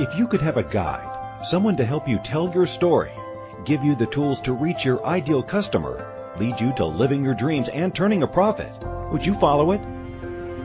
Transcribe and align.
If 0.00 0.16
you 0.16 0.28
could 0.28 0.42
have 0.42 0.56
a 0.56 0.62
guide, 0.62 1.44
someone 1.44 1.74
to 1.78 1.84
help 1.84 2.06
you 2.06 2.18
tell 2.18 2.54
your 2.54 2.66
story, 2.66 3.10
give 3.64 3.82
you 3.82 3.96
the 3.96 4.06
tools 4.06 4.38
to 4.42 4.52
reach 4.52 4.84
your 4.84 5.04
ideal 5.04 5.42
customer, 5.42 6.32
lead 6.38 6.60
you 6.60 6.72
to 6.74 6.86
living 6.86 7.24
your 7.24 7.34
dreams 7.34 7.68
and 7.68 7.92
turning 7.92 8.22
a 8.22 8.28
profit, 8.28 8.70
would 9.10 9.26
you 9.26 9.34
follow 9.34 9.72
it? 9.72 9.80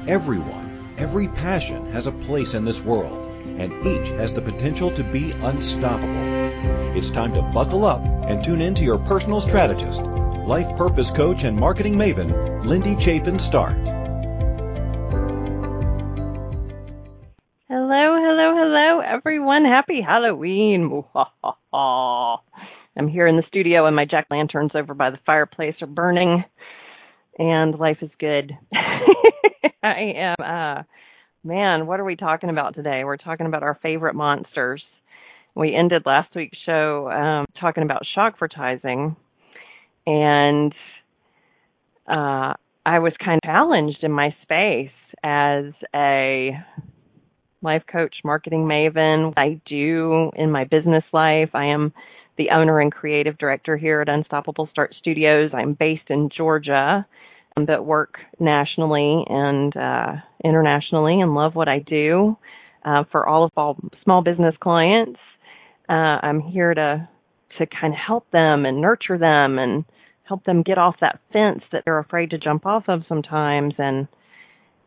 Everyone, 0.07 0.93
every 0.99 1.27
passion 1.27 1.91
has 1.93 2.05
a 2.05 2.11
place 2.11 2.53
in 2.53 2.63
this 2.63 2.79
world, 2.79 3.17
and 3.57 3.73
each 3.87 4.09
has 4.09 4.33
the 4.33 4.41
potential 4.41 4.91
to 4.91 5.03
be 5.03 5.31
unstoppable. 5.31 6.95
It's 6.95 7.09
time 7.09 7.33
to 7.33 7.41
buckle 7.41 7.85
up 7.85 8.05
and 8.05 8.43
tune 8.43 8.61
in 8.61 8.75
to 8.75 8.83
your 8.83 8.99
personal 8.99 9.41
strategist, 9.41 10.03
life 10.03 10.77
purpose 10.77 11.09
coach, 11.09 11.43
and 11.43 11.57
marketing 11.57 11.95
maven, 11.95 12.63
Lindy 12.65 12.95
Chafin 12.97 13.39
Start. 13.39 13.77
Everyone. 19.53 19.71
Happy 19.71 20.01
Halloween. 20.01 21.03
I'm 21.73 23.07
here 23.07 23.27
in 23.27 23.35
the 23.35 23.43
studio 23.47 23.85
and 23.85 23.95
my 23.95 24.05
jack 24.05 24.27
lanterns 24.29 24.71
over 24.75 24.93
by 24.93 25.09
the 25.09 25.19
fireplace 25.25 25.75
are 25.81 25.87
burning 25.87 26.43
and 27.37 27.77
life 27.77 27.97
is 28.01 28.09
good. 28.19 28.51
I 29.83 30.13
am 30.15 30.35
uh 30.39 30.83
man, 31.43 31.87
what 31.87 31.99
are 31.99 32.05
we 32.05 32.15
talking 32.15 32.49
about 32.49 32.75
today? 32.75 33.03
We're 33.03 33.17
talking 33.17 33.45
about 33.45 33.63
our 33.63 33.77
favorite 33.81 34.15
monsters. 34.15 34.83
We 35.55 35.75
ended 35.75 36.03
last 36.05 36.33
week's 36.35 36.57
show 36.65 37.09
um 37.11 37.45
talking 37.59 37.83
about 37.83 38.01
shock 38.15 38.33
advertising 38.35 39.15
and 40.07 40.73
uh 42.07 42.53
I 42.85 42.99
was 42.99 43.13
kind 43.23 43.39
of 43.43 43.47
challenged 43.47 44.03
in 44.03 44.11
my 44.11 44.35
space 44.43 44.91
as 45.23 45.65
a 45.95 46.51
life 47.63 47.83
coach, 47.91 48.15
marketing 48.23 48.65
maven. 48.65 49.33
I 49.37 49.59
do 49.65 50.31
in 50.35 50.51
my 50.51 50.65
business 50.65 51.03
life. 51.13 51.49
I 51.53 51.65
am 51.65 51.93
the 52.37 52.49
owner 52.49 52.79
and 52.79 52.91
creative 52.91 53.37
director 53.37 53.77
here 53.77 54.01
at 54.01 54.09
Unstoppable 54.09 54.67
Start 54.71 54.95
Studios. 54.99 55.51
I'm 55.53 55.73
based 55.73 56.09
in 56.09 56.29
Georgia, 56.35 57.05
um, 57.55 57.65
but 57.65 57.85
work 57.85 58.15
nationally 58.39 59.23
and 59.29 59.75
uh, 59.77 60.13
internationally 60.43 61.21
and 61.21 61.35
love 61.35 61.55
what 61.55 61.67
I 61.67 61.79
do 61.79 62.37
uh, 62.85 63.03
for 63.11 63.27
all 63.27 63.45
of 63.45 63.51
all 63.55 63.77
small 64.03 64.23
business 64.23 64.55
clients. 64.61 65.19
Uh, 65.89 66.19
I'm 66.21 66.39
here 66.39 66.73
to 66.73 67.07
to 67.59 67.67
kind 67.67 67.93
of 67.93 67.99
help 67.99 68.29
them 68.31 68.65
and 68.65 68.81
nurture 68.81 69.19
them 69.19 69.59
and 69.59 69.85
help 70.23 70.43
them 70.45 70.63
get 70.63 70.79
off 70.79 70.95
that 71.01 71.19
fence 71.31 71.61
that 71.71 71.83
they're 71.85 71.99
afraid 71.99 72.31
to 72.31 72.37
jump 72.39 72.65
off 72.65 72.85
of 72.87 73.03
sometimes 73.07 73.75
and 73.77 74.07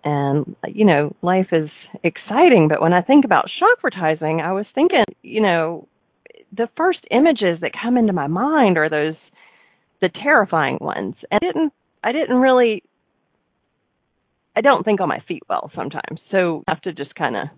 and 0.06 0.56
you 0.68 0.86
know 0.86 1.14
life 1.20 1.48
is 1.52 1.68
exciting 2.02 2.68
but 2.68 2.80
when 2.80 2.94
i 2.94 3.02
think 3.02 3.24
about 3.24 3.50
shock 3.58 3.76
advertising 3.76 4.40
i 4.40 4.52
was 4.52 4.64
thinking 4.74 5.04
you 5.22 5.40
know 5.42 5.86
the 6.56 6.68
first 6.76 7.00
images 7.10 7.58
that 7.60 7.72
come 7.80 7.96
into 7.96 8.12
my 8.12 8.26
mind 8.26 8.78
are 8.78 8.88
those 8.88 9.14
the 10.00 10.10
terrifying 10.22 10.78
ones. 10.80 11.14
And 11.30 11.40
I 11.42 11.46
didn't 11.46 11.72
I 12.04 12.12
didn't 12.12 12.36
really 12.36 12.82
I 14.56 14.60
don't 14.60 14.84
think 14.84 15.00
on 15.00 15.08
my 15.08 15.20
feet 15.26 15.42
well 15.48 15.70
sometimes. 15.74 16.20
So 16.30 16.36
you 16.36 16.64
have 16.68 16.80
to 16.82 16.92
just 16.92 17.14
kind 17.14 17.36
of 17.36 17.48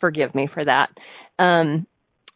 forgive 0.00 0.34
me 0.34 0.48
for 0.52 0.64
that. 0.64 0.88
Um 1.42 1.86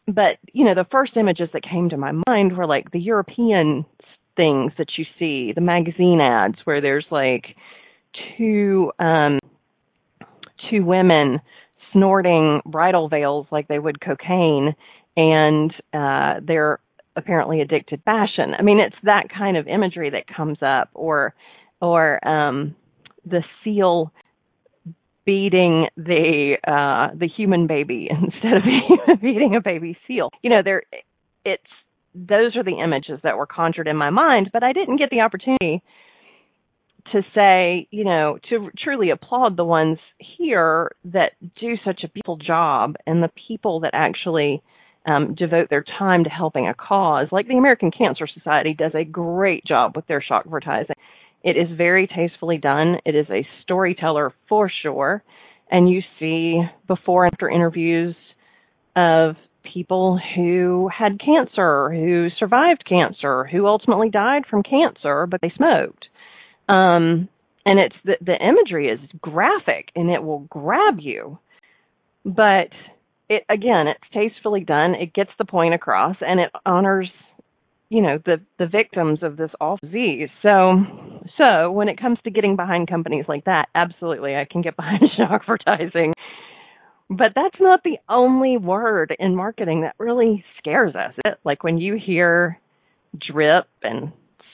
but 0.07 0.37
you 0.51 0.65
know 0.65 0.75
the 0.75 0.87
first 0.91 1.15
images 1.17 1.49
that 1.53 1.63
came 1.63 1.89
to 1.89 1.97
my 1.97 2.13
mind 2.27 2.57
were 2.57 2.67
like 2.67 2.91
the 2.91 2.99
European 2.99 3.85
things 4.35 4.71
that 4.77 4.97
you 4.97 5.05
see, 5.19 5.53
the 5.53 5.61
magazine 5.61 6.19
ads 6.19 6.57
where 6.63 6.81
there's 6.81 7.05
like 7.11 7.55
two 8.37 8.91
um 8.99 9.39
two 10.69 10.83
women 10.83 11.39
snorting 11.91 12.61
bridal 12.65 13.07
veils 13.07 13.45
like 13.51 13.67
they 13.67 13.79
would 13.79 14.01
cocaine 14.01 14.75
and 15.15 15.73
uh, 15.93 16.39
they're 16.45 16.79
apparently 17.15 17.61
addicted 17.61 18.01
fashion. 18.03 18.53
I 18.57 18.63
mean, 18.63 18.79
it's 18.79 18.95
that 19.03 19.27
kind 19.35 19.57
of 19.57 19.67
imagery 19.67 20.09
that 20.11 20.25
comes 20.27 20.57
up, 20.61 20.89
or 20.93 21.33
or 21.81 22.25
um, 22.27 22.75
the 23.25 23.43
seal 23.63 24.11
beating 25.25 25.87
the 25.95 26.57
uh, 26.67 27.15
the 27.15 27.27
human 27.27 27.67
baby 27.67 28.09
instead 28.09 28.57
of 28.57 29.21
beating 29.21 29.55
a 29.55 29.61
baby 29.61 29.97
seal. 30.07 30.29
You 30.41 30.49
know, 30.49 30.61
there 30.63 30.83
it's 31.45 31.63
those 32.15 32.55
are 32.55 32.63
the 32.63 32.79
images 32.83 33.19
that 33.23 33.37
were 33.37 33.47
conjured 33.47 33.87
in 33.87 33.97
my 33.97 34.09
mind, 34.09 34.49
but 34.53 34.63
I 34.63 34.73
didn't 34.73 34.97
get 34.97 35.09
the 35.09 35.21
opportunity 35.21 35.81
to 37.11 37.21
say, 37.35 37.87
you 37.91 38.03
know, 38.03 38.39
to 38.49 38.69
truly 38.81 39.09
applaud 39.09 39.57
the 39.57 39.65
ones 39.65 39.97
here 40.17 40.91
that 41.05 41.33
do 41.59 41.75
such 41.85 42.01
a 42.03 42.09
beautiful 42.09 42.37
job 42.37 42.95
and 43.05 43.21
the 43.21 43.31
people 43.47 43.81
that 43.81 43.91
actually 43.93 44.63
um, 45.05 45.35
devote 45.35 45.69
their 45.69 45.83
time 45.99 46.23
to 46.23 46.29
helping 46.29 46.67
a 46.67 46.73
cause. 46.73 47.27
Like 47.31 47.47
the 47.47 47.57
American 47.57 47.91
Cancer 47.91 48.27
Society 48.27 48.73
does 48.73 48.93
a 48.95 49.03
great 49.03 49.65
job 49.65 49.95
with 49.95 50.07
their 50.07 50.21
shock 50.21 50.43
advertising. 50.45 50.95
It 51.43 51.57
is 51.57 51.77
very 51.77 52.07
tastefully 52.07 52.57
done. 52.57 52.97
It 53.05 53.15
is 53.15 53.27
a 53.29 53.45
storyteller 53.63 54.31
for 54.47 54.71
sure. 54.81 55.23
And 55.69 55.89
you 55.89 56.01
see 56.19 56.61
before 56.87 57.25
and 57.25 57.33
after 57.33 57.49
interviews 57.49 58.15
of 58.95 59.35
people 59.73 60.19
who 60.35 60.89
had 60.95 61.19
cancer, 61.19 61.91
who 61.91 62.29
survived 62.39 62.85
cancer, 62.87 63.43
who 63.45 63.65
ultimately 63.65 64.09
died 64.09 64.43
from 64.49 64.63
cancer, 64.63 65.25
but 65.25 65.41
they 65.41 65.51
smoked. 65.55 66.05
Um, 66.69 67.29
and 67.65 67.79
it's 67.79 67.95
the, 68.03 68.17
the 68.21 68.35
imagery 68.35 68.89
is 68.89 68.99
graphic 69.21 69.89
and 69.95 70.09
it 70.09 70.23
will 70.23 70.39
grab 70.49 70.99
you. 70.99 71.39
But 72.25 72.69
it 73.29 73.43
again, 73.49 73.87
it's 73.87 74.03
tastefully 74.13 74.63
done. 74.63 74.95
It 74.95 75.13
gets 75.13 75.31
the 75.37 75.45
point 75.45 75.73
across, 75.73 76.15
and 76.21 76.39
it 76.39 76.51
honors, 76.65 77.09
you 77.89 78.01
know, 78.01 78.19
the 78.25 78.41
the 78.59 78.67
victims 78.67 79.19
of 79.21 79.37
this 79.37 79.51
awful 79.59 79.87
disease. 79.87 80.29
So, 80.41 80.83
so 81.37 81.71
when 81.71 81.89
it 81.89 81.99
comes 81.99 82.19
to 82.23 82.31
getting 82.31 82.55
behind 82.55 82.87
companies 82.87 83.25
like 83.27 83.45
that, 83.45 83.67
absolutely, 83.75 84.35
I 84.35 84.45
can 84.49 84.61
get 84.61 84.75
behind 84.75 85.01
shock 85.17 85.41
advertising. 85.41 86.13
But 87.09 87.33
that's 87.35 87.59
not 87.59 87.83
the 87.83 87.97
only 88.09 88.57
word 88.57 89.15
in 89.19 89.35
marketing 89.35 89.81
that 89.81 89.95
really 89.99 90.43
scares 90.57 90.95
us. 90.95 91.13
It, 91.25 91.37
like 91.43 91.63
when 91.63 91.77
you 91.77 91.99
hear 92.03 92.59
drip 93.19 93.67
and 93.83 94.11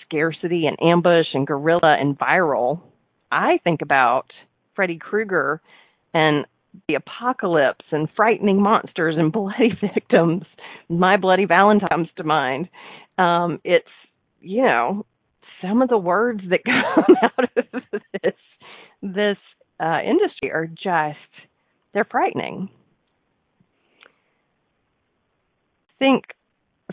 scarcity 0.10 0.66
and 0.66 0.78
ambush 0.82 1.28
and 1.34 1.46
guerrilla 1.46 1.96
and 2.00 2.18
viral, 2.18 2.82
I 3.32 3.60
think 3.64 3.82
about 3.82 4.32
Freddy 4.76 4.98
Krueger 4.98 5.62
and 6.14 6.46
the 6.88 6.96
apocalypse 6.96 7.86
and 7.92 8.08
frightening 8.16 8.62
monsters 8.62 9.16
and 9.18 9.32
bloody 9.32 9.72
victims. 9.82 10.44
My 10.88 11.18
Bloody 11.18 11.46
Valentine 11.46 11.90
comes 11.90 12.08
to 12.18 12.24
mind. 12.24 12.70
Um, 13.18 13.60
it's 13.64 13.88
you 14.42 14.64
know 14.64 15.06
some 15.62 15.82
of 15.82 15.90
the 15.90 15.98
words 15.98 16.42
that 16.50 16.62
come 16.66 17.16
out 17.24 17.50
of 17.58 17.84
this 18.24 18.34
this 19.02 19.38
uh, 19.80 20.00
industry 20.06 20.52
are 20.52 20.68
just 20.68 21.18
they're 21.94 22.08
frightening. 22.10 22.70
Think 25.98 26.26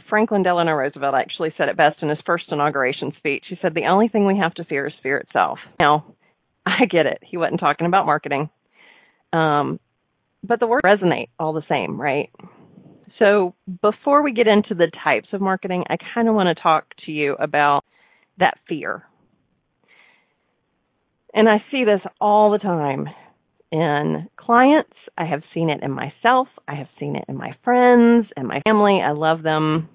Franklin 0.08 0.42
Delano 0.42 0.72
Roosevelt 0.72 1.14
actually 1.14 1.52
said 1.56 1.68
it 1.68 1.76
best 1.76 2.02
in 2.02 2.08
his 2.08 2.18
first 2.26 2.44
inauguration 2.50 3.12
speech. 3.18 3.44
He 3.48 3.58
said, 3.60 3.74
"The 3.74 3.86
only 3.86 4.08
thing 4.08 4.26
we 4.26 4.38
have 4.38 4.54
to 4.54 4.64
fear 4.64 4.86
is 4.86 4.94
fear 5.02 5.18
itself." 5.18 5.58
Now, 5.78 6.14
I 6.66 6.86
get 6.86 7.06
it. 7.06 7.18
He 7.22 7.36
wasn't 7.36 7.60
talking 7.60 7.86
about 7.86 8.06
marketing. 8.06 8.50
Um, 9.32 9.80
but 10.42 10.60
the 10.60 10.66
words 10.66 10.84
resonate 10.84 11.28
all 11.38 11.52
the 11.52 11.62
same, 11.68 12.00
right? 12.00 12.30
So 13.18 13.54
before 13.82 14.22
we 14.22 14.32
get 14.32 14.46
into 14.46 14.74
the 14.74 14.90
types 15.02 15.28
of 15.32 15.40
marketing, 15.40 15.84
I 15.88 15.96
kind 16.14 16.28
of 16.28 16.34
want 16.34 16.54
to 16.54 16.62
talk 16.62 16.84
to 17.06 17.12
you 17.12 17.34
about 17.38 17.84
that 18.38 18.58
fear. 18.68 19.04
And 21.32 21.48
I 21.48 21.64
see 21.70 21.84
this 21.84 22.00
all 22.20 22.50
the 22.50 22.58
time 22.58 23.08
in 23.72 24.28
clients. 24.36 24.96
I 25.18 25.24
have 25.24 25.42
seen 25.52 25.70
it 25.70 25.82
in 25.82 25.90
myself. 25.90 26.48
I 26.68 26.74
have 26.74 26.88
seen 26.98 27.16
it 27.16 27.24
in 27.28 27.36
my 27.36 27.54
friends 27.64 28.26
and 28.36 28.46
my 28.46 28.60
family. 28.62 29.00
I 29.04 29.12
love 29.12 29.42
them 29.42 29.88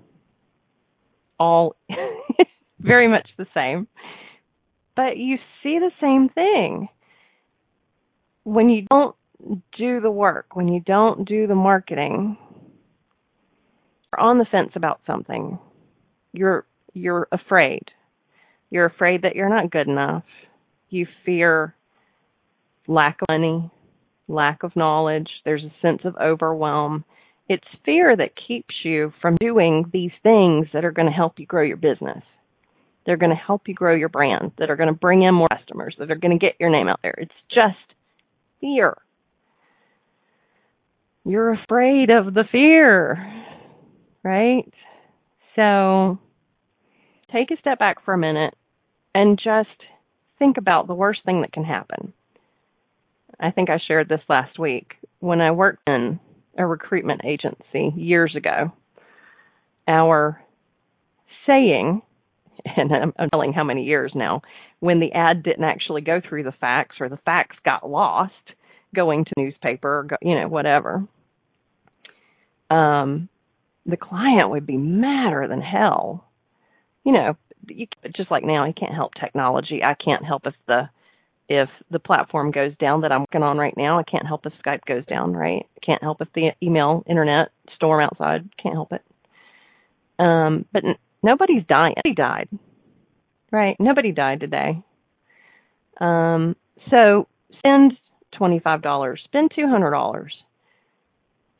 all 1.41 1.75
very 2.79 3.07
much 3.07 3.27
the 3.37 3.47
same. 3.53 3.87
But 4.95 5.17
you 5.17 5.37
see 5.63 5.79
the 5.79 5.91
same 5.99 6.29
thing. 6.29 6.87
When 8.43 8.69
you 8.69 8.85
don't 8.89 9.15
do 9.77 9.99
the 9.99 10.11
work, 10.11 10.55
when 10.55 10.67
you 10.67 10.81
don't 10.85 11.27
do 11.27 11.47
the 11.47 11.55
marketing, 11.55 12.37
you're 14.11 14.19
on 14.19 14.37
the 14.37 14.45
fence 14.51 14.71
about 14.75 15.01
something. 15.07 15.57
You're 16.33 16.65
you're 16.93 17.27
afraid. 17.31 17.83
You're 18.69 18.85
afraid 18.85 19.23
that 19.23 19.35
you're 19.35 19.49
not 19.49 19.71
good 19.71 19.87
enough. 19.87 20.23
You 20.89 21.07
fear 21.25 21.73
lack 22.87 23.17
of 23.21 23.27
money, 23.29 23.71
lack 24.27 24.63
of 24.63 24.75
knowledge. 24.75 25.29
There's 25.45 25.63
a 25.63 25.73
sense 25.81 26.01
of 26.03 26.15
overwhelm. 26.21 27.05
It's 27.49 27.67
fear 27.85 28.15
that 28.15 28.31
keeps 28.47 28.73
you 28.83 29.11
from 29.21 29.37
doing 29.39 29.89
these 29.91 30.11
things 30.23 30.67
that 30.73 30.85
are 30.85 30.91
going 30.91 31.07
to 31.07 31.13
help 31.13 31.39
you 31.39 31.45
grow 31.45 31.63
your 31.63 31.77
business. 31.77 32.23
They're 33.05 33.17
going 33.17 33.31
to 33.31 33.35
help 33.35 33.67
you 33.67 33.73
grow 33.73 33.95
your 33.95 34.09
brand, 34.09 34.51
that 34.57 34.69
are 34.69 34.75
going 34.75 34.87
to 34.87 34.93
bring 34.93 35.23
in 35.23 35.33
more 35.33 35.47
customers, 35.49 35.95
that 35.97 36.11
are 36.11 36.15
going 36.15 36.37
to 36.37 36.45
get 36.45 36.55
your 36.59 36.69
name 36.69 36.87
out 36.87 36.99
there. 37.01 37.15
It's 37.17 37.31
just 37.49 37.77
fear. 38.61 38.95
you're 41.25 41.53
afraid 41.53 42.09
of 42.09 42.33
the 42.33 42.43
fear, 42.51 43.17
right? 44.23 44.71
So 45.55 46.19
take 47.31 47.51
a 47.51 47.59
step 47.59 47.79
back 47.79 48.03
for 48.03 48.13
a 48.13 48.17
minute 48.17 48.53
and 49.13 49.37
just 49.37 49.69
think 50.39 50.57
about 50.57 50.87
the 50.87 50.95
worst 50.95 51.21
thing 51.25 51.41
that 51.41 51.51
can 51.51 51.63
happen. 51.63 52.13
I 53.39 53.51
think 53.51 53.69
I 53.69 53.79
shared 53.87 54.09
this 54.09 54.21
last 54.29 54.59
week. 54.59 54.93
When 55.19 55.41
I 55.41 55.51
worked 55.51 55.87
in 55.87 56.19
a 56.57 56.65
recruitment 56.65 57.21
agency 57.25 57.93
years 57.95 58.35
ago, 58.35 58.71
our 59.87 60.41
saying, 61.47 62.01
and 62.65 62.91
I'm 63.17 63.29
telling 63.29 63.53
how 63.53 63.63
many 63.63 63.83
years 63.83 64.11
now, 64.15 64.41
when 64.79 64.99
the 64.99 65.11
ad 65.13 65.43
didn't 65.43 65.63
actually 65.63 66.01
go 66.01 66.21
through 66.27 66.43
the 66.43 66.53
fax 66.59 66.97
or 66.99 67.09
the 67.09 67.19
fax 67.23 67.55
got 67.63 67.89
lost 67.89 68.33
going 68.95 69.25
to 69.25 69.31
newspaper, 69.37 69.99
or 69.99 70.03
go, 70.03 70.15
you 70.21 70.35
know, 70.35 70.47
whatever, 70.47 71.05
um, 72.69 73.29
the 73.85 73.97
client 73.97 74.49
would 74.49 74.65
be 74.65 74.77
madder 74.77 75.47
than 75.47 75.61
hell. 75.61 76.27
You 77.03 77.13
know, 77.13 77.37
you, 77.67 77.87
just 78.15 78.31
like 78.31 78.43
now, 78.43 78.65
he 78.65 78.73
can't 78.73 78.93
help 78.93 79.13
technology. 79.13 79.81
I 79.83 79.93
can't 79.93 80.25
help 80.25 80.45
if 80.45 80.53
the 80.67 80.89
if 81.51 81.69
the 81.89 81.99
platform 81.99 82.51
goes 82.51 82.71
down 82.79 83.01
that 83.01 83.11
I'm 83.11 83.21
working 83.21 83.43
on 83.43 83.57
right 83.57 83.73
now. 83.75 83.99
I 83.99 84.03
can't 84.03 84.25
help 84.25 84.45
if 84.45 84.53
Skype 84.65 84.85
goes 84.87 85.05
down, 85.05 85.33
right? 85.33 85.65
Can't 85.85 86.01
help 86.01 86.21
if 86.21 86.29
the 86.33 86.51
email, 86.63 87.03
internet, 87.09 87.49
storm 87.75 88.01
outside. 88.01 88.49
Can't 88.61 88.75
help 88.75 88.93
it. 88.93 89.01
Um, 90.17 90.65
but 90.71 90.85
n- 90.85 90.95
nobody's 91.21 91.63
dying. 91.67 91.95
Nobody 91.97 92.15
died, 92.15 92.49
right? 93.51 93.75
Nobody 93.79 94.11
died 94.13 94.39
today. 94.39 94.81
Um, 95.99 96.55
so 96.89 97.27
spend 97.57 97.93
twenty 98.37 98.59
five 98.59 98.81
dollars. 98.81 99.21
Spend 99.25 99.51
two 99.55 99.67
hundred 99.67 99.91
dollars. 99.91 100.33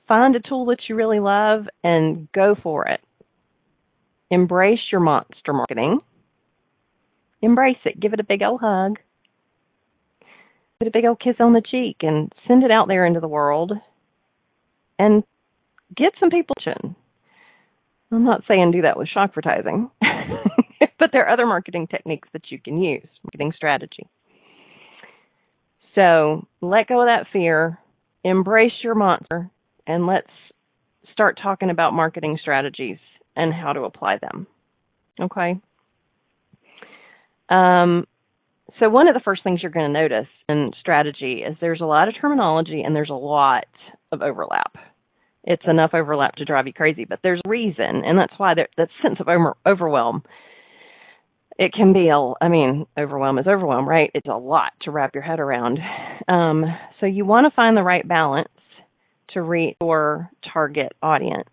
Find 0.08 0.36
a 0.36 0.40
tool 0.40 0.66
that 0.68 0.80
you 0.88 0.96
really 0.96 1.20
love 1.20 1.66
and 1.84 2.32
go 2.32 2.56
for 2.62 2.88
it. 2.88 3.02
Embrace 4.30 4.80
your 4.92 5.02
monster 5.02 5.54
marketing. 5.54 6.00
Embrace 7.42 7.78
it. 7.86 8.00
Give 8.00 8.14
it 8.14 8.20
a 8.20 8.24
big 8.24 8.42
old 8.44 8.62
hug. 8.62 8.98
Put 10.81 10.88
a 10.88 10.92
big 10.92 11.06
old 11.06 11.19
kiss 11.19 11.36
on 11.39 11.54
the 11.54 11.62
cheek 11.62 11.98
and 12.01 12.33
send 12.48 12.63
it 12.63 12.72
out 12.72 12.88
there 12.88 13.06
into 13.06 13.19
the 13.19 13.28
world 13.28 13.72
and 14.98 15.24
get 15.95 16.13
some 16.19 16.31
people 16.31 16.56
attention. 16.60 16.95
I'm 18.12 18.25
not 18.25 18.42
saying 18.48 18.72
do 18.72 18.81
that 18.81 18.98
with 18.98 19.07
shock 19.07 19.30
advertising, 19.30 19.92
but 20.98 21.12
there 21.13 21.24
are 21.24 21.31
other 21.31 21.45
marketing 21.45 21.86
techniques 21.86 22.30
that 22.33 22.50
you 22.50 22.57
can 22.57 22.81
use, 22.81 23.07
marketing 23.24 23.54
strategy. 23.56 24.07
So 25.94 26.48
let 26.62 26.88
go 26.88 27.01
of 27.01 27.06
that 27.06 27.27
fear, 27.31 27.77
embrace 28.24 28.74
your 28.84 28.95
monster, 28.95 29.51
and 29.86 30.07
let's 30.07 30.31
start 31.13 31.38
talking 31.44 31.69
about 31.69 31.94
marketing 31.94 32.39
strategies 32.42 32.98
and 33.36 33.54
how 33.54 33.74
to 33.74 33.81
apply 33.81 34.18
them. 34.18 34.48
Okay. 35.19 35.62
Um, 37.50 38.07
so 38.80 38.90
one 38.90 39.08
of 39.08 39.14
the 39.14 39.22
first 39.24 39.44
things 39.44 39.62
you're 39.62 39.72
going 39.72 39.92
to 39.92 40.02
notice 40.02 40.28
in 40.50 40.72
strategy 40.80 41.44
is 41.48 41.56
there's 41.60 41.82
a 41.82 41.86
lot 41.86 42.08
of 42.08 42.16
terminology 42.20 42.82
and 42.82 42.96
there's 42.96 43.10
a 43.10 43.14
lot 43.14 43.66
of 44.12 44.22
overlap. 44.22 44.76
It's 45.44 45.64
enough 45.68 45.92
overlap 45.94 46.36
to 46.36 46.46
drive 46.46 46.68
you 46.68 46.74
crazy, 46.74 47.06
but 47.06 47.20
there's 47.24 47.42
reason, 47.48 48.04
and 48.06 48.18
that's 48.18 48.34
why 48.38 48.54
there, 48.54 48.68
that 48.78 48.90
sense 49.02 49.20
of 49.20 49.28
over, 49.28 49.56
overwhelm. 49.66 50.24
It 51.58 51.74
can 51.74 51.94
be 51.94 52.10
a, 52.10 52.34
I 52.44 52.48
mean, 52.48 52.86
overwhelm 52.98 53.38
is 53.38 53.48
overwhelm, 53.48 53.88
right? 53.88 54.10
It's 54.14 54.28
a 54.28 54.38
lot 54.38 54.72
to 54.84 54.92
wrap 54.92 55.14
your 55.14 55.24
head 55.24 55.40
around. 55.40 55.80
Um, 56.28 56.66
so 57.00 57.06
you 57.06 57.26
want 57.26 57.46
to 57.46 57.56
find 57.56 57.76
the 57.76 57.84
right 57.84 58.08
balance 58.08 58.50
to 59.34 59.42
reach 59.42 59.76
your 59.82 60.30
target 60.54 60.94
audience. 61.02 61.50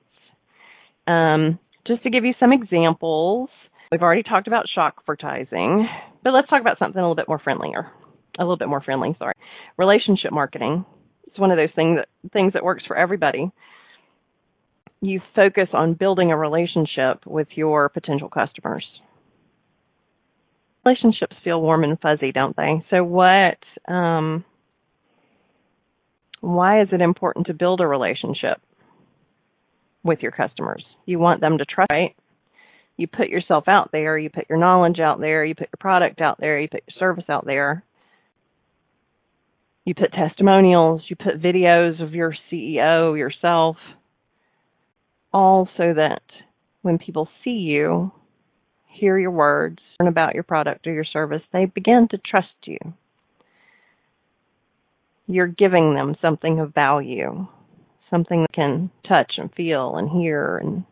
Um, 1.06 1.58
just 1.86 2.02
to 2.02 2.10
give 2.10 2.24
you 2.24 2.34
some 2.38 2.52
examples, 2.52 3.48
we've 3.90 4.02
already 4.02 4.22
talked 4.22 4.46
about 4.46 4.66
shock 4.74 4.96
advertising, 5.00 5.88
but 6.22 6.32
let's 6.32 6.48
talk 6.48 6.60
about 6.60 6.78
something 6.78 6.98
a 6.98 7.02
little 7.02 7.14
bit 7.14 7.28
more 7.28 7.38
friendlier. 7.38 7.90
A 8.38 8.42
little 8.42 8.56
bit 8.56 8.68
more 8.68 8.82
friendly, 8.82 9.16
sorry. 9.18 9.34
Relationship 9.76 10.32
marketing. 10.32 10.84
It's 11.26 11.38
one 11.38 11.50
of 11.50 11.56
those 11.56 11.74
things 11.74 11.98
that 11.98 12.08
things 12.32 12.52
that 12.52 12.64
works 12.64 12.84
for 12.86 12.96
everybody. 12.96 13.50
You 15.00 15.20
focus 15.34 15.68
on 15.72 15.94
building 15.94 16.30
a 16.30 16.36
relationship 16.36 17.24
with 17.26 17.48
your 17.54 17.88
potential 17.88 18.28
customers. 18.28 18.84
Relationships 20.84 21.36
feel 21.44 21.60
warm 21.60 21.84
and 21.84 21.98
fuzzy, 22.00 22.32
don't 22.32 22.56
they? 22.56 22.84
So 22.90 23.02
what 23.04 23.58
um, 23.92 24.44
why 26.40 26.82
is 26.82 26.88
it 26.92 27.00
important 27.00 27.46
to 27.48 27.54
build 27.54 27.80
a 27.80 27.86
relationship 27.86 28.60
with 30.02 30.20
your 30.20 30.32
customers? 30.32 30.84
You 31.06 31.18
want 31.18 31.40
them 31.40 31.58
to 31.58 31.64
trust, 31.64 31.90
right? 31.90 32.14
You 32.98 33.06
put 33.06 33.28
yourself 33.28 33.64
out 33.68 33.90
there, 33.92 34.18
you 34.18 34.28
put 34.28 34.50
your 34.50 34.58
knowledge 34.58 34.98
out 34.98 35.20
there, 35.20 35.42
you 35.44 35.54
put 35.54 35.68
your 35.68 35.78
product 35.80 36.20
out 36.20 36.38
there, 36.38 36.60
you 36.60 36.68
put 36.68 36.82
your 36.86 36.98
service 36.98 37.24
out 37.30 37.46
there. 37.46 37.82
You 39.86 39.94
put 39.94 40.12
testimonials, 40.12 41.00
you 41.08 41.16
put 41.16 41.40
videos 41.40 42.02
of 42.02 42.12
your 42.12 42.34
CEO, 42.52 43.16
yourself, 43.16 43.76
all 45.32 45.66
so 45.78 45.94
that 45.94 46.20
when 46.82 46.98
people 46.98 47.26
see 47.42 47.50
you, 47.52 48.12
hear 48.86 49.18
your 49.18 49.30
words, 49.30 49.78
learn 49.98 50.08
about 50.08 50.34
your 50.34 50.42
product 50.42 50.86
or 50.86 50.92
your 50.92 51.06
service, 51.10 51.40
they 51.54 51.64
begin 51.64 52.08
to 52.10 52.18
trust 52.18 52.48
you 52.66 52.78
you're 55.28 55.46
giving 55.46 55.94
them 55.94 56.16
something 56.20 56.58
of 56.58 56.74
value, 56.74 57.46
something 58.10 58.40
they 58.40 58.54
can 58.54 58.90
touch 59.06 59.34
and 59.36 59.52
feel 59.54 59.96
and 59.96 60.08
hear 60.08 60.56
and 60.56 60.84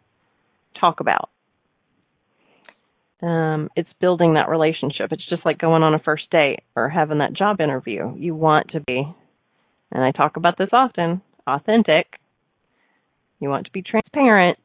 talk 0.79 1.01
about. 1.01 1.31
Um, 3.27 3.71
it's 3.75 3.89
building 4.01 4.35
that 4.35 4.49
relationship. 4.49 5.11
It's 5.11 5.29
just 5.29 5.45
like 5.45 5.59
going 5.59 5.83
on 5.83 5.95
a 5.95 5.99
first 5.99 6.31
date 6.31 6.61
or 6.77 6.89
having 6.89 7.19
that 7.19 7.33
job 7.33 7.61
interview. 7.61 8.15
You 8.17 8.37
want 8.37 8.69
to 8.71 8.81
be, 8.81 9.03
and 9.91 10.05
I 10.05 10.13
talk 10.13 10.37
about 10.37 10.57
this 10.57 10.69
often, 10.73 11.23
authentic. 11.45 12.07
You 13.41 13.49
want 13.49 13.67
to 13.67 13.73
be 13.73 13.83
transparent. 13.83 14.59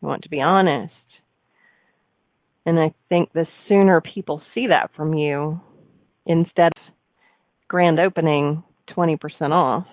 You 0.00 0.06
want 0.06 0.22
to 0.22 0.28
be 0.28 0.40
honest. 0.40 0.92
And 2.64 2.78
I 2.78 2.94
think 3.08 3.32
the 3.32 3.46
sooner 3.68 4.00
people 4.00 4.42
see 4.54 4.68
that 4.68 4.90
from 4.94 5.14
you, 5.14 5.60
instead 6.24 6.70
of 6.76 6.94
grand 7.66 7.98
opening, 7.98 8.62
20% 8.96 9.18
off 9.50 9.86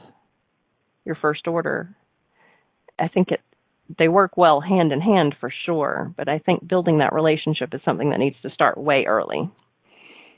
your 1.05 1.15
first 1.15 1.47
order. 1.47 1.95
I 2.99 3.07
think 3.07 3.29
it 3.29 3.39
they 3.97 4.07
work 4.07 4.37
well 4.37 4.61
hand 4.61 4.91
in 4.91 5.01
hand 5.01 5.35
for 5.39 5.51
sure, 5.65 6.13
but 6.15 6.29
I 6.29 6.39
think 6.39 6.67
building 6.67 6.99
that 6.99 7.13
relationship 7.13 7.73
is 7.73 7.81
something 7.83 8.11
that 8.11 8.19
needs 8.19 8.35
to 8.43 8.51
start 8.51 8.77
way 8.77 9.05
early 9.07 9.49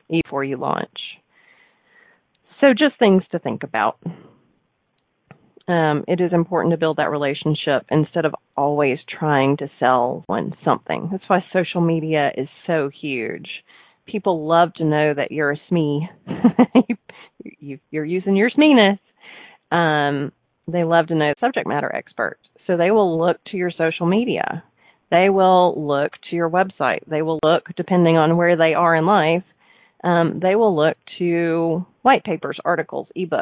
before 0.10 0.43
you 0.43 0.58
launch. 0.58 0.98
So 2.60 2.67
just 2.77 2.98
things 3.00 3.24
to 3.31 3.39
think 3.39 3.63
about. 3.63 3.98
Um, 5.67 6.03
it 6.08 6.20
is 6.20 6.34
important 6.34 6.72
to 6.72 6.77
build 6.77 6.98
that 6.98 7.12
relationship 7.12 7.86
instead 7.89 8.25
of 8.25 8.36
always 8.58 8.98
trying 9.20 9.58
to 9.58 9.70
sell 9.79 10.24
one 10.27 10.53
something. 10.65 11.10
That's 11.12 11.24
why 11.27 11.43
social 11.53 11.81
media 11.81 12.31
is 12.36 12.48
so 12.67 12.89
huge. 12.89 13.48
People 14.05 14.48
love 14.48 14.74
to 14.75 14.84
know 14.84 15.13
that 15.13 15.31
you're 15.31 15.51
a 15.51 15.58
SME. 15.72 16.08
you, 17.60 17.79
are 17.96 18.05
using 18.05 18.36
your 18.36 18.50
SMEness. 18.50 19.00
Um, 19.72 20.31
they 20.67 20.84
love 20.84 21.08
to 21.08 21.15
know 21.15 21.34
subject 21.39 21.67
matter 21.67 21.93
experts. 21.93 22.41
So 22.71 22.77
they 22.77 22.91
will 22.91 23.19
look 23.19 23.35
to 23.51 23.57
your 23.57 23.69
social 23.69 24.05
media. 24.05 24.63
They 25.09 25.27
will 25.27 25.75
look 25.85 26.13
to 26.29 26.35
your 26.37 26.49
website. 26.49 26.99
They 27.05 27.21
will 27.21 27.37
look, 27.43 27.63
depending 27.75 28.15
on 28.15 28.37
where 28.37 28.55
they 28.55 28.73
are 28.73 28.95
in 28.95 29.05
life, 29.05 29.43
um, 30.05 30.39
they 30.41 30.55
will 30.55 30.73
look 30.73 30.95
to 31.19 31.85
white 32.01 32.23
papers, 32.23 32.57
articles, 32.63 33.09
ebooks. 33.17 33.41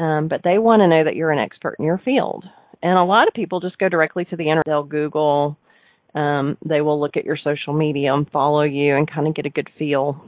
Um, 0.00 0.26
but 0.26 0.40
they 0.42 0.58
want 0.58 0.80
to 0.80 0.88
know 0.88 1.04
that 1.04 1.14
you're 1.14 1.30
an 1.30 1.38
expert 1.38 1.76
in 1.78 1.84
your 1.84 1.98
field. 2.04 2.44
And 2.82 2.98
a 2.98 3.04
lot 3.04 3.28
of 3.28 3.34
people 3.34 3.60
just 3.60 3.78
go 3.78 3.88
directly 3.88 4.24
to 4.24 4.36
the 4.36 4.42
internet. 4.42 4.64
They'll 4.66 4.82
Google. 4.82 5.56
Um, 6.16 6.58
they 6.66 6.80
will 6.80 7.00
look 7.00 7.16
at 7.16 7.24
your 7.24 7.38
social 7.44 7.74
media 7.74 8.12
and 8.12 8.28
follow 8.28 8.62
you 8.62 8.96
and 8.96 9.08
kind 9.08 9.28
of 9.28 9.36
get 9.36 9.46
a 9.46 9.50
good 9.50 9.70
feel 9.78 10.20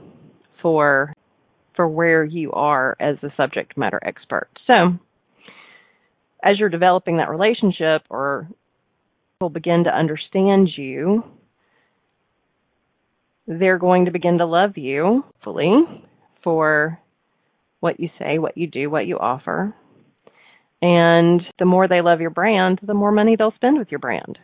for 0.61 1.13
for 1.75 1.85
where 1.85 2.23
you 2.23 2.53
are 2.53 2.95
as 3.01 3.17
a 3.23 3.33
subject 3.35 3.77
matter 3.77 3.99
expert. 4.01 4.47
So, 4.67 4.97
as 6.45 6.59
you're 6.59 6.69
developing 6.69 7.17
that 7.17 7.29
relationship 7.29 8.03
or 8.09 8.47
people 9.35 9.49
begin 9.49 9.83
to 9.85 9.89
understand 9.89 10.69
you, 10.77 11.23
they're 13.47 13.79
going 13.79 14.05
to 14.05 14.11
begin 14.11 14.37
to 14.37 14.45
love 14.45 14.77
you, 14.77 15.23
fully 15.43 15.73
for 16.43 16.99
what 17.79 17.99
you 17.99 18.09
say, 18.19 18.37
what 18.37 18.57
you 18.57 18.67
do, 18.67 18.89
what 18.89 19.07
you 19.07 19.17
offer. 19.17 19.75
And 20.81 21.41
the 21.57 21.65
more 21.65 21.87
they 21.87 22.01
love 22.01 22.21
your 22.21 22.29
brand, 22.29 22.79
the 22.83 22.93
more 22.93 23.11
money 23.11 23.35
they'll 23.35 23.53
spend 23.55 23.79
with 23.79 23.89
your 23.89 23.99
brand. 23.99 24.37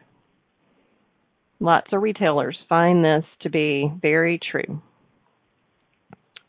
Lots 1.60 1.88
of 1.93 2.01
retailers 2.01 2.58
find 2.67 3.05
this 3.05 3.24
to 3.41 3.50
be 3.51 3.91
very 4.01 4.39
true 4.51 4.81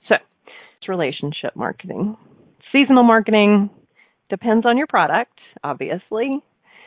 So, 0.09 0.15
it's 0.79 0.89
relationship 0.89 1.55
marketing. 1.55 2.17
Seasonal 2.73 3.03
marketing 3.03 3.69
Depends 4.33 4.65
on 4.65 4.79
your 4.79 4.87
product, 4.87 5.39
obviously. 5.63 6.41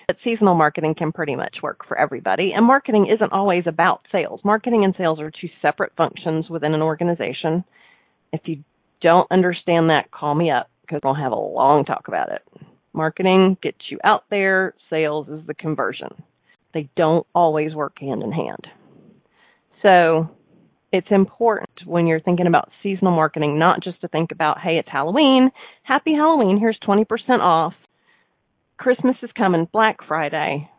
But 0.08 0.18
seasonal 0.24 0.56
marketing 0.56 0.96
can 0.98 1.12
pretty 1.12 1.36
much 1.36 1.58
work 1.62 1.88
for 1.88 1.96
everybody. 1.96 2.54
And 2.56 2.66
marketing 2.66 3.08
isn't 3.14 3.32
always 3.32 3.66
about 3.68 4.02
sales. 4.12 4.40
Marketing 4.44 4.84
and 4.84 4.96
sales 4.98 5.20
are 5.20 5.30
two 5.30 5.50
separate 5.62 5.92
functions 5.96 6.50
within 6.50 6.74
an 6.74 6.82
organization. 6.82 7.64
If 8.34 8.42
you 8.46 8.64
don't 9.00 9.32
understand 9.32 9.92
that, 9.92 10.10
call 10.10 10.34
me 10.34 10.50
up 10.50 10.72
because 10.82 11.02
we'll 11.04 11.14
have 11.14 11.34
a 11.34 11.36
long 11.36 11.86
talk 11.86 12.08
about 12.08 12.32
it. 12.32 12.42
Marketing 12.94 13.58
gets 13.62 13.78
you 13.92 14.00
out 14.04 14.24
there, 14.32 14.74
sales 14.90 15.28
is 15.28 15.46
the 15.46 15.54
conversion. 15.54 16.24
They 16.74 16.90
don't 16.98 17.28
always 17.36 17.76
work 17.76 18.00
hand 18.00 18.24
in 18.24 18.32
hand. 18.32 18.66
So 19.84 20.32
it's 20.96 21.12
important 21.12 21.70
when 21.86 22.08
you're 22.08 22.20
thinking 22.20 22.48
about 22.48 22.70
seasonal 22.82 23.16
marketing 23.16 23.60
not 23.60 23.84
just 23.84 24.02
to 24.02 24.08
think 24.08 24.32
about, 24.32 24.60
hey, 24.60 24.78
it's 24.78 24.90
Halloween, 24.92 25.52
happy 25.84 26.14
Halloween, 26.14 26.58
here's 26.60 26.78
20% 26.88 27.06
off. 27.40 27.74
Christmas 28.78 29.16
is 29.22 29.30
coming, 29.38 29.68
Black 29.72 29.98
Friday, 30.08 30.70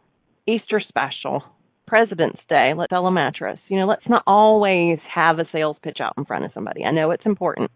Easter 0.46 0.80
special, 0.86 1.42
President's 1.86 2.40
Day, 2.48 2.72
let's 2.76 2.90
sell 2.90 3.06
a 3.06 3.12
mattress. 3.12 3.58
You 3.68 3.78
know, 3.78 3.86
let's 3.86 4.08
not 4.08 4.22
always 4.26 4.98
have 5.12 5.38
a 5.38 5.46
sales 5.52 5.76
pitch 5.82 5.98
out 6.00 6.14
in 6.18 6.24
front 6.24 6.44
of 6.44 6.50
somebody. 6.52 6.84
I 6.84 6.90
know 6.90 7.10
it's 7.10 7.26
important 7.26 7.70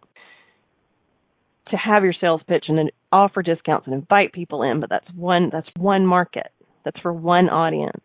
to 1.70 1.76
have 1.76 2.02
your 2.02 2.14
sales 2.20 2.42
pitch 2.46 2.64
and 2.68 2.90
offer 3.12 3.42
discounts 3.42 3.86
and 3.86 3.94
invite 3.94 4.32
people 4.32 4.62
in, 4.62 4.80
but 4.80 4.90
that's 4.90 5.06
one 5.14 5.50
that's 5.52 5.68
one 5.76 6.04
market. 6.04 6.48
That's 6.84 6.98
for 7.00 7.12
one 7.12 7.48
audience. 7.48 8.02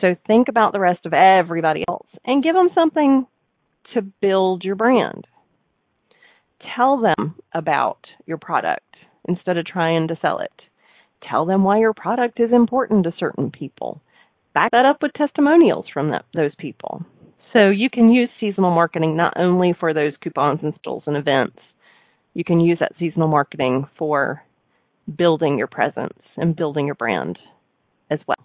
So 0.00 0.14
think 0.26 0.48
about 0.48 0.72
the 0.72 0.80
rest 0.80 1.04
of 1.04 1.12
everybody 1.12 1.84
else 1.88 2.06
and 2.24 2.42
give 2.42 2.54
them 2.54 2.68
something 2.74 3.26
to 3.94 4.02
build 4.02 4.64
your 4.64 4.74
brand. 4.74 5.26
Tell 6.76 7.00
them 7.00 7.36
about 7.54 8.00
your 8.26 8.38
product 8.38 8.96
instead 9.28 9.56
of 9.56 9.66
trying 9.66 10.08
to 10.08 10.18
sell 10.20 10.40
it. 10.40 10.52
Tell 11.28 11.46
them 11.46 11.64
why 11.64 11.78
your 11.78 11.94
product 11.94 12.40
is 12.40 12.52
important 12.52 13.04
to 13.04 13.14
certain 13.18 13.50
people. 13.50 14.00
Back 14.54 14.70
that 14.72 14.86
up 14.86 14.98
with 15.02 15.12
testimonials 15.12 15.86
from 15.92 16.12
those 16.34 16.52
people. 16.58 17.04
So 17.52 17.70
you 17.70 17.88
can 17.90 18.10
use 18.10 18.28
seasonal 18.40 18.70
marketing 18.70 19.16
not 19.16 19.34
only 19.36 19.74
for 19.78 19.94
those 19.94 20.12
coupons 20.22 20.60
and 20.62 20.74
stalls 20.78 21.04
and 21.06 21.16
events, 21.16 21.58
you 22.34 22.44
can 22.44 22.60
use 22.60 22.78
that 22.80 22.92
seasonal 22.98 23.28
marketing 23.28 23.86
for 23.98 24.42
building 25.16 25.58
your 25.58 25.66
presence 25.66 26.18
and 26.36 26.54
building 26.54 26.86
your 26.86 26.94
brand 26.94 27.38
as 28.10 28.18
well. 28.26 28.36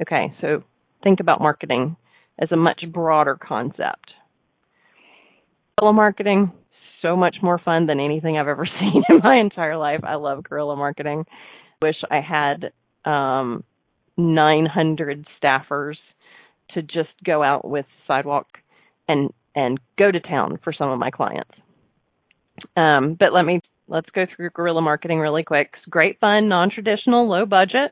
Okay, 0.00 0.32
so 0.40 0.62
think 1.02 1.20
about 1.20 1.40
marketing 1.40 1.96
as 2.38 2.50
a 2.52 2.56
much 2.56 2.82
broader 2.92 3.36
concept. 3.36 4.12
Marketing, 5.90 6.52
so 7.00 7.16
much 7.16 7.36
more 7.42 7.58
fun 7.58 7.86
than 7.86 7.98
anything 7.98 8.38
I've 8.38 8.46
ever 8.46 8.66
seen 8.80 9.02
in 9.08 9.20
my 9.24 9.38
entire 9.40 9.76
life. 9.76 10.00
I 10.04 10.14
love 10.14 10.44
guerrilla 10.44 10.76
marketing. 10.76 11.24
Wish 11.80 11.96
I 12.10 12.20
had 12.20 12.72
um, 13.10 13.64
900 14.16 15.26
staffers 15.42 15.96
to 16.74 16.82
just 16.82 17.10
go 17.24 17.42
out 17.42 17.68
with 17.68 17.86
sidewalk 18.06 18.46
and 19.08 19.30
and 19.54 19.78
go 19.98 20.10
to 20.10 20.20
town 20.20 20.58
for 20.64 20.72
some 20.72 20.88
of 20.90 20.98
my 20.98 21.10
clients. 21.10 21.50
Um, 22.76 23.16
but 23.18 23.32
let 23.34 23.44
me 23.44 23.60
let's 23.88 24.08
go 24.14 24.24
through 24.34 24.50
guerrilla 24.50 24.80
marketing 24.80 25.18
really 25.18 25.42
quick. 25.42 25.70
It's 25.74 25.90
great 25.90 26.18
fun, 26.20 26.48
non-traditional, 26.48 27.28
low 27.28 27.44
budget. 27.44 27.90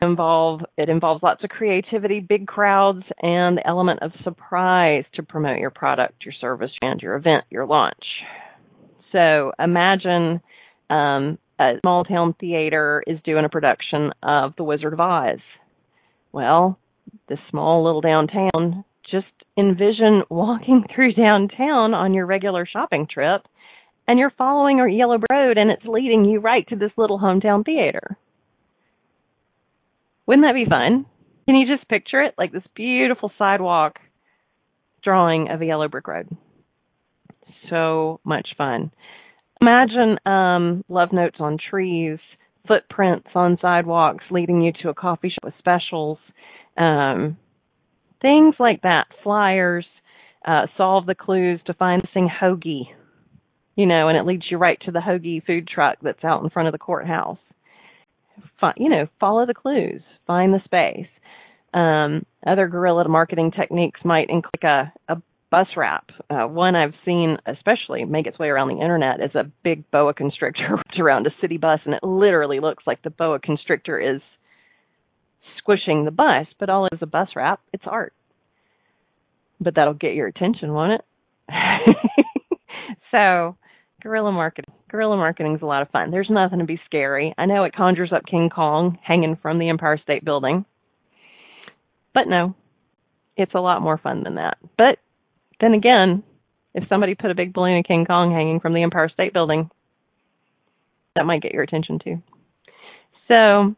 Involve 0.00 0.60
it 0.76 0.88
involves 0.88 1.22
lots 1.22 1.42
of 1.42 1.50
creativity, 1.50 2.20
big 2.20 2.46
crowds, 2.46 3.02
and 3.20 3.58
the 3.58 3.66
element 3.66 4.00
of 4.02 4.12
surprise 4.22 5.04
to 5.14 5.22
promote 5.24 5.58
your 5.58 5.70
product, 5.70 6.24
your 6.24 6.34
service, 6.40 6.70
and 6.80 7.00
your 7.00 7.16
event, 7.16 7.44
your 7.50 7.66
launch. 7.66 8.04
So 9.10 9.52
imagine 9.58 10.40
um, 10.88 11.38
a 11.58 11.74
small 11.80 12.04
town 12.04 12.34
theater 12.38 13.02
is 13.06 13.18
doing 13.24 13.44
a 13.44 13.48
production 13.48 14.12
of 14.22 14.54
The 14.56 14.64
Wizard 14.64 14.92
of 14.92 15.00
Oz. 15.00 15.40
Well, 16.30 16.78
this 17.28 17.38
small 17.50 17.84
little 17.84 18.00
downtown 18.00 18.84
just 19.10 19.26
envision 19.58 20.22
walking 20.30 20.84
through 20.94 21.14
downtown 21.14 21.94
on 21.94 22.14
your 22.14 22.26
regular 22.26 22.66
shopping 22.66 23.08
trip 23.12 23.42
and 24.06 24.18
you're 24.18 24.32
following 24.38 24.80
a 24.80 24.88
yellow 24.88 25.18
road 25.30 25.58
and 25.58 25.70
it's 25.70 25.84
leading 25.84 26.24
you 26.24 26.40
right 26.40 26.66
to 26.68 26.76
this 26.76 26.92
little 26.96 27.18
hometown 27.18 27.64
theater. 27.64 28.16
Wouldn't 30.28 30.46
that 30.46 30.54
be 30.54 30.66
fun? 30.68 31.06
Can 31.46 31.56
you 31.56 31.66
just 31.66 31.88
picture 31.88 32.22
it? 32.22 32.34
Like 32.38 32.52
this 32.52 32.62
beautiful 32.76 33.32
sidewalk 33.38 33.98
drawing 35.02 35.48
of 35.50 35.60
a 35.60 35.66
yellow 35.66 35.88
brick 35.88 36.06
road. 36.06 36.28
So 37.70 38.20
much 38.24 38.48
fun. 38.56 38.92
Imagine 39.60 40.18
um, 40.24 40.84
love 40.88 41.12
notes 41.12 41.38
on 41.40 41.58
trees, 41.58 42.18
footprints 42.68 43.28
on 43.34 43.58
sidewalks 43.60 44.24
leading 44.30 44.62
you 44.62 44.72
to 44.82 44.90
a 44.90 44.94
coffee 44.94 45.30
shop 45.30 45.44
with 45.44 45.54
specials. 45.58 46.18
Um, 46.76 47.36
Things 48.20 48.56
like 48.58 48.82
that, 48.82 49.06
flyers, 49.22 49.86
uh, 50.44 50.66
solve 50.76 51.06
the 51.06 51.14
clues 51.14 51.60
to 51.66 51.74
find 51.74 52.02
the 52.02 52.08
sing 52.12 52.28
hoagie, 52.28 52.86
you 53.76 53.86
know, 53.86 54.08
and 54.08 54.18
it 54.18 54.26
leads 54.26 54.42
you 54.50 54.58
right 54.58 54.78
to 54.84 54.90
the 54.90 54.98
hoagie 54.98 55.44
food 55.46 55.68
truck 55.68 55.98
that's 56.02 56.24
out 56.24 56.42
in 56.42 56.50
front 56.50 56.66
of 56.66 56.72
the 56.72 56.78
courthouse. 56.78 57.38
You 58.76 58.88
know, 58.88 59.06
follow 59.20 59.46
the 59.46 59.54
clues, 59.54 60.02
find 60.26 60.52
the 60.52 60.60
space. 60.64 61.08
Um, 61.74 62.24
other 62.46 62.66
guerrilla 62.68 63.08
marketing 63.08 63.52
techniques 63.52 64.00
might 64.04 64.30
include 64.30 64.64
a, 64.64 64.92
a 65.08 65.22
bus 65.50 65.68
wrap. 65.76 66.10
Uh, 66.30 66.46
one 66.46 66.74
I've 66.74 66.94
seen 67.04 67.36
especially 67.46 68.04
make 68.04 68.26
its 68.26 68.38
way 68.38 68.48
around 68.48 68.68
the 68.68 68.82
internet 68.82 69.20
is 69.20 69.34
a 69.34 69.50
big 69.62 69.90
boa 69.90 70.14
constrictor 70.14 70.68
wrapped 70.76 70.98
around 70.98 71.26
a 71.26 71.30
city 71.40 71.56
bus, 71.56 71.80
and 71.84 71.94
it 71.94 72.02
literally 72.02 72.60
looks 72.60 72.84
like 72.86 73.02
the 73.02 73.10
boa 73.10 73.38
constrictor 73.38 73.98
is 73.98 74.20
squishing 75.58 76.04
the 76.04 76.10
bus, 76.10 76.46
but 76.58 76.70
all 76.70 76.86
it 76.86 76.94
is 76.94 77.02
a 77.02 77.06
bus 77.06 77.28
wrap. 77.36 77.60
It's 77.72 77.84
art. 77.86 78.12
But 79.60 79.74
that'll 79.74 79.94
get 79.94 80.14
your 80.14 80.28
attention, 80.28 80.72
won't 80.72 81.00
it? 81.00 81.96
so, 83.10 83.56
guerrilla 84.02 84.32
marketing. 84.32 84.72
Guerrilla 84.90 85.16
marketing 85.16 85.54
is 85.56 85.62
a 85.62 85.66
lot 85.66 85.82
of 85.82 85.90
fun. 85.90 86.10
There's 86.10 86.30
nothing 86.30 86.60
to 86.60 86.64
be 86.64 86.80
scary. 86.86 87.34
I 87.36 87.46
know 87.46 87.64
it 87.64 87.74
conjures 87.74 88.12
up 88.12 88.22
King 88.26 88.50
Kong 88.54 88.98
hanging 89.02 89.36
from 89.40 89.58
the 89.58 89.68
Empire 89.68 89.98
State 90.02 90.24
Building. 90.24 90.64
But 92.14 92.26
no, 92.26 92.54
it's 93.36 93.54
a 93.54 93.60
lot 93.60 93.82
more 93.82 93.98
fun 93.98 94.22
than 94.22 94.36
that. 94.36 94.58
But 94.76 94.98
then 95.60 95.74
again, 95.74 96.22
if 96.74 96.88
somebody 96.88 97.14
put 97.14 97.30
a 97.30 97.34
big 97.34 97.52
balloon 97.52 97.78
of 97.78 97.84
King 97.84 98.04
Kong 98.06 98.32
hanging 98.32 98.60
from 98.60 98.74
the 98.74 98.82
Empire 98.82 99.08
State 99.08 99.32
Building, 99.32 99.70
that 101.14 101.26
might 101.26 101.42
get 101.42 101.52
your 101.52 101.62
attention 101.62 101.98
too. 102.02 102.22
So 103.28 103.74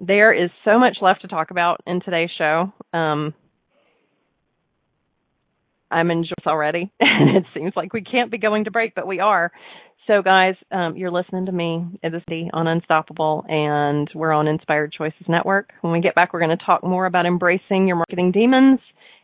there 0.00 0.32
is 0.32 0.50
so 0.64 0.78
much 0.78 0.98
left 1.00 1.22
to 1.22 1.28
talk 1.28 1.50
about 1.50 1.80
in 1.86 2.00
today's 2.00 2.30
show. 2.36 2.72
Um, 2.92 3.34
I'm 5.92 6.10
in 6.10 6.22
this 6.22 6.46
already, 6.46 6.90
and 7.00 7.36
it 7.36 7.44
seems 7.54 7.72
like 7.76 7.92
we 7.92 8.02
can't 8.02 8.30
be 8.30 8.38
going 8.38 8.64
to 8.64 8.70
break, 8.70 8.94
but 8.94 9.06
we 9.06 9.20
are. 9.20 9.52
So, 10.08 10.20
guys, 10.20 10.56
um, 10.72 10.96
you're 10.96 11.12
listening 11.12 11.46
to 11.46 11.52
me 11.52 11.86
at 12.02 12.12
on 12.52 12.66
Unstoppable, 12.66 13.44
and 13.48 14.10
we're 14.14 14.32
on 14.32 14.48
Inspired 14.48 14.92
Choices 14.92 15.26
Network. 15.28 15.70
When 15.80 15.92
we 15.92 16.00
get 16.00 16.16
back, 16.16 16.32
we're 16.32 16.40
going 16.40 16.58
to 16.58 16.64
talk 16.64 16.82
more 16.82 17.06
about 17.06 17.24
embracing 17.24 17.86
your 17.86 17.96
marketing 17.96 18.32
demons 18.32 18.80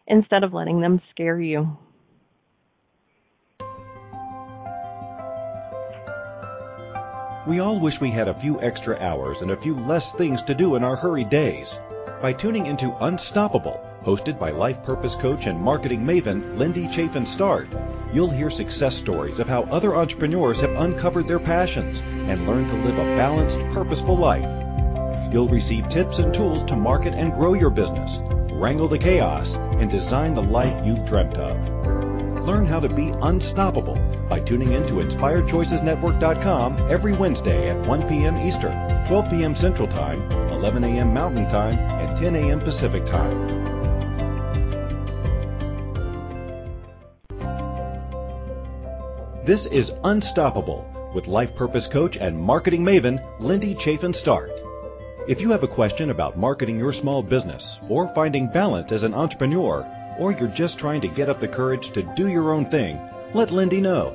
instead 0.06 0.44
of 0.44 0.52
letting 0.52 0.80
them 0.80 1.00
scare 1.10 1.40
you. 1.40 1.76
We 7.48 7.60
all 7.60 7.80
wish 7.80 7.98
we 7.98 8.10
had 8.10 8.28
a 8.28 8.38
few 8.38 8.60
extra 8.60 8.98
hours 8.98 9.40
and 9.40 9.50
a 9.50 9.56
few 9.56 9.74
less 9.74 10.12
things 10.12 10.42
to 10.42 10.54
do 10.54 10.76
in 10.76 10.84
our 10.84 10.96
hurried 10.96 11.30
days. 11.30 11.78
By 12.20 12.34
tuning 12.34 12.66
into 12.66 12.94
Unstoppable, 13.02 13.87
hosted 14.04 14.38
by 14.38 14.50
life 14.50 14.82
purpose 14.82 15.14
coach 15.14 15.46
and 15.46 15.60
marketing 15.60 16.04
maven 16.04 16.56
Lindy 16.58 16.88
Chafin 16.88 17.26
Start, 17.26 17.68
you'll 18.12 18.30
hear 18.30 18.50
success 18.50 18.96
stories 18.96 19.40
of 19.40 19.48
how 19.48 19.62
other 19.64 19.94
entrepreneurs 19.94 20.60
have 20.60 20.76
uncovered 20.76 21.28
their 21.28 21.38
passions 21.38 22.00
and 22.00 22.46
learned 22.46 22.68
to 22.68 22.76
live 22.76 22.98
a 22.98 23.16
balanced, 23.16 23.58
purposeful 23.72 24.16
life. 24.16 24.48
You'll 25.32 25.48
receive 25.48 25.88
tips 25.88 26.18
and 26.18 26.32
tools 26.32 26.64
to 26.64 26.76
market 26.76 27.14
and 27.14 27.32
grow 27.32 27.54
your 27.54 27.70
business, 27.70 28.18
wrangle 28.52 28.88
the 28.88 28.98
chaos, 28.98 29.56
and 29.56 29.90
design 29.90 30.34
the 30.34 30.42
life 30.42 30.86
you've 30.86 31.06
dreamt 31.06 31.36
of. 31.36 32.46
Learn 32.46 32.64
how 32.64 32.80
to 32.80 32.88
be 32.88 33.12
unstoppable 33.20 33.96
by 34.28 34.40
tuning 34.40 34.72
in 34.72 34.86
to 34.86 34.94
InspiredChoicesNetwork.com 34.94 36.90
every 36.90 37.12
Wednesday 37.12 37.68
at 37.68 37.86
1 37.86 38.08
p.m. 38.08 38.38
Eastern, 38.38 39.06
12 39.06 39.30
p.m. 39.30 39.54
Central 39.54 39.86
Time, 39.86 40.22
11 40.52 40.82
a.m. 40.84 41.12
Mountain 41.12 41.48
Time, 41.50 41.78
and 41.78 42.16
10 42.16 42.36
a.m. 42.36 42.60
Pacific 42.60 43.04
Time. 43.04 43.77
This 49.48 49.64
is 49.64 49.88
Unstoppable 50.04 50.84
with 51.14 51.26
life 51.26 51.56
purpose 51.56 51.86
coach 51.86 52.18
and 52.18 52.38
marketing 52.38 52.84
maven 52.84 53.24
Lindy 53.40 53.74
Chafin 53.74 54.12
Start. 54.12 54.52
If 55.26 55.40
you 55.40 55.52
have 55.52 55.62
a 55.62 55.68
question 55.68 56.10
about 56.10 56.36
marketing 56.36 56.78
your 56.78 56.92
small 56.92 57.22
business 57.22 57.80
or 57.88 58.08
finding 58.08 58.48
balance 58.48 58.92
as 58.92 59.04
an 59.04 59.14
entrepreneur, 59.14 59.86
or 60.18 60.32
you're 60.32 60.48
just 60.48 60.78
trying 60.78 61.00
to 61.00 61.08
get 61.08 61.30
up 61.30 61.40
the 61.40 61.48
courage 61.48 61.92
to 61.92 62.02
do 62.02 62.28
your 62.28 62.52
own 62.52 62.66
thing, 62.66 63.00
let 63.32 63.50
Lindy 63.50 63.80
know. 63.80 64.14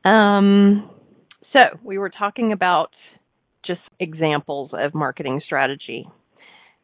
Um, 0.05 0.91
so 1.55 1.79
we 1.83 1.97
were 1.97 2.11
talking 2.11 2.53
about 2.53 2.91
just 3.67 3.81
examples 3.99 4.73
of 4.75 4.95
marketing 4.95 5.41
strategy. 5.47 6.07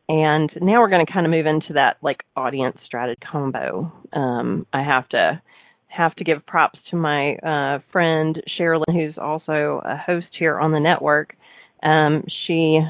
And 0.09 0.51
now 0.61 0.81
we're 0.81 0.89
going 0.89 1.05
to 1.05 1.13
kind 1.13 1.27
of 1.27 1.31
move 1.31 1.47
into 1.47 1.75
that 1.75 1.99
like 2.03 2.23
audience 2.35 2.79
strategy 2.87 3.21
combo. 3.31 3.93
Um, 4.13 4.67
I 4.73 4.83
have 4.83 5.09
to 5.11 5.43
have 5.89 6.15
to 6.17 6.25
give 6.25 6.47
props 6.47 6.79
to 6.91 6.97
my 6.97 7.35
uh, 7.37 7.81
friend 7.93 8.41
Sherilyn, 8.59 8.93
who's 8.93 9.19
also 9.19 9.83
a 9.85 9.97
host 9.97 10.27
here 10.39 10.59
on 10.59 10.73
the 10.73 10.81
network. 10.81 11.35
Um, 11.83 12.25
she 12.47 12.81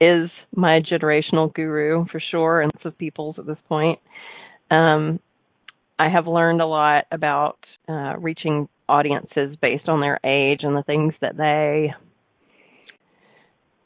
is 0.00 0.30
my 0.54 0.80
generational 0.80 1.52
guru 1.52 2.04
for 2.10 2.20
sure, 2.30 2.60
and 2.60 2.72
lots 2.74 2.86
of 2.86 2.98
people's 2.98 3.36
at 3.38 3.46
this 3.46 3.58
point. 3.68 3.98
Um, 4.70 5.20
I 5.98 6.08
have 6.10 6.26
learned 6.26 6.60
a 6.60 6.66
lot 6.66 7.04
about 7.10 7.58
uh, 7.88 8.14
reaching 8.18 8.68
audiences 8.88 9.56
based 9.60 9.88
on 9.88 10.00
their 10.00 10.20
age 10.24 10.60
and 10.62 10.76
the 10.76 10.82
things 10.82 11.14
that 11.20 11.36
they 11.36 11.94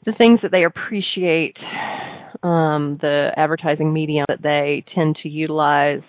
the 0.05 0.13
things 0.17 0.39
that 0.41 0.51
they 0.51 0.63
appreciate 0.63 1.57
um, 2.43 2.97
the 3.01 3.31
advertising 3.37 3.93
medium 3.93 4.25
that 4.27 4.41
they 4.41 4.83
tend 4.95 5.17
to 5.23 5.29
utilize 5.29 6.01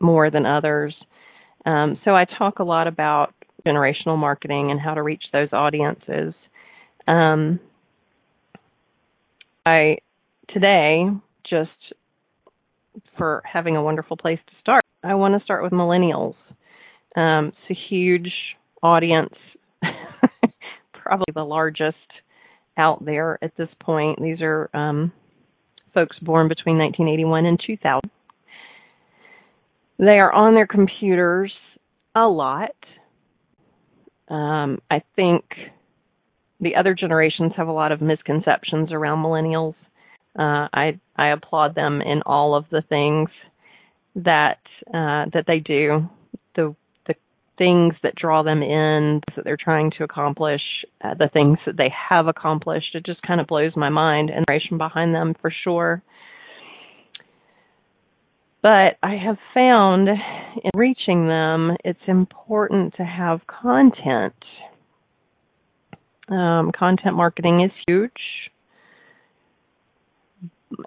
more 0.00 0.30
than 0.30 0.46
others 0.46 0.94
um, 1.64 1.98
so 2.04 2.12
I 2.12 2.24
talk 2.24 2.58
a 2.58 2.64
lot 2.64 2.86
about 2.86 3.34
generational 3.66 4.18
marketing 4.18 4.70
and 4.70 4.80
how 4.80 4.94
to 4.94 5.02
reach 5.02 5.22
those 5.32 5.48
audiences. 5.52 6.34
Um, 7.06 7.60
I 9.64 9.98
today 10.52 11.06
just 11.48 11.70
for 13.16 13.42
having 13.50 13.76
a 13.76 13.82
wonderful 13.82 14.16
place 14.16 14.40
to 14.46 14.52
start. 14.60 14.84
I 15.04 15.14
want 15.14 15.38
to 15.38 15.44
start 15.44 15.62
with 15.62 15.72
millennials. 15.72 16.34
Um, 17.16 17.52
it's 17.68 17.78
a 17.78 17.88
huge 17.88 18.32
audience, 18.82 19.34
probably 20.92 21.32
the 21.34 21.44
largest 21.44 21.96
out 22.76 23.04
there 23.04 23.38
at 23.42 23.56
this 23.56 23.68
point. 23.80 24.20
These 24.20 24.40
are 24.40 24.70
um, 24.74 25.12
folks 25.94 26.18
born 26.20 26.48
between 26.48 26.78
1981 26.78 27.46
and 27.46 27.60
2000. 27.64 28.10
They 29.98 30.18
are 30.18 30.32
on 30.32 30.54
their 30.54 30.66
computers 30.66 31.52
a 32.14 32.26
lot. 32.26 32.74
Um, 34.28 34.80
I 34.90 35.02
think 35.14 35.44
the 36.60 36.76
other 36.76 36.94
generations 36.94 37.52
have 37.56 37.68
a 37.68 37.72
lot 37.72 37.92
of 37.92 38.00
misconceptions 38.00 38.90
around 38.92 39.18
millennials. 39.22 39.74
Uh, 40.38 40.68
I 40.72 41.00
I 41.16 41.28
applaud 41.28 41.74
them 41.74 42.00
in 42.00 42.22
all 42.24 42.54
of 42.54 42.64
the 42.70 42.82
things 42.88 43.28
that 44.14 44.60
uh, 44.88 45.26
that 45.32 45.44
they 45.46 45.58
do, 45.58 46.08
the 46.56 46.74
things 47.58 47.94
that 48.02 48.14
draw 48.16 48.42
them 48.42 48.62
in, 48.62 49.20
that 49.36 49.44
they're 49.44 49.58
trying 49.62 49.90
to 49.98 50.04
accomplish, 50.04 50.62
uh, 51.04 51.14
the 51.14 51.28
things 51.32 51.58
that 51.66 51.76
they 51.76 51.92
have 52.08 52.26
accomplished. 52.26 52.94
It 52.94 53.04
just 53.04 53.22
kind 53.22 53.40
of 53.40 53.46
blows 53.46 53.72
my 53.76 53.88
mind 53.88 54.30
and 54.30 54.44
the 54.48 54.78
behind 54.78 55.14
them 55.14 55.34
for 55.40 55.52
sure. 55.64 56.02
But 58.62 58.96
I 59.02 59.16
have 59.16 59.38
found 59.52 60.08
in 60.08 60.70
reaching 60.74 61.26
them, 61.26 61.76
it's 61.84 61.98
important 62.06 62.94
to 62.96 63.04
have 63.04 63.40
content. 63.46 64.34
Um, 66.28 66.70
content 66.78 67.16
marketing 67.16 67.62
is 67.62 67.72
huge. 67.86 68.12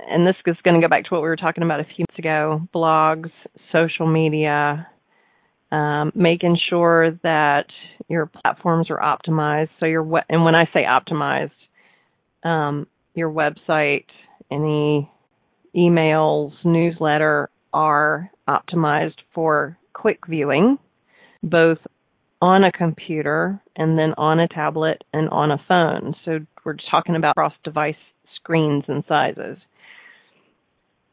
And 0.10 0.26
this 0.26 0.36
is 0.48 0.56
going 0.64 0.80
to 0.80 0.86
go 0.86 0.90
back 0.90 1.04
to 1.04 1.10
what 1.12 1.22
we 1.22 1.28
were 1.28 1.36
talking 1.36 1.64
about 1.64 1.82
a 1.82 1.84
few 1.84 2.06
minutes 2.10 2.18
ago 2.18 2.62
blogs, 2.74 3.30
social 3.72 4.08
media, 4.08 4.88
um, 5.76 6.14
making 6.16 6.58
sure 6.70 7.20
that 7.24 7.66
your 8.08 8.28
platforms 8.28 8.88
are 8.90 9.00
optimized. 9.00 9.70
So 9.80 9.86
your 9.86 10.04
and 10.30 10.46
when 10.46 10.56
I 10.56 10.70
say 10.74 10.84
optimized, 10.88 11.52
um, 12.48 12.88
your 13.14 13.30
website, 13.30 14.06
any 14.50 15.12
emails, 15.76 16.54
newsletter, 16.64 17.50
are 17.74 18.32
optimized 18.48 19.18
for 19.34 19.78
quick 19.92 20.20
viewing, 20.30 20.78
both 21.44 21.80
on 22.42 22.64
a 22.64 22.72
computer 22.72 23.62
and 23.76 24.00
then 24.00 24.14
on 24.18 24.40
a 24.40 24.48
tablet 24.48 25.04
and 25.12 25.30
on 25.30 25.52
a 25.52 25.62
phone. 25.68 26.16
So 26.24 26.40
we're 26.64 26.78
talking 26.90 27.18
about 27.18 27.36
cross 27.36 27.54
device 27.66 27.96
screens 28.38 28.86
and 28.88 29.04
sizes. 29.10 29.58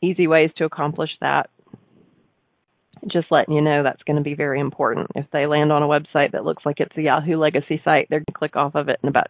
Easy 0.00 0.28
ways 0.28 0.50
to 0.58 0.64
accomplish 0.64 1.10
that. 1.20 1.50
Just 3.10 3.32
letting 3.32 3.54
you 3.54 3.60
know 3.60 3.82
that's 3.82 4.02
going 4.04 4.16
to 4.16 4.22
be 4.22 4.34
very 4.34 4.60
important. 4.60 5.08
If 5.14 5.26
they 5.32 5.46
land 5.46 5.72
on 5.72 5.82
a 5.82 5.86
website 5.86 6.32
that 6.32 6.44
looks 6.44 6.64
like 6.64 6.78
it's 6.78 6.96
a 6.96 7.02
Yahoo 7.02 7.36
legacy 7.36 7.80
site, 7.84 8.06
they're 8.08 8.20
going 8.20 8.26
to 8.26 8.32
click 8.32 8.56
off 8.56 8.74
of 8.74 8.88
it 8.88 9.00
in 9.02 9.08
about 9.08 9.28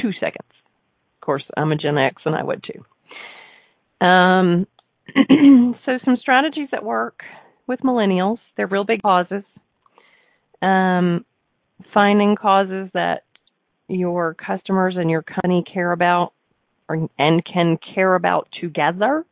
two 0.00 0.12
seconds. 0.20 0.48
Of 1.16 1.24
course, 1.24 1.44
I'm 1.56 1.72
a 1.72 1.76
Gen 1.76 1.96
X 1.96 2.22
and 2.24 2.34
I 2.34 2.42
would 2.42 2.62
too. 2.62 4.06
Um, 4.06 4.66
so 5.86 5.98
some 6.04 6.18
strategies 6.20 6.68
that 6.72 6.84
work 6.84 7.22
with 7.66 7.80
millennials, 7.80 8.38
they're 8.56 8.66
real 8.66 8.84
big 8.84 9.02
causes. 9.02 9.44
Um, 10.60 11.24
finding 11.94 12.36
causes 12.36 12.90
that 12.94 13.22
your 13.88 14.34
customers 14.34 14.94
and 14.96 15.10
your 15.10 15.22
company 15.22 15.64
care 15.72 15.92
about 15.92 16.32
or, 16.88 17.08
and 17.18 17.42
can 17.44 17.78
care 17.94 18.14
about 18.14 18.48
together 18.60 19.24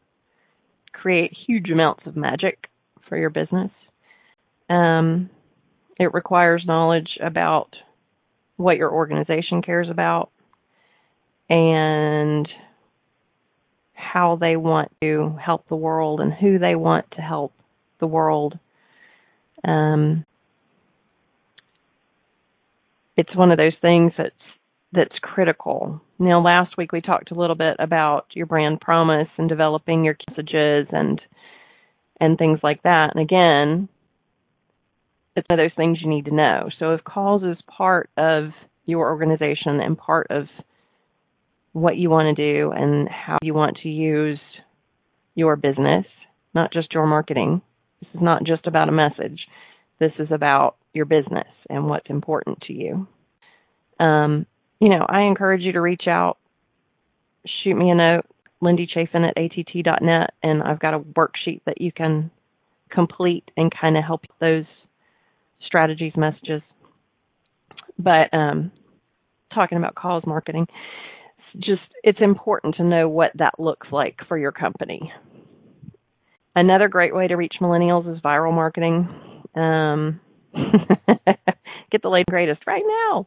create 0.92 1.36
huge 1.46 1.70
amounts 1.70 2.06
of 2.06 2.16
magic 2.16 2.68
for 3.14 3.18
your 3.20 3.30
business. 3.30 3.70
Um, 4.68 5.30
it 6.00 6.12
requires 6.12 6.64
knowledge 6.66 7.10
about 7.22 7.68
what 8.56 8.76
your 8.76 8.90
organization 8.90 9.62
cares 9.62 9.88
about 9.88 10.30
and 11.48 12.48
how 13.92 14.36
they 14.40 14.56
want 14.56 14.90
to 15.00 15.38
help 15.40 15.68
the 15.68 15.76
world 15.76 16.20
and 16.20 16.32
who 16.32 16.58
they 16.58 16.74
want 16.74 17.08
to 17.12 17.20
help 17.20 17.52
the 18.00 18.06
world. 18.08 18.58
Um, 19.62 20.24
it's 23.16 23.36
one 23.36 23.52
of 23.52 23.58
those 23.58 23.78
things 23.80 24.12
that's 24.18 24.34
that's 24.92 25.18
critical. 25.22 26.00
Now, 26.18 26.40
last 26.40 26.76
week 26.76 26.90
we 26.90 27.00
talked 27.00 27.30
a 27.30 27.34
little 27.34 27.56
bit 27.56 27.76
about 27.78 28.26
your 28.32 28.46
brand 28.46 28.80
promise 28.80 29.28
and 29.38 29.48
developing 29.48 30.04
your 30.04 30.16
messages 30.28 30.88
and 30.90 31.20
and 32.20 32.38
things 32.38 32.60
like 32.62 32.82
that. 32.82 33.14
And 33.14 33.22
again, 33.22 33.88
it's 35.36 35.48
one 35.48 35.58
of 35.58 35.64
those 35.64 35.76
things 35.76 35.98
you 36.00 36.08
need 36.08 36.26
to 36.26 36.34
know. 36.34 36.68
So 36.78 36.92
if 36.92 37.02
calls 37.04 37.42
is 37.42 37.56
part 37.66 38.10
of 38.16 38.50
your 38.86 39.08
organization 39.08 39.80
and 39.80 39.98
part 39.98 40.28
of 40.30 40.46
what 41.72 41.96
you 41.96 42.08
want 42.08 42.36
to 42.36 42.52
do 42.52 42.70
and 42.70 43.08
how 43.08 43.38
you 43.42 43.52
want 43.52 43.78
to 43.82 43.88
use 43.88 44.38
your 45.34 45.56
business, 45.56 46.06
not 46.54 46.72
just 46.72 46.92
your 46.92 47.06
marketing. 47.06 47.60
This 48.00 48.08
is 48.14 48.20
not 48.22 48.44
just 48.44 48.66
about 48.66 48.88
a 48.88 48.92
message. 48.92 49.40
This 49.98 50.12
is 50.18 50.28
about 50.30 50.76
your 50.92 51.04
business 51.04 51.48
and 51.68 51.88
what's 51.88 52.08
important 52.08 52.60
to 52.68 52.72
you. 52.72 53.08
Um, 53.98 54.46
you 54.80 54.88
know, 54.88 55.04
I 55.08 55.22
encourage 55.22 55.62
you 55.62 55.72
to 55.72 55.80
reach 55.80 56.04
out, 56.06 56.38
shoot 57.62 57.74
me 57.74 57.90
a 57.90 57.94
note, 57.94 58.26
Lindy 58.64 58.88
Chafin 58.92 59.24
at 59.24 59.36
att.net, 59.36 60.30
and 60.42 60.62
I've 60.62 60.80
got 60.80 60.94
a 60.94 60.98
worksheet 60.98 61.60
that 61.66 61.80
you 61.80 61.92
can 61.92 62.30
complete 62.90 63.44
and 63.56 63.72
kind 63.78 63.96
of 63.96 64.04
help 64.04 64.22
those 64.40 64.64
strategies, 65.66 66.12
messages. 66.16 66.62
But 67.98 68.32
um, 68.32 68.72
talking 69.54 69.78
about 69.78 69.94
calls 69.94 70.24
marketing, 70.26 70.66
just 71.56 71.82
it's 72.02 72.18
important 72.20 72.76
to 72.76 72.84
know 72.84 73.08
what 73.08 73.32
that 73.36 73.60
looks 73.60 73.86
like 73.92 74.16
for 74.26 74.38
your 74.38 74.52
company. 74.52 75.12
Another 76.56 76.88
great 76.88 77.14
way 77.14 77.28
to 77.28 77.36
reach 77.36 77.54
millennials 77.60 78.12
is 78.12 78.20
viral 78.22 78.52
marketing. 78.52 79.08
Um, 79.54 80.20
get 81.92 82.02
the 82.02 82.08
latest 82.08 82.30
greatest 82.30 82.60
right 82.66 82.82
now. 82.86 83.26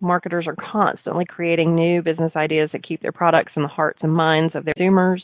Marketers 0.00 0.46
are 0.46 0.56
constantly 0.56 1.24
creating 1.24 1.74
new 1.74 2.02
business 2.02 2.32
ideas 2.36 2.70
that 2.72 2.86
keep 2.86 3.02
their 3.02 3.12
products 3.12 3.52
in 3.56 3.62
the 3.62 3.68
hearts 3.68 3.98
and 4.02 4.12
minds 4.12 4.54
of 4.54 4.64
their 4.64 4.74
consumers. 4.74 5.22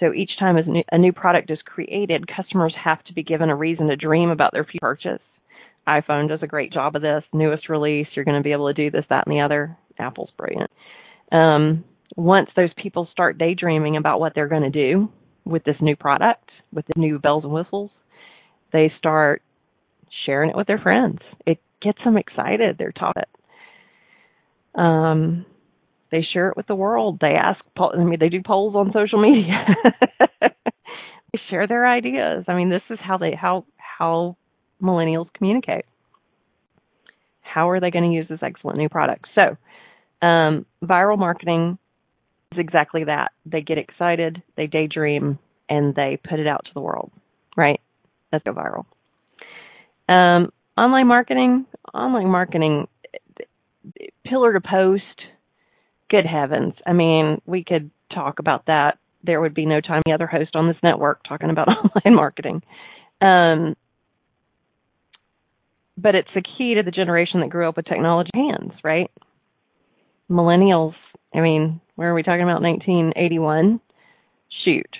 So 0.00 0.12
each 0.12 0.32
time 0.38 0.56
a 0.90 0.98
new 0.98 1.12
product 1.12 1.50
is 1.50 1.58
created, 1.64 2.26
customers 2.26 2.74
have 2.82 3.04
to 3.04 3.12
be 3.12 3.22
given 3.22 3.50
a 3.50 3.56
reason 3.56 3.86
to 3.88 3.96
dream 3.96 4.30
about 4.30 4.52
their 4.52 4.64
future 4.64 4.80
purchase. 4.80 5.22
iPhone 5.86 6.28
does 6.28 6.40
a 6.42 6.48
great 6.48 6.72
job 6.72 6.96
of 6.96 7.02
this. 7.02 7.22
Newest 7.32 7.68
release, 7.68 8.08
you're 8.14 8.24
going 8.24 8.36
to 8.36 8.42
be 8.42 8.52
able 8.52 8.66
to 8.66 8.74
do 8.74 8.90
this, 8.90 9.04
that, 9.10 9.26
and 9.26 9.36
the 9.36 9.40
other. 9.40 9.76
Apple's 9.98 10.30
brilliant. 10.36 10.70
Um, 11.30 11.84
once 12.16 12.48
those 12.56 12.70
people 12.82 13.08
start 13.12 13.38
daydreaming 13.38 13.96
about 13.96 14.18
what 14.18 14.32
they're 14.34 14.48
going 14.48 14.62
to 14.62 14.70
do 14.70 15.08
with 15.44 15.62
this 15.64 15.76
new 15.80 15.94
product, 15.94 16.50
with 16.72 16.86
the 16.86 17.00
new 17.00 17.18
bells 17.18 17.44
and 17.44 17.52
whistles, 17.52 17.90
they 18.72 18.92
start 18.98 19.42
sharing 20.26 20.50
it 20.50 20.56
with 20.56 20.66
their 20.66 20.78
friends. 20.78 21.18
It 21.46 21.58
gets 21.80 21.98
them 22.04 22.16
excited. 22.16 22.76
They're 22.78 22.92
taught 22.92 23.16
it. 23.16 23.28
Um, 24.74 25.44
they 26.10 26.24
share 26.32 26.50
it 26.50 26.56
with 26.56 26.66
the 26.66 26.74
world. 26.74 27.18
They 27.20 27.34
ask, 27.34 27.60
I 27.76 27.96
mean, 27.96 28.18
they 28.20 28.28
do 28.28 28.42
polls 28.44 28.74
on 28.76 28.92
social 28.92 29.20
media. 29.20 29.66
they 30.40 31.40
share 31.50 31.66
their 31.66 31.86
ideas. 31.88 32.44
I 32.48 32.54
mean, 32.54 32.70
this 32.70 32.82
is 32.90 32.98
how 33.02 33.18
they 33.18 33.34
how 33.34 33.64
how 33.78 34.36
millennials 34.80 35.32
communicate. 35.34 35.86
How 37.40 37.70
are 37.70 37.80
they 37.80 37.90
going 37.90 38.10
to 38.10 38.16
use 38.16 38.26
this 38.28 38.40
excellent 38.42 38.78
new 38.78 38.88
product? 38.88 39.26
So, 39.34 39.56
um, 40.26 40.66
viral 40.82 41.18
marketing 41.18 41.78
is 42.52 42.58
exactly 42.58 43.04
that. 43.04 43.32
They 43.46 43.62
get 43.62 43.78
excited, 43.78 44.42
they 44.56 44.66
daydream, 44.66 45.38
and 45.68 45.94
they 45.94 46.18
put 46.22 46.40
it 46.40 46.46
out 46.46 46.64
to 46.66 46.70
the 46.74 46.80
world. 46.80 47.10
Right? 47.56 47.80
Let's 48.32 48.44
go 48.44 48.52
viral. 48.52 48.84
Um, 50.08 50.52
online 50.76 51.06
marketing, 51.06 51.66
online 51.94 52.28
marketing, 52.28 52.86
pillar 54.24 54.52
to 54.52 54.60
post. 54.60 55.02
Good 56.10 56.26
heavens! 56.26 56.74
I 56.86 56.92
mean, 56.92 57.40
we 57.46 57.64
could 57.64 57.90
talk 58.14 58.38
about 58.38 58.66
that. 58.66 58.98
There 59.24 59.40
would 59.40 59.54
be 59.54 59.66
no 59.66 59.80
time 59.80 60.02
the 60.04 60.12
other 60.12 60.26
host 60.26 60.54
on 60.54 60.68
this 60.68 60.76
network 60.82 61.20
talking 61.26 61.50
about 61.50 61.68
online 62.04 62.14
marketing. 62.14 62.62
Um, 63.20 63.76
but 65.96 66.14
it's 66.14 66.28
the 66.34 66.42
key 66.42 66.74
to 66.74 66.82
the 66.82 66.90
generation 66.90 67.40
that 67.40 67.50
grew 67.50 67.68
up 67.68 67.76
with 67.76 67.86
technology 67.86 68.30
hands, 68.34 68.72
right? 68.82 69.10
Millennials, 70.30 70.94
I 71.34 71.40
mean, 71.40 71.80
where 71.94 72.10
are 72.10 72.14
we 72.14 72.22
talking 72.22 72.42
about 72.42 72.62
1981? 72.62 73.80
Shoot. 74.64 74.96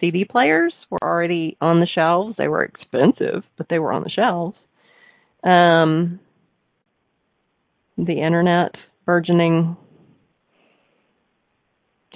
CD 0.00 0.24
players 0.24 0.72
were 0.88 1.02
already 1.02 1.56
on 1.60 1.80
the 1.80 1.86
shelves. 1.86 2.34
They 2.38 2.48
were 2.48 2.64
expensive, 2.64 3.44
but 3.56 3.66
they 3.68 3.78
were 3.78 3.92
on 3.92 4.02
the 4.02 4.10
shelves. 4.10 4.56
Um, 5.44 6.20
the 8.06 8.20
internet 8.20 8.74
burgeoning 9.04 9.76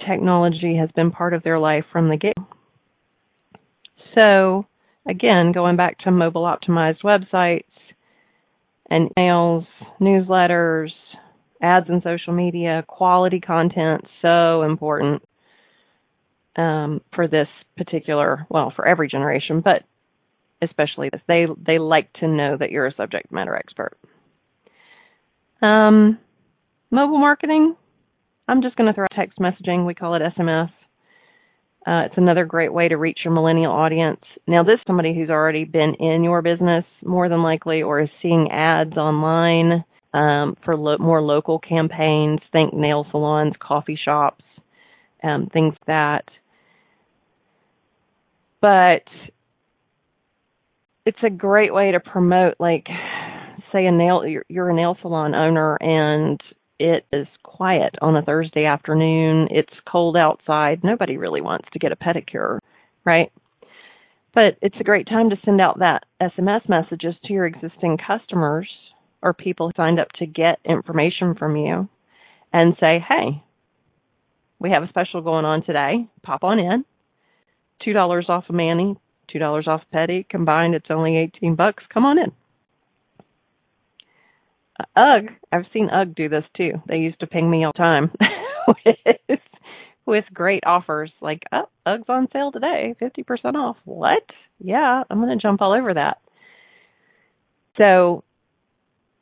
technology 0.07 0.77
has 0.77 0.89
been 0.95 1.11
part 1.11 1.33
of 1.33 1.43
their 1.43 1.59
life 1.59 1.85
from 1.91 2.09
the 2.09 2.17
get. 2.17 2.33
So, 4.17 4.65
again, 5.07 5.51
going 5.51 5.75
back 5.75 5.99
to 5.99 6.11
mobile 6.11 6.43
optimized 6.43 7.03
websites 7.03 7.63
and 8.89 9.09
emails, 9.17 9.65
newsletters, 9.99 10.89
ads 11.61 11.87
in 11.89 12.01
social 12.03 12.33
media, 12.33 12.83
quality 12.87 13.39
content, 13.39 14.05
so 14.21 14.63
important 14.63 15.23
um, 16.55 17.01
for 17.13 17.27
this 17.27 17.47
particular, 17.77 18.45
well, 18.49 18.71
for 18.75 18.87
every 18.87 19.09
generation, 19.09 19.61
but 19.61 19.83
especially 20.61 21.09
this. 21.09 21.21
They 21.27 21.45
they 21.65 21.79
like 21.79 22.11
to 22.13 22.27
know 22.27 22.55
that 22.57 22.71
you're 22.71 22.87
a 22.87 22.95
subject 22.95 23.31
matter 23.31 23.55
expert. 23.55 23.97
Um, 25.65 26.19
mobile 26.91 27.17
marketing. 27.17 27.75
I'm 28.47 28.61
just 28.61 28.75
going 28.75 28.87
to 28.87 28.93
throw 28.93 29.07
text 29.15 29.39
messaging. 29.39 29.85
We 29.85 29.95
call 29.95 30.15
it 30.15 30.21
SMS. 30.37 30.69
Uh, 31.87 32.05
it's 32.05 32.17
another 32.17 32.45
great 32.45 32.73
way 32.73 32.87
to 32.87 32.97
reach 32.97 33.19
your 33.23 33.33
millennial 33.33 33.71
audience. 33.71 34.21
Now, 34.47 34.63
this 34.63 34.75
is 34.75 34.81
somebody 34.87 35.15
who's 35.15 35.29
already 35.29 35.63
been 35.65 35.95
in 35.99 36.23
your 36.23 36.41
business 36.41 36.83
more 37.03 37.29
than 37.29 37.43
likely, 37.43 37.81
or 37.81 38.01
is 38.01 38.09
seeing 38.21 38.49
ads 38.51 38.97
online 38.97 39.83
um, 40.13 40.55
for 40.63 40.75
lo- 40.75 40.97
more 40.99 41.21
local 41.21 41.59
campaigns. 41.59 42.39
Think 42.51 42.73
nail 42.73 43.05
salons, 43.11 43.53
coffee 43.59 43.99
shops, 44.03 44.43
um, 45.23 45.47
things 45.51 45.73
like 45.73 45.87
that. 45.87 46.25
But 48.61 49.03
it's 51.05 51.23
a 51.23 51.29
great 51.29 51.73
way 51.73 51.91
to 51.91 51.99
promote, 51.99 52.55
like, 52.59 52.87
say, 53.75 53.85
a 53.85 53.91
nail. 53.91 54.23
You're, 54.47 54.69
a 54.69 54.73
nail 54.73 54.97
salon 55.01 55.35
owner, 55.35 55.75
and 55.81 56.39
it 56.79 57.05
is 57.11 57.27
quiet 57.43 57.95
on 58.01 58.15
a 58.15 58.21
Thursday 58.21 58.65
afternoon. 58.65 59.47
It's 59.51 59.73
cold 59.89 60.17
outside. 60.17 60.83
Nobody 60.83 61.17
really 61.17 61.41
wants 61.41 61.67
to 61.73 61.79
get 61.79 61.91
a 61.91 61.95
pedicure, 61.95 62.59
right? 63.05 63.31
But 64.33 64.57
it's 64.61 64.75
a 64.79 64.83
great 64.83 65.07
time 65.07 65.29
to 65.29 65.37
send 65.45 65.61
out 65.61 65.79
that 65.79 66.03
SMS 66.21 66.67
messages 66.67 67.15
to 67.25 67.33
your 67.33 67.45
existing 67.45 67.97
customers 68.05 68.69
or 69.21 69.33
people 69.33 69.67
who 69.67 69.73
signed 69.77 69.99
up 69.99 70.09
to 70.19 70.25
get 70.25 70.59
information 70.65 71.35
from 71.35 71.55
you 71.55 71.87
and 72.51 72.75
say, 72.79 73.03
hey, 73.07 73.41
we 74.59 74.71
have 74.71 74.83
a 74.83 74.89
special 74.89 75.21
going 75.21 75.45
on 75.45 75.63
today. 75.65 76.07
Pop 76.23 76.43
on 76.43 76.59
in. 76.59 76.85
$2 77.85 78.29
off 78.29 78.45
a 78.49 78.53
mani, 78.53 78.95
$2 79.33 79.67
off 79.67 79.81
pedi. 79.93 80.27
Combined, 80.27 80.75
it's 80.75 80.87
only 80.89 81.17
18 81.17 81.55
bucks. 81.55 81.83
Come 81.93 82.05
on 82.05 82.17
in. 82.17 82.31
UGG, 84.95 85.31
I've 85.51 85.65
seen 85.73 85.89
UGG 85.89 86.15
do 86.15 86.29
this 86.29 86.43
too. 86.55 86.73
They 86.87 86.97
used 86.97 87.19
to 87.21 87.27
ping 87.27 87.49
me 87.49 87.65
all 87.65 87.71
the 87.73 87.77
time 87.77 88.11
with, 89.29 89.39
with 90.05 90.25
great 90.33 90.63
offers 90.65 91.11
like, 91.21 91.43
oh, 91.53 91.69
UGG's 91.85 92.09
on 92.09 92.27
sale 92.33 92.51
today, 92.51 92.95
50% 93.01 93.55
off. 93.55 93.77
What? 93.85 94.23
Yeah, 94.59 95.03
I'm 95.09 95.21
going 95.21 95.37
to 95.37 95.41
jump 95.41 95.61
all 95.61 95.73
over 95.73 95.93
that. 95.93 96.17
So 97.77 98.23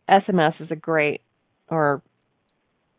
SMS 0.10 0.62
is 0.62 0.70
a 0.72 0.76
great, 0.76 1.22
or 1.70 2.02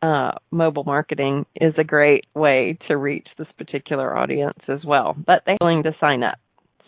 uh, 0.01 0.31
mobile 0.51 0.83
marketing 0.83 1.45
is 1.55 1.73
a 1.77 1.83
great 1.83 2.25
way 2.33 2.77
to 2.87 2.97
reach 2.97 3.27
this 3.37 3.47
particular 3.57 4.15
audience 4.15 4.59
as 4.67 4.83
well. 4.85 5.15
But 5.17 5.43
they're 5.45 5.57
willing 5.61 5.83
to 5.83 5.95
sign 5.99 6.23
up. 6.23 6.37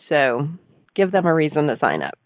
So 0.10 0.48
give 0.96 1.12
them 1.12 1.26
a 1.26 1.34
reason 1.34 1.68
to 1.68 1.78
sign 1.80 2.02
up. 2.02 2.18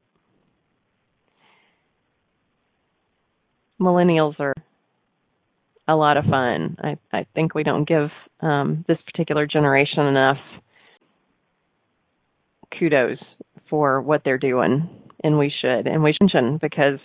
Millennials 3.81 4.39
are 4.39 4.53
a 5.87 5.95
lot 5.95 6.17
of 6.17 6.25
fun. 6.25 6.77
I, 6.81 6.97
I 7.11 7.25
think 7.35 7.53
we 7.53 7.63
don't 7.63 7.87
give 7.87 8.09
um, 8.39 8.85
this 8.87 8.97
particular 9.05 9.47
generation 9.47 10.05
enough 10.05 10.37
kudos 12.77 13.17
for 13.69 14.01
what 14.01 14.21
they're 14.23 14.37
doing, 14.37 14.89
and 15.23 15.37
we 15.37 15.51
should, 15.61 15.87
and 15.87 16.03
we 16.03 16.13
should, 16.13 16.59
because 16.61 16.99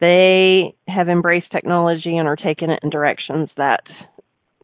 they 0.00 0.74
have 0.86 1.08
embraced 1.08 1.50
technology 1.50 2.16
and 2.16 2.28
are 2.28 2.36
taking 2.36 2.70
it 2.70 2.80
in 2.82 2.90
directions 2.90 3.48
that 3.56 3.80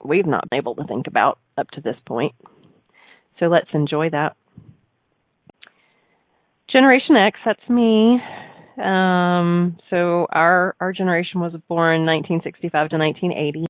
we've 0.04 0.26
not 0.26 0.48
been 0.50 0.58
able 0.58 0.76
to 0.76 0.84
think 0.84 1.06
about 1.06 1.38
up 1.56 1.70
to 1.70 1.80
this 1.80 1.96
point. 2.06 2.34
So 3.40 3.46
let's 3.46 3.70
enjoy 3.72 4.10
that. 4.10 4.36
Generation 6.70 7.16
X, 7.16 7.38
that's 7.44 7.68
me. 7.68 8.18
Um, 8.82 9.78
so 9.90 10.26
our 10.30 10.74
our 10.80 10.92
generation 10.92 11.40
was 11.40 11.52
born 11.68 12.06
1965 12.06 12.90
to 12.90 12.98
1980. 12.98 13.66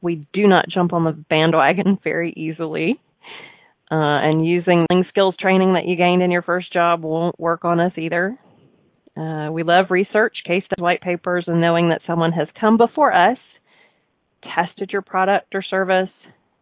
We 0.00 0.26
do 0.32 0.46
not 0.46 0.66
jump 0.68 0.92
on 0.92 1.04
the 1.04 1.12
bandwagon 1.12 1.98
very 2.04 2.32
easily. 2.36 3.00
Uh, 3.90 4.24
and 4.24 4.46
using 4.46 4.86
skills 5.10 5.34
training 5.38 5.74
that 5.74 5.86
you 5.86 5.96
gained 5.96 6.22
in 6.22 6.30
your 6.30 6.40
first 6.40 6.72
job 6.72 7.02
won't 7.02 7.38
work 7.38 7.64
on 7.66 7.78
us 7.78 7.92
either. 7.98 8.38
Uh, 9.14 9.50
we 9.52 9.62
love 9.62 9.86
research, 9.90 10.34
case 10.46 10.62
studies, 10.64 10.82
white 10.82 11.02
papers, 11.02 11.44
and 11.46 11.60
knowing 11.60 11.90
that 11.90 12.00
someone 12.06 12.32
has 12.32 12.48
come 12.58 12.78
before 12.78 13.12
us, 13.12 13.36
tested 14.42 14.90
your 14.92 15.02
product 15.02 15.54
or 15.54 15.62
service, 15.62 16.08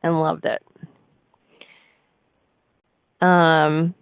and 0.03 0.21
loved 0.21 0.45
it. 0.45 0.61
Um, 3.25 3.95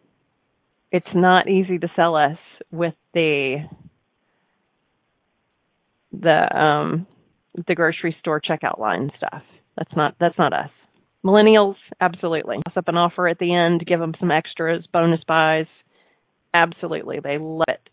it's 0.90 1.06
not 1.14 1.48
easy 1.48 1.78
to 1.78 1.88
sell 1.94 2.16
us 2.16 2.38
with 2.70 2.94
the 3.14 3.58
the 6.12 6.58
um 6.58 7.06
the 7.66 7.74
grocery 7.74 8.16
store 8.20 8.40
checkout 8.40 8.78
line 8.78 9.10
stuff. 9.16 9.42
That's 9.76 9.94
not 9.96 10.14
that's 10.20 10.38
not 10.38 10.52
us. 10.52 10.70
Millennials, 11.24 11.74
absolutely. 12.00 12.56
Toss 12.64 12.76
up 12.76 12.88
an 12.88 12.96
offer 12.96 13.28
at 13.28 13.38
the 13.38 13.54
end, 13.54 13.84
give 13.86 14.00
them 14.00 14.14
some 14.20 14.30
extras, 14.30 14.84
bonus 14.92 15.20
buys. 15.26 15.66
Absolutely, 16.54 17.18
they 17.22 17.38
love 17.38 17.64
it. 17.68 17.88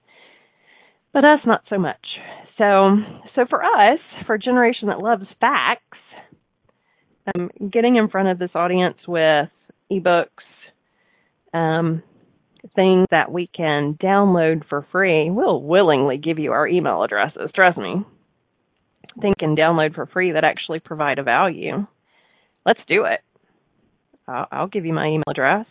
But 1.12 1.26
us, 1.26 1.40
not 1.46 1.62
so 1.70 1.78
much. 1.78 2.06
So, 2.58 2.98
so 3.36 3.46
for 3.50 3.64
us, 3.64 4.00
for 4.28 4.36
a 4.36 4.40
generation 4.40 4.90
that 4.90 5.00
loves 5.00 5.26
facts, 5.40 5.98
um, 7.34 7.50
getting 7.72 7.96
in 7.96 8.10
front 8.10 8.30
of 8.30 8.40
this 8.40 8.52
audience 8.54 8.98
with 9.08 9.50
ebooks, 9.92 10.28
um, 11.54 12.04
things 12.76 13.08
that 13.12 13.32
we 13.32 13.48
can 13.48 13.98
download 14.02 14.68
for 14.68 14.86
free. 14.92 15.30
We'll 15.30 15.62
willingly 15.62 16.18
give 16.18 16.40
you 16.40 16.52
our 16.52 16.68
email 16.68 17.04
addresses, 17.04 17.52
trust 17.54 17.78
me. 17.78 18.04
Things 19.22 19.36
can 19.40 19.56
download 19.56 19.96
for 19.96 20.06
free 20.08 20.32
that 20.34 20.44
actually 20.44 20.80
provide 20.80 21.20
a 21.20 21.24
value. 21.24 21.86
Let's 22.66 22.80
do 22.88 23.06
it. 23.06 23.22
I'll, 24.28 24.48
I'll 24.52 24.68
give 24.68 24.86
you 24.86 24.94
my 24.94 25.08
email 25.08 25.24
address. 25.30 25.66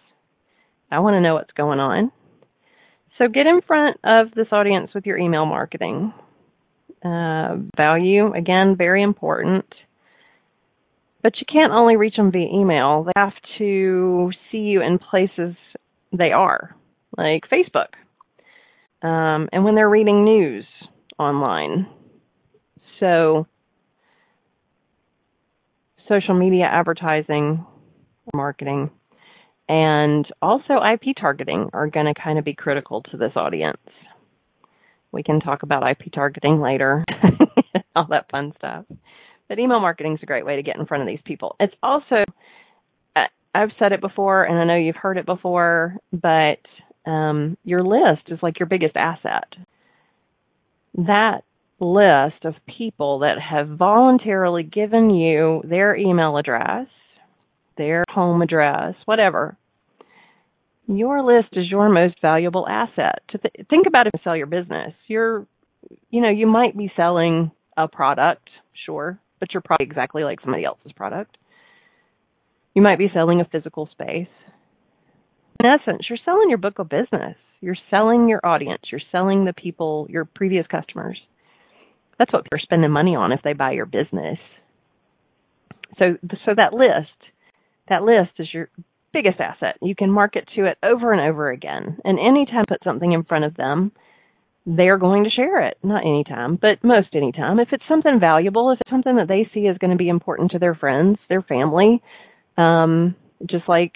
I 0.91 1.01
want 1.01 1.15
to 1.15 1.21
know 1.21 1.35
what's 1.35 1.53
going 1.53 1.81
on. 1.81 2.13
So 3.19 3.29
get 3.29 3.47
in 3.47 3.61
front 3.67 3.99
of 4.05 4.29
this 4.35 4.49
audience 4.53 4.91
with 4.95 5.07
your 5.07 5.19
email 5.19 5.47
marketing. 5.47 6.13
Uh, 7.05 7.57
value, 7.77 8.33
again, 8.33 8.77
very 8.79 9.03
important. 9.03 9.67
But 11.23 11.35
you 11.39 11.47
can't 11.51 11.73
only 11.73 11.97
reach 11.97 12.17
them 12.17 12.33
via 12.33 12.47
email. 12.47 13.05
They 13.05 13.13
have 13.17 13.33
to 13.59 14.31
see 14.51 14.59
you 14.59 14.83
in 14.83 14.99
places 14.99 15.55
they 16.13 16.33
are, 16.33 16.77
like 17.17 17.45
Facebook. 17.51 17.95
Um, 19.07 19.49
and 19.53 19.65
when 19.65 19.75
they're 19.75 19.89
reading 19.89 20.25
news 20.25 20.65
online. 21.19 21.87
So, 23.01 23.47
social 26.09 26.35
media 26.35 26.65
advertising, 26.65 27.65
marketing, 28.35 28.91
and 29.69 30.27
also 30.43 30.75
IP 30.75 31.17
targeting 31.19 31.71
are 31.73 31.89
going 31.89 32.07
to 32.07 32.15
kind 32.21 32.39
of 32.39 32.45
be 32.45 32.55
critical 32.55 33.03
to 33.11 33.17
this 33.17 33.33
audience. 33.37 33.81
We 35.13 35.23
can 35.23 35.41
talk 35.41 35.63
about 35.63 35.89
IP 35.89 36.13
targeting 36.13 36.61
later, 36.61 37.05
all 37.97 38.07
that 38.11 38.31
fun 38.31 38.53
stuff. 38.59 38.85
But 39.49 39.59
email 39.59 39.81
marketing 39.81 40.15
is 40.15 40.21
a 40.23 40.27
great 40.27 40.45
way 40.45 40.57
to 40.57 40.63
get 40.63 40.77
in 40.77 40.87
front 40.87 41.03
of 41.03 41.07
these 41.07 41.21
people. 41.25 41.57
It's 41.61 41.75
also, 41.83 42.25
I've 43.55 43.71
said 43.79 43.93
it 43.93 44.01
before, 44.01 44.45
and 44.45 44.59
I 44.59 44.65
know 44.65 44.77
you've 44.77 44.97
heard 44.97 45.19
it 45.19 45.27
before, 45.27 45.97
but 46.13 46.59
um, 47.07 47.57
your 47.65 47.83
list 47.83 48.23
is 48.29 48.39
like 48.43 48.59
your 48.59 48.69
biggest 48.69 48.97
asset. 48.97 49.53
That 50.95 51.43
list 51.81 52.45
of 52.45 52.55
people 52.79 53.21
that 53.21 53.37
have 53.41 53.77
voluntarily 53.77 54.63
given 54.63 55.11
you 55.11 55.63
their 55.69 55.97
email 55.97 56.37
address, 56.37 56.87
their 57.77 58.05
home 58.09 58.43
address, 58.43 58.95
whatever. 59.05 59.57
Your 60.87 61.23
list 61.23 61.49
is 61.55 61.71
your 61.71 61.89
most 61.89 62.17
valuable 62.21 62.67
asset. 62.69 63.23
To 63.31 63.39
th- 63.39 63.67
think 63.69 63.87
about 63.87 64.07
it 64.07 64.13
and 64.15 64.21
sell 64.23 64.37
your 64.37 64.47
business. 64.47 64.93
You're, 65.09 65.47
you 66.11 66.21
know, 66.21 66.31
you 66.31 66.47
might 66.47 66.77
be 66.77 66.93
selling 66.95 67.51
a 67.77 67.89
product, 67.89 68.49
sure, 68.87 69.19
but 69.41 69.53
you're 69.53 69.63
probably 69.63 69.87
exactly 69.87 70.25
like 70.25 70.41
somebody 70.43 70.65
else's 70.65 70.93
product. 70.93 71.37
You 72.75 72.83
might 72.83 72.99
be 72.99 73.09
selling 73.13 73.41
a 73.41 73.45
physical 73.45 73.89
space. 73.93 74.29
In 75.65 75.71
essence, 75.71 76.03
you're 76.11 76.19
selling 76.27 76.51
your 76.51 76.59
book 76.59 76.79
of 76.79 76.91
business. 76.91 77.37
You're 77.63 77.77
selling 77.89 78.29
your 78.29 78.45
audience. 78.45 78.83
You're 78.93 79.01
selling 79.11 79.47
the 79.47 79.55
people, 79.55 80.07
your 80.11 80.27
previous 80.27 80.67
customers. 80.67 81.19
That's 82.19 82.31
what 82.35 82.45
they're 82.51 82.59
spending 82.59 82.91
money 82.91 83.17
on 83.17 83.33
if 83.33 83.41
they 83.43 83.55
buy 83.55 83.73
your 83.73 83.87
business. 83.87 84.37
So, 85.99 86.19
so 86.45 86.53
that 86.55 86.75
list, 86.75 87.17
that 87.89 88.03
list 88.03 88.33
is 88.39 88.49
your 88.53 88.69
biggest 89.15 89.41
asset. 89.41 89.77
You 89.81 89.95
can 89.95 90.11
market 90.11 90.47
to 90.55 90.67
it 90.67 90.77
over 90.83 91.13
and 91.13 91.23
over 91.23 91.51
again. 91.51 91.97
And 92.05 92.19
anytime 92.19 92.67
put 92.69 92.85
something 92.85 93.13
in 93.13 93.25
front 93.25 93.47
of 93.47 93.57
them, 93.57 93.93
they're 94.67 94.99
going 94.99 95.25
to 95.25 95.31
share 95.31 95.67
it. 95.67 95.79
Not 95.83 96.03
anytime, 96.05 96.57
but 96.61 96.85
most 96.85 97.09
anytime. 97.15 97.59
If 97.59 97.69
it's 97.73 97.89
something 97.89 98.21
valuable, 98.21 98.71
if 98.71 98.81
it's 98.83 98.91
something 98.91 99.17
that 99.17 99.29
they 99.29 99.49
see 99.55 99.67
is 99.67 99.79
going 99.79 99.93
to 99.93 99.97
be 99.97 100.11
important 100.11 100.51
to 100.51 100.59
their 100.59 100.75
friends, 100.75 101.17
their 101.31 101.43
family, 101.43 102.03
um, 102.59 103.17
just 103.49 103.67
like 103.67 103.95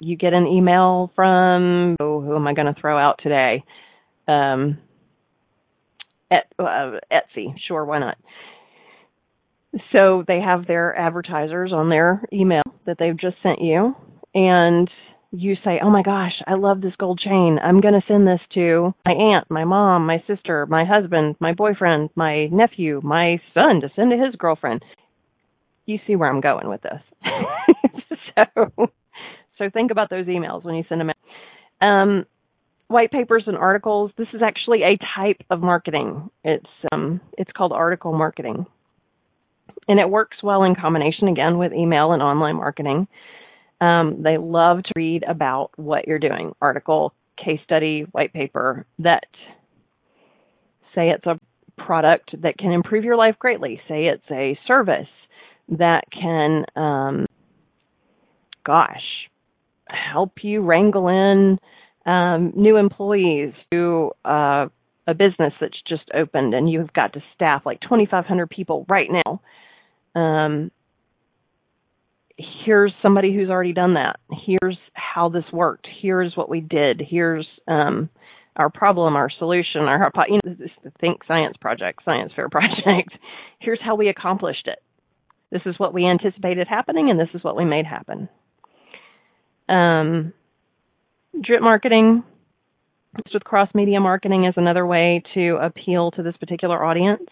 you 0.00 0.16
get 0.16 0.32
an 0.32 0.46
email 0.46 1.10
from, 1.14 1.96
oh, 2.00 2.20
who 2.20 2.36
am 2.36 2.46
I 2.46 2.54
going 2.54 2.72
to 2.72 2.80
throw 2.80 2.98
out 2.98 3.20
today? 3.22 3.64
Um, 4.28 4.78
et, 6.30 6.44
uh, 6.58 6.98
Etsy, 7.10 7.54
sure, 7.66 7.84
why 7.84 7.98
not? 7.98 8.18
So 9.92 10.24
they 10.26 10.40
have 10.40 10.66
their 10.66 10.94
advertisers 10.94 11.72
on 11.72 11.88
their 11.88 12.22
email 12.32 12.62
that 12.86 12.96
they've 12.98 13.18
just 13.18 13.36
sent 13.42 13.60
you, 13.62 13.94
and 14.34 14.90
you 15.30 15.56
say, 15.64 15.80
"Oh 15.82 15.88
my 15.88 16.02
gosh, 16.02 16.34
I 16.46 16.54
love 16.54 16.82
this 16.82 16.94
gold 16.98 17.20
chain. 17.24 17.58
I'm 17.62 17.80
going 17.80 17.94
to 17.94 18.06
send 18.06 18.26
this 18.26 18.40
to 18.52 18.94
my 19.06 19.12
aunt, 19.12 19.50
my 19.50 19.64
mom, 19.64 20.06
my 20.06 20.22
sister, 20.26 20.66
my 20.66 20.84
husband, 20.84 21.36
my 21.40 21.54
boyfriend, 21.54 22.10
my 22.14 22.48
nephew, 22.48 23.00
my 23.02 23.40
son 23.54 23.80
to 23.80 23.90
send 23.96 24.10
to 24.10 24.18
his 24.18 24.34
girlfriend." 24.36 24.84
You 25.86 25.98
see 26.06 26.16
where 26.16 26.28
I'm 26.28 26.42
going 26.42 26.68
with 26.68 26.82
this. 26.82 27.02
so 28.36 28.92
so 29.58 29.70
think 29.70 29.90
about 29.90 30.10
those 30.10 30.26
emails 30.26 30.64
when 30.64 30.74
you 30.74 30.84
send 30.88 31.00
them 31.00 31.10
out. 31.10 31.86
Um, 31.86 32.26
white 32.88 33.10
papers 33.10 33.44
and 33.46 33.56
articles. 33.56 34.12
This 34.16 34.28
is 34.34 34.42
actually 34.42 34.82
a 34.82 34.98
type 35.16 35.42
of 35.50 35.60
marketing. 35.60 36.30
It's 36.44 36.70
um, 36.92 37.20
it's 37.38 37.50
called 37.56 37.72
article 37.72 38.12
marketing, 38.12 38.66
and 39.88 39.98
it 39.98 40.08
works 40.08 40.36
well 40.42 40.62
in 40.64 40.74
combination 40.74 41.28
again 41.28 41.58
with 41.58 41.72
email 41.72 42.12
and 42.12 42.22
online 42.22 42.56
marketing. 42.56 43.08
Um, 43.80 44.22
they 44.22 44.36
love 44.38 44.84
to 44.84 44.92
read 44.94 45.24
about 45.28 45.70
what 45.76 46.06
you're 46.06 46.20
doing. 46.20 46.52
Article, 46.60 47.12
case 47.42 47.60
study, 47.64 48.06
white 48.12 48.32
paper 48.32 48.86
that 49.00 49.24
say 50.94 51.08
it's 51.10 51.26
a 51.26 51.40
product 51.78 52.30
that 52.42 52.58
can 52.58 52.70
improve 52.70 53.02
your 53.04 53.16
life 53.16 53.34
greatly. 53.38 53.80
Say 53.88 54.04
it's 54.04 54.30
a 54.30 54.58
service 54.68 55.08
that 55.70 56.04
can, 56.12 56.64
um, 56.76 57.26
gosh, 58.64 59.02
help 59.92 60.32
you 60.42 60.62
wrangle 60.62 61.08
in 61.08 61.58
um, 62.04 62.52
new 62.56 62.76
employees 62.76 63.52
to 63.72 64.12
uh, 64.24 64.66
a 65.06 65.14
business 65.14 65.52
that's 65.60 65.80
just 65.88 66.04
opened 66.14 66.54
and 66.54 66.70
you've 66.70 66.92
got 66.92 67.12
to 67.14 67.22
staff 67.34 67.62
like 67.64 67.80
2,500 67.80 68.48
people 68.48 68.86
right 68.88 69.08
now. 69.10 69.40
Um, 70.14 70.70
here's 72.64 72.92
somebody 73.02 73.34
who's 73.34 73.50
already 73.50 73.72
done 73.72 73.94
that. 73.94 74.16
Here's 74.46 74.78
how 74.94 75.28
this 75.28 75.44
worked. 75.52 75.86
Here's 76.00 76.36
what 76.36 76.48
we 76.48 76.60
did. 76.60 77.00
Here's 77.06 77.46
um, 77.68 78.08
our 78.56 78.70
problem, 78.70 79.16
our 79.16 79.30
solution, 79.38 79.82
our 79.82 80.10
you 80.28 80.40
know, 80.44 80.54
this 80.58 80.70
the 80.84 80.92
Think 81.00 81.22
Science 81.26 81.56
Project, 81.60 82.00
Science 82.04 82.32
Fair 82.34 82.48
Project. 82.50 83.12
Here's 83.60 83.80
how 83.82 83.94
we 83.94 84.08
accomplished 84.08 84.66
it. 84.66 84.78
This 85.50 85.62
is 85.66 85.78
what 85.78 85.92
we 85.92 86.06
anticipated 86.06 86.66
happening, 86.66 87.10
and 87.10 87.20
this 87.20 87.28
is 87.34 87.44
what 87.44 87.56
we 87.56 87.64
made 87.64 87.86
happen. 87.86 88.28
Um, 89.72 90.34
drip 91.40 91.62
marketing 91.62 92.24
just 93.16 93.34
with 93.34 93.44
cross 93.44 93.68
media 93.74 94.00
marketing 94.00 94.44
is 94.44 94.54
another 94.56 94.86
way 94.86 95.22
to 95.34 95.58
appeal 95.62 96.10
to 96.12 96.22
this 96.22 96.36
particular 96.38 96.82
audience. 96.82 97.28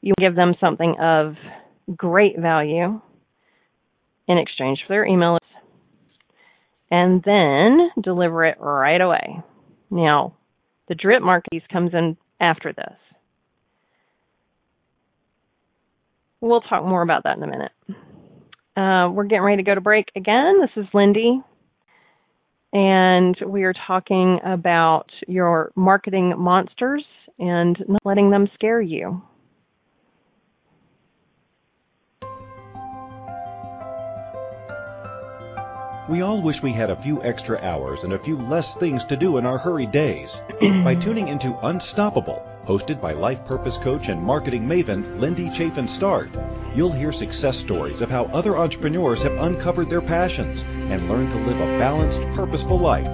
You 0.00 0.14
give 0.18 0.34
them 0.34 0.54
something 0.60 0.96
of 1.00 1.34
great 1.96 2.38
value 2.38 3.00
in 4.28 4.38
exchange 4.38 4.80
for 4.86 4.94
their 4.94 5.04
email 5.04 5.38
and 6.90 7.22
then 7.24 7.90
deliver 8.02 8.44
it 8.44 8.58
right 8.60 9.00
away. 9.00 9.42
Now, 9.90 10.34
the 10.88 10.94
drip 10.94 11.22
marketing 11.22 11.62
comes 11.72 11.92
in 11.94 12.16
after 12.40 12.72
this. 12.72 12.96
We'll 16.40 16.60
talk 16.60 16.84
more 16.84 17.02
about 17.02 17.22
that 17.24 17.36
in 17.36 17.42
a 17.42 17.46
minute. 17.46 17.72
Uh, 18.76 19.10
we're 19.12 19.24
getting 19.24 19.42
ready 19.42 19.62
to 19.62 19.66
go 19.66 19.74
to 19.74 19.80
break 19.80 20.06
again. 20.16 20.60
This 20.60 20.84
is 20.84 20.88
Lindy, 20.92 21.40
and 22.72 23.36
we 23.46 23.64
are 23.64 23.74
talking 23.86 24.40
about 24.44 25.10
your 25.28 25.72
marketing 25.76 26.34
monsters 26.38 27.04
and 27.38 27.76
not 27.88 28.00
letting 28.04 28.30
them 28.30 28.48
scare 28.54 28.80
you. 28.80 29.22
We 36.08 36.20
all 36.20 36.42
wish 36.42 36.62
we 36.62 36.72
had 36.72 36.90
a 36.90 37.00
few 37.00 37.22
extra 37.22 37.58
hours 37.58 38.02
and 38.02 38.12
a 38.12 38.18
few 38.18 38.36
less 38.36 38.76
things 38.76 39.04
to 39.04 39.16
do 39.16 39.38
in 39.38 39.46
our 39.46 39.56
hurried 39.56 39.92
days. 39.92 40.40
by 40.84 40.94
tuning 40.94 41.28
into 41.28 41.56
Unstoppable, 41.62 42.44
hosted 42.66 43.00
by 43.00 43.12
life 43.12 43.44
purpose 43.44 43.76
coach 43.76 44.08
and 44.08 44.22
marketing 44.22 44.66
maven 44.66 45.20
Lindy 45.20 45.50
Chafin 45.50 45.88
Start, 45.88 46.30
you'll 46.74 46.92
hear 46.92 47.12
success 47.12 47.58
stories 47.58 48.02
of 48.02 48.10
how 48.10 48.24
other 48.26 48.56
entrepreneurs 48.56 49.22
have 49.22 49.32
uncovered 49.32 49.90
their 49.90 50.00
passions 50.00 50.62
and 50.62 51.08
learned 51.08 51.30
to 51.32 51.38
live 51.38 51.60
a 51.60 51.78
balanced, 51.78 52.22
purposeful 52.34 52.78
life. 52.78 53.10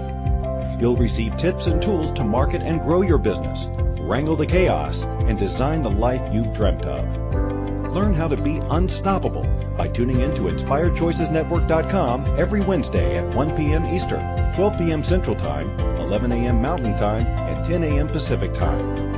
You'll 0.81 0.97
receive 0.97 1.37
tips 1.37 1.67
and 1.67 1.83
tools 1.83 2.13
to 2.13 2.25
market 2.25 2.63
and 2.63 2.81
grow 2.81 3.03
your 3.03 3.19
business, 3.19 3.67
wrangle 4.01 4.37
the 4.37 4.47
chaos, 4.47 5.05
and 5.05 5.39
design 5.39 5.83
the 5.83 5.91
life 5.91 6.23
you've 6.33 6.55
dreamt 6.55 6.85
of. 6.85 7.93
Learn 7.93 8.15
how 8.15 8.29
to 8.29 8.37
be 8.37 8.59
unstoppable 8.71 9.45
by 9.77 9.89
tuning 9.89 10.21
in 10.21 10.35
to 10.35 10.43
InspiredChoicesNetwork.com 10.43 12.39
every 12.39 12.61
Wednesday 12.61 13.17
at 13.17 13.35
1 13.35 13.57
p.m. 13.57 13.87
Eastern, 13.87 14.55
12 14.55 14.79
p.m. 14.79 15.03
Central 15.03 15.35
Time, 15.35 15.71
11 15.99 16.31
a.m. 16.33 16.61
Mountain 16.61 16.97
Time, 16.99 17.27
and 17.27 17.65
10 17.65 17.83
a.m. 17.85 18.09
Pacific 18.09 18.53
Time. 18.53 19.18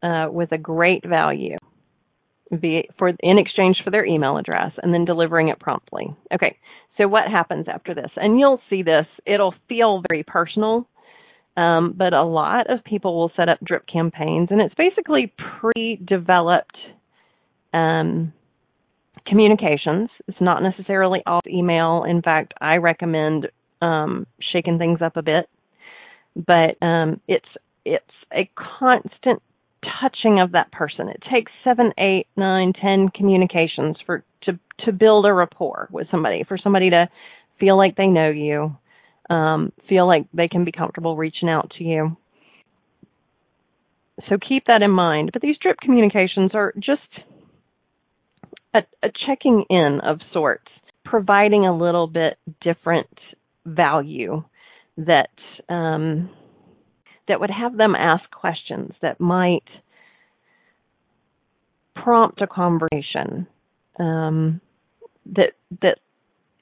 uh, 0.00 0.26
with 0.30 0.52
a 0.52 0.58
great 0.58 1.04
value 1.04 1.56
via, 2.60 2.82
for 2.98 3.08
in 3.20 3.38
exchange 3.38 3.78
for 3.84 3.90
their 3.90 4.04
email 4.04 4.36
address, 4.36 4.72
and 4.82 4.92
then 4.92 5.04
delivering 5.04 5.48
it 5.48 5.60
promptly. 5.60 6.14
Okay, 6.32 6.56
so 6.98 7.08
what 7.08 7.30
happens 7.30 7.66
after 7.68 7.94
this? 7.94 8.10
And 8.16 8.38
you'll 8.38 8.60
see 8.70 8.82
this; 8.82 9.06
it'll 9.26 9.54
feel 9.68 10.02
very 10.08 10.22
personal. 10.22 10.86
Um, 11.56 11.94
but 11.96 12.12
a 12.12 12.24
lot 12.24 12.68
of 12.68 12.82
people 12.82 13.16
will 13.16 13.30
set 13.36 13.48
up 13.48 13.60
drip 13.62 13.86
campaigns, 13.86 14.48
and 14.50 14.60
it's 14.60 14.74
basically 14.74 15.32
pre-developed 15.60 16.76
um, 17.72 18.32
communications. 19.26 20.10
It's 20.26 20.40
not 20.40 20.64
necessarily 20.64 21.22
all 21.26 21.40
email. 21.46 22.04
In 22.04 22.22
fact, 22.22 22.54
I 22.60 22.78
recommend 22.78 23.48
um, 23.80 24.26
shaking 24.52 24.78
things 24.78 25.00
up 25.00 25.16
a 25.16 25.22
bit, 25.22 25.48
but 26.34 26.76
um, 26.84 27.20
it's 27.28 27.46
it's 27.84 28.04
a 28.32 28.50
constant 28.56 29.42
touching 30.00 30.40
of 30.40 30.52
that 30.52 30.72
person. 30.72 31.08
It 31.08 31.22
takes 31.32 31.52
seven, 31.62 31.92
eight, 31.98 32.26
nine, 32.36 32.72
ten 32.72 33.08
communications 33.08 33.96
for 34.04 34.24
to 34.42 34.58
to 34.84 34.92
build 34.92 35.26
a 35.26 35.32
rapport 35.32 35.88
with 35.90 36.06
somebody, 36.10 36.44
for 36.46 36.58
somebody 36.58 36.90
to 36.90 37.08
feel 37.58 37.76
like 37.76 37.96
they 37.96 38.06
know 38.06 38.30
you, 38.30 38.76
um, 39.30 39.72
feel 39.88 40.06
like 40.06 40.26
they 40.34 40.48
can 40.48 40.64
be 40.64 40.72
comfortable 40.72 41.16
reaching 41.16 41.48
out 41.48 41.70
to 41.78 41.84
you. 41.84 42.16
So 44.28 44.36
keep 44.36 44.66
that 44.66 44.82
in 44.82 44.90
mind. 44.90 45.30
But 45.32 45.42
these 45.42 45.56
drip 45.60 45.76
communications 45.80 46.52
are 46.54 46.72
just 46.76 47.00
a, 48.74 48.80
a 49.02 49.08
checking 49.26 49.64
in 49.70 50.00
of 50.04 50.20
sorts, 50.32 50.68
providing 51.04 51.66
a 51.66 51.76
little 51.76 52.06
bit 52.06 52.38
different 52.62 53.08
value 53.64 54.44
that 54.96 55.30
um, 55.68 56.30
that 57.28 57.40
would 57.40 57.50
have 57.50 57.76
them 57.76 57.94
ask 57.94 58.30
questions 58.30 58.92
that 59.02 59.20
might 59.20 59.64
prompt 61.94 62.40
a 62.42 62.46
conversation 62.46 63.46
um, 63.98 64.60
that 65.26 65.52
that 65.80 65.98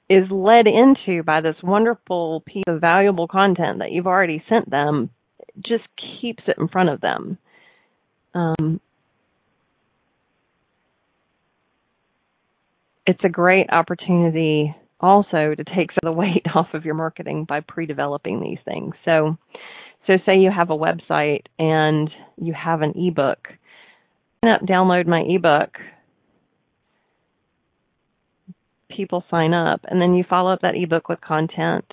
is 0.09 0.29
led 0.29 0.67
into 0.67 1.23
by 1.23 1.41
this 1.41 1.55
wonderful 1.63 2.43
piece 2.45 2.63
of 2.67 2.79
valuable 2.79 3.27
content 3.27 3.79
that 3.79 3.91
you've 3.91 4.07
already 4.07 4.43
sent 4.47 4.69
them 4.69 5.09
just 5.65 5.83
keeps 6.21 6.43
it 6.47 6.57
in 6.59 6.67
front 6.67 6.89
of 6.89 7.01
them. 7.01 7.37
Um, 8.33 8.79
it's 13.05 13.23
a 13.23 13.29
great 13.29 13.69
opportunity 13.71 14.75
also 14.99 15.53
to 15.55 15.63
take 15.75 15.91
some 15.91 16.09
of 16.09 16.13
the 16.15 16.19
weight 16.19 16.45
off 16.55 16.73
of 16.73 16.85
your 16.85 16.95
marketing 16.95 17.45
by 17.47 17.59
pre-developing 17.59 18.39
these 18.41 18.59
things. 18.65 18.93
So, 19.05 19.37
so 20.07 20.13
say 20.25 20.37
you 20.37 20.51
have 20.55 20.69
a 20.69 20.77
website 20.77 21.43
and 21.57 22.09
you 22.37 22.53
have 22.53 22.81
an 22.81 22.93
ebook. 22.95 23.47
Sign 24.43 24.51
up, 24.53 24.61
download 24.61 25.07
my 25.07 25.21
ebook. 25.21 25.77
People 28.95 29.23
sign 29.31 29.53
up, 29.53 29.81
and 29.85 30.01
then 30.01 30.13
you 30.13 30.23
follow 30.29 30.53
up 30.53 30.61
that 30.61 30.75
ebook 30.75 31.09
with 31.09 31.19
content, 31.21 31.85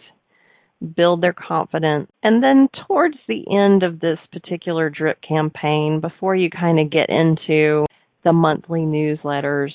build 0.97 1.23
their 1.23 1.33
confidence, 1.33 2.11
and 2.23 2.43
then 2.43 2.69
towards 2.87 3.17
the 3.27 3.45
end 3.51 3.83
of 3.83 4.01
this 4.01 4.19
particular 4.33 4.91
drip 4.91 5.19
campaign, 5.27 6.01
before 6.01 6.37
you 6.37 6.51
kind 6.51 6.79
of 6.79 6.91
get 6.91 7.09
into 7.09 7.87
the 8.23 8.33
monthly 8.33 8.81
newsletters 8.81 9.71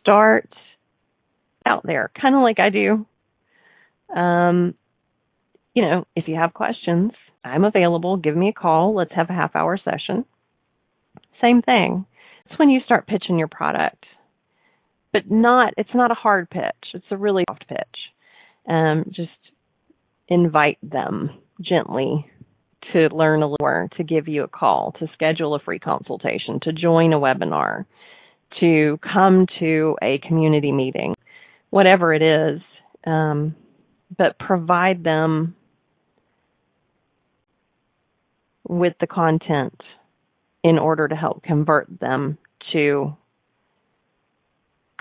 start 0.00 0.48
out 1.66 1.82
there, 1.84 2.10
kind 2.20 2.34
of 2.34 2.42
like 2.42 2.58
I 2.58 2.70
do. 2.70 3.06
Um, 4.14 4.74
you 5.74 5.82
know, 5.82 6.06
if 6.16 6.28
you 6.28 6.36
have 6.36 6.54
questions, 6.54 7.12
I'm 7.44 7.64
available. 7.64 8.16
Give 8.16 8.36
me 8.36 8.48
a 8.48 8.52
call. 8.52 8.94
Let's 8.94 9.14
have 9.14 9.30
a 9.30 9.34
half 9.34 9.56
hour 9.56 9.78
session. 9.78 10.24
Same 11.40 11.62
thing. 11.62 12.06
It's 12.46 12.58
when 12.58 12.70
you 12.70 12.80
start 12.84 13.06
pitching 13.06 13.38
your 13.38 13.48
product, 13.48 14.04
but 15.12 15.30
not, 15.30 15.74
it's 15.76 15.94
not 15.94 16.10
a 16.10 16.14
hard 16.14 16.50
pitch. 16.50 16.94
It's 16.94 17.06
a 17.10 17.16
really 17.16 17.44
soft 17.48 17.66
pitch. 17.68 17.78
Um, 18.68 19.04
just 19.14 19.30
invite 20.28 20.78
them 20.82 21.30
gently 21.60 22.26
to 22.92 23.08
learn 23.08 23.42
a 23.42 23.46
little 23.46 23.56
more, 23.60 23.88
to 23.96 24.04
give 24.04 24.28
you 24.28 24.44
a 24.44 24.48
call, 24.48 24.94
to 24.98 25.06
schedule 25.14 25.54
a 25.54 25.60
free 25.60 25.78
consultation, 25.78 26.60
to 26.62 26.72
join 26.72 27.12
a 27.12 27.20
webinar, 27.20 27.84
to 28.58 28.98
come 29.12 29.46
to 29.60 29.96
a 30.02 30.18
community 30.26 30.72
meeting, 30.72 31.14
whatever 31.70 32.12
it 32.12 32.22
is, 32.22 32.60
um, 33.06 33.54
but 34.16 34.38
provide 34.38 35.04
them 35.04 35.54
with 38.70 38.92
the 39.00 39.06
content 39.06 39.74
in 40.62 40.78
order 40.78 41.08
to 41.08 41.16
help 41.16 41.42
convert 41.42 41.88
them 41.98 42.38
to 42.72 43.16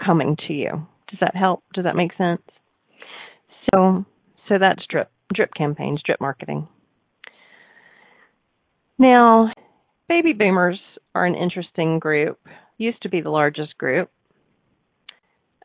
coming 0.03 0.36
to 0.47 0.53
you. 0.53 0.88
Does 1.10 1.19
that 1.21 1.36
help? 1.36 1.63
Does 1.75 1.84
that 1.84 1.95
make 1.95 2.12
sense? 2.17 2.41
So, 3.71 4.05
so 4.47 4.55
that's 4.60 4.82
drip 4.89 5.12
drip 5.36 5.53
campaigns, 5.53 6.01
drip 6.03 6.19
marketing. 6.19 6.67
Now, 8.97 9.53
baby 10.08 10.34
boomers 10.34 10.79
are 11.13 11.27
an 11.27 11.36
interesting 11.36 11.99
group 11.99 12.39
used 12.79 13.03
to 13.03 13.10
be 13.10 13.21
the 13.21 13.29
largest 13.29 13.77
group. 13.77 14.10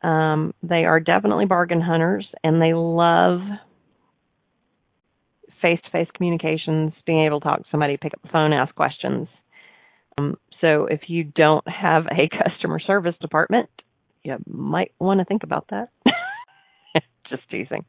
Um, 0.02 0.52
they 0.62 0.84
are 0.84 1.00
definitely 1.00 1.46
bargain 1.46 1.80
hunters 1.80 2.26
and 2.42 2.60
they 2.60 2.74
love 2.74 3.40
face 5.64 5.80
to 5.82 5.90
face 5.90 6.08
communications, 6.14 6.92
being 7.06 7.24
able 7.24 7.40
to 7.40 7.44
talk 7.44 7.58
to 7.60 7.64
somebody, 7.70 7.96
pick 7.96 8.12
up 8.12 8.20
the 8.22 8.28
phone, 8.28 8.52
ask 8.52 8.74
questions. 8.74 9.28
Um, 10.18 10.36
so 10.60 10.84
if 10.84 11.00
you 11.06 11.24
don't 11.24 11.66
have 11.66 12.04
a 12.06 12.28
customer 12.44 12.78
service 12.78 13.14
department, 13.18 13.70
you 14.22 14.36
might 14.46 14.92
want 14.98 15.20
to 15.20 15.24
think 15.24 15.42
about 15.42 15.66
that. 15.70 15.88
Just 17.30 17.42
teasing. 17.50 17.86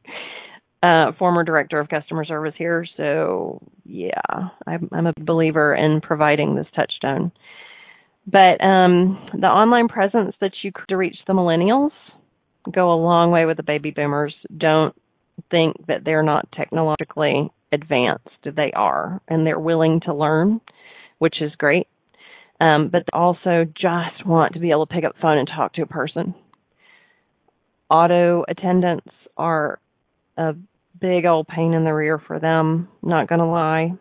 Uh, 0.82 1.12
former 1.20 1.44
director 1.44 1.80
of 1.80 1.90
customer 1.90 2.24
service 2.24 2.54
here, 2.58 2.86
so 2.96 3.62
yeah, 3.84 4.22
I'm, 4.68 4.88
I'm 4.92 5.08
a 5.08 5.14
believer 5.20 5.74
in 5.74 6.00
providing 6.00 6.56
this 6.56 6.68
touchstone. 6.76 7.32
But 8.26 8.64
um, 8.64 9.30
the 9.34 9.48
online 9.48 9.88
presence 9.88 10.36
that 10.42 10.52
you 10.64 10.72
to 10.90 10.96
reach 10.96 11.18
the 11.28 11.34
millennials 11.34 11.92
go 12.72 12.94
a 12.94 13.02
long 13.02 13.32
way 13.32 13.46
with 13.46 13.58
the 13.58 13.64
baby 13.64 13.92
boomers. 13.92 14.34
Don't 14.56 14.96
think 15.52 15.76
that 15.88 16.04
they're 16.06 16.24
not 16.24 16.48
technologically 16.56 17.52
advanced. 17.76 18.30
They 18.44 18.72
are, 18.76 19.22
and 19.28 19.46
they're 19.46 19.60
willing 19.60 20.02
to 20.06 20.14
learn, 20.16 20.62
which 21.20 21.36
is 21.42 21.52
great. 21.58 21.88
Um, 22.60 22.90
but 22.90 23.04
also 23.14 23.66
just 23.66 24.26
want 24.26 24.54
to 24.54 24.60
be 24.60 24.72
able 24.72 24.88
to 24.88 24.94
pick 24.94 25.04
up 25.04 25.14
the 25.14 25.22
phone 25.22 25.38
and 25.38 25.48
talk 25.48 25.74
to 25.74 25.82
a 25.82 25.88
person. 25.88 26.34
Auto 27.90 28.46
attendants 28.48 29.12
are 29.38 29.80
a 30.38 30.54
big 31.00 31.26
old 31.26 31.48
pain 31.48 31.74
in 31.74 31.84
the 31.84 31.94
rear 31.94 32.18
for 32.18 32.40
them, 32.40 32.88
not 33.04 33.28
going 33.28 33.40
to 33.40 33.46
lie. 33.46 33.92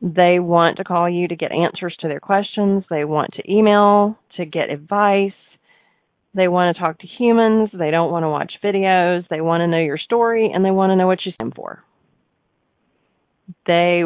They 0.00 0.38
want 0.38 0.78
to 0.78 0.84
call 0.84 1.08
you 1.08 1.28
to 1.28 1.36
get 1.36 1.52
answers 1.52 1.96
to 2.00 2.08
their 2.08 2.20
questions. 2.20 2.84
They 2.90 3.04
want 3.04 3.30
to 3.34 3.52
email 3.52 4.18
to 4.36 4.44
get 4.44 4.70
advice. 4.70 5.32
They 6.34 6.48
want 6.48 6.74
to 6.76 6.82
talk 6.82 6.98
to 7.00 7.06
humans. 7.06 7.70
They 7.72 7.90
don't 7.90 8.10
want 8.10 8.24
to 8.24 8.28
watch 8.28 8.52
videos. 8.64 9.28
They 9.28 9.40
want 9.40 9.60
to 9.60 9.66
know 9.66 9.78
your 9.78 9.98
story 9.98 10.50
and 10.52 10.64
they 10.64 10.70
want 10.70 10.90
to 10.90 10.96
know 10.96 11.06
what 11.06 11.20
you 11.24 11.32
stand 11.32 11.54
for. 11.54 11.84
They, 13.66 14.04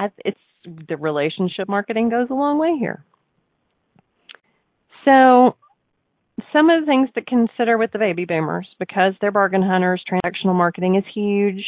it's 0.24 0.38
the 0.88 0.96
relationship 0.96 1.68
marketing 1.68 2.10
goes 2.10 2.28
a 2.30 2.34
long 2.34 2.58
way 2.58 2.76
here. 2.78 3.04
So, 5.04 5.56
some 6.52 6.70
of 6.70 6.82
the 6.82 6.86
things 6.86 7.08
to 7.14 7.22
consider 7.22 7.78
with 7.78 7.92
the 7.92 7.98
baby 7.98 8.24
boomers 8.24 8.66
because 8.78 9.14
they're 9.20 9.30
bargain 9.30 9.62
hunters, 9.62 10.02
transactional 10.10 10.54
marketing 10.54 10.96
is 10.96 11.04
huge. 11.14 11.64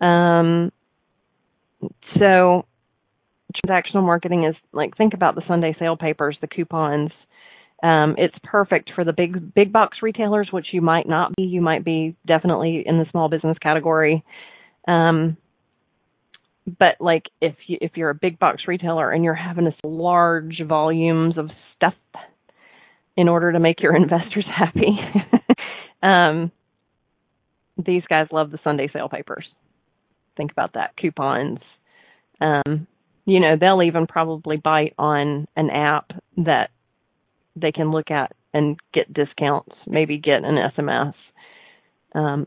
Um, 0.00 0.72
so 2.18 2.66
transactional 3.64 4.04
marketing 4.04 4.44
is 4.44 4.54
like 4.72 4.96
think 4.96 5.14
about 5.14 5.34
the 5.34 5.42
Sunday 5.48 5.74
sale 5.78 5.96
papers, 5.96 6.36
the 6.40 6.46
coupons. 6.46 7.10
Um, 7.82 8.14
it's 8.18 8.34
perfect 8.42 8.90
for 8.94 9.04
the 9.04 9.12
big 9.12 9.54
big 9.54 9.72
box 9.72 9.98
retailers, 10.02 10.48
which 10.50 10.68
you 10.72 10.80
might 10.80 11.08
not 11.08 11.34
be. 11.36 11.42
You 11.42 11.60
might 11.60 11.84
be 11.84 12.16
definitely 12.26 12.82
in 12.86 12.98
the 12.98 13.06
small 13.10 13.28
business 13.28 13.58
category. 13.58 14.24
Um, 14.86 15.36
but 16.66 16.96
like 17.00 17.24
if 17.40 17.54
you 17.66 17.78
if 17.80 17.92
you're 17.96 18.10
a 18.10 18.14
big 18.14 18.38
box 18.38 18.62
retailer 18.66 19.10
and 19.10 19.22
you're 19.24 19.34
having 19.34 19.64
this 19.64 19.74
large 19.84 20.60
volumes 20.66 21.38
of 21.38 21.50
stuff 21.76 21.94
in 23.16 23.28
order 23.28 23.52
to 23.52 23.60
make 23.60 23.80
your 23.82 23.94
investors 24.02 24.46
happy, 24.46 24.98
um, 26.02 26.50
these 27.84 28.02
guys 28.08 28.26
love 28.32 28.50
the 28.50 28.58
Sunday 28.64 28.88
sale 28.92 29.08
papers. 29.08 29.46
Think 30.36 30.52
about 30.52 30.74
that 30.74 30.96
coupons. 30.96 31.60
Um, 32.40 32.86
you 33.24 33.40
know, 33.40 33.56
they'll 33.58 33.82
even 33.82 34.06
probably 34.06 34.56
bite 34.56 34.94
on 34.98 35.46
an 35.56 35.70
app 35.70 36.10
that 36.36 36.70
they 37.56 37.72
can 37.72 37.90
look 37.90 38.10
at 38.10 38.32
and 38.52 38.78
get 38.92 39.12
discounts, 39.12 39.74
maybe 39.86 40.18
get 40.18 40.44
an 40.44 40.56
SMS 40.56 41.14
um, 42.16 42.46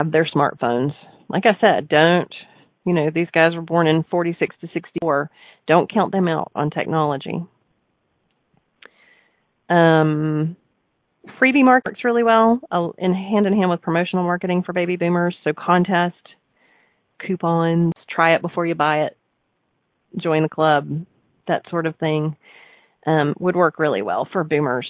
of 0.00 0.12
their 0.12 0.26
smartphones. 0.26 0.92
Like 1.28 1.44
I 1.44 1.58
said, 1.60 1.88
don't, 1.88 2.32
you 2.86 2.94
know, 2.94 3.10
these 3.12 3.26
guys 3.34 3.54
were 3.54 3.62
born 3.62 3.86
in 3.86 4.04
46 4.10 4.56
to 4.60 4.68
64. 4.72 5.30
Don't 5.66 5.92
count 5.92 6.12
them 6.12 6.28
out 6.28 6.50
on 6.54 6.70
technology. 6.70 7.44
Um, 9.68 10.56
freebie 11.40 11.64
marketing 11.64 11.92
works 11.92 12.04
really 12.04 12.22
well 12.22 12.60
uh, 12.70 12.88
in 12.96 13.12
hand 13.12 13.46
in 13.46 13.52
hand 13.52 13.68
with 13.68 13.82
promotional 13.82 14.24
marketing 14.24 14.62
for 14.64 14.72
baby 14.72 14.96
boomers. 14.96 15.36
So 15.44 15.52
contest, 15.52 16.14
coupons, 17.26 17.92
try 18.08 18.34
it 18.36 18.40
before 18.40 18.66
you 18.66 18.74
buy 18.74 19.02
it, 19.02 19.18
join 20.16 20.44
the 20.44 20.48
club, 20.48 20.88
that 21.48 21.62
sort 21.70 21.86
of 21.86 21.96
thing 21.96 22.36
um, 23.06 23.34
would 23.38 23.56
work 23.56 23.78
really 23.78 24.00
well 24.00 24.26
for 24.32 24.44
boomers. 24.44 24.88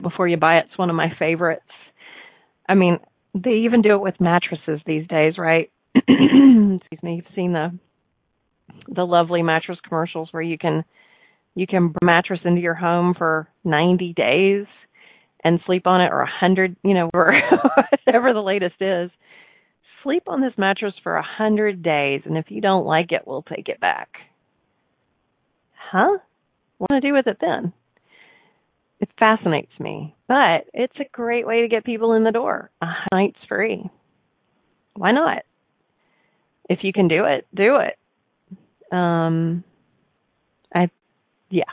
Before 0.00 0.28
you 0.28 0.36
buy 0.36 0.58
it's 0.58 0.78
one 0.78 0.90
of 0.90 0.96
my 0.96 1.08
favorites. 1.18 1.62
I 2.68 2.74
mean, 2.74 2.98
they 3.34 3.64
even 3.64 3.82
do 3.82 3.94
it 3.94 4.00
with 4.00 4.20
mattresses 4.20 4.80
these 4.86 5.06
days, 5.08 5.34
right? 5.36 5.70
Excuse 5.96 7.02
me. 7.02 7.16
You've 7.16 7.34
seen 7.34 7.52
the 7.52 7.78
the 8.88 9.04
lovely 9.04 9.42
mattress 9.42 9.78
commercials 9.86 10.28
where 10.30 10.42
you 10.42 10.56
can 10.58 10.84
you 11.54 11.66
can 11.66 11.88
bring 11.88 12.06
mattress 12.06 12.40
into 12.44 12.60
your 12.60 12.74
home 12.74 13.14
for 13.16 13.48
90 13.64 14.12
days 14.14 14.66
and 15.42 15.60
sleep 15.66 15.86
on 15.86 16.00
it 16.00 16.10
or 16.10 16.20
a 16.20 16.24
100, 16.24 16.76
you 16.82 16.94
know, 16.94 17.10
whatever 17.12 18.32
the 18.32 18.42
latest 18.42 18.76
is. 18.80 19.10
Sleep 20.02 20.24
on 20.26 20.40
this 20.40 20.52
mattress 20.58 20.94
for 21.02 21.14
a 21.14 21.20
100 21.20 21.82
days 21.82 22.22
and 22.24 22.36
if 22.36 22.46
you 22.48 22.60
don't 22.60 22.86
like 22.86 23.12
it, 23.12 23.22
we'll 23.26 23.42
take 23.42 23.68
it 23.68 23.80
back. 23.80 24.08
Huh? 25.90 26.18
What 26.78 26.88
do 26.90 26.96
I 26.96 27.00
do 27.00 27.12
with 27.12 27.26
it 27.26 27.38
then? 27.40 27.72
Fascinates 29.18 29.72
me, 29.78 30.14
but 30.26 30.66
it's 30.72 30.98
a 30.98 31.08
great 31.12 31.46
way 31.46 31.62
to 31.62 31.68
get 31.68 31.84
people 31.84 32.14
in 32.14 32.24
the 32.24 32.32
door. 32.32 32.70
A 32.82 32.86
night's 33.12 33.38
free. 33.48 33.88
Why 34.94 35.12
not? 35.12 35.42
If 36.68 36.80
you 36.82 36.92
can 36.92 37.08
do 37.08 37.24
it, 37.24 37.46
do 37.54 37.76
it. 37.76 37.98
Um, 38.94 39.64
I, 40.74 40.88
yeah. 41.50 41.64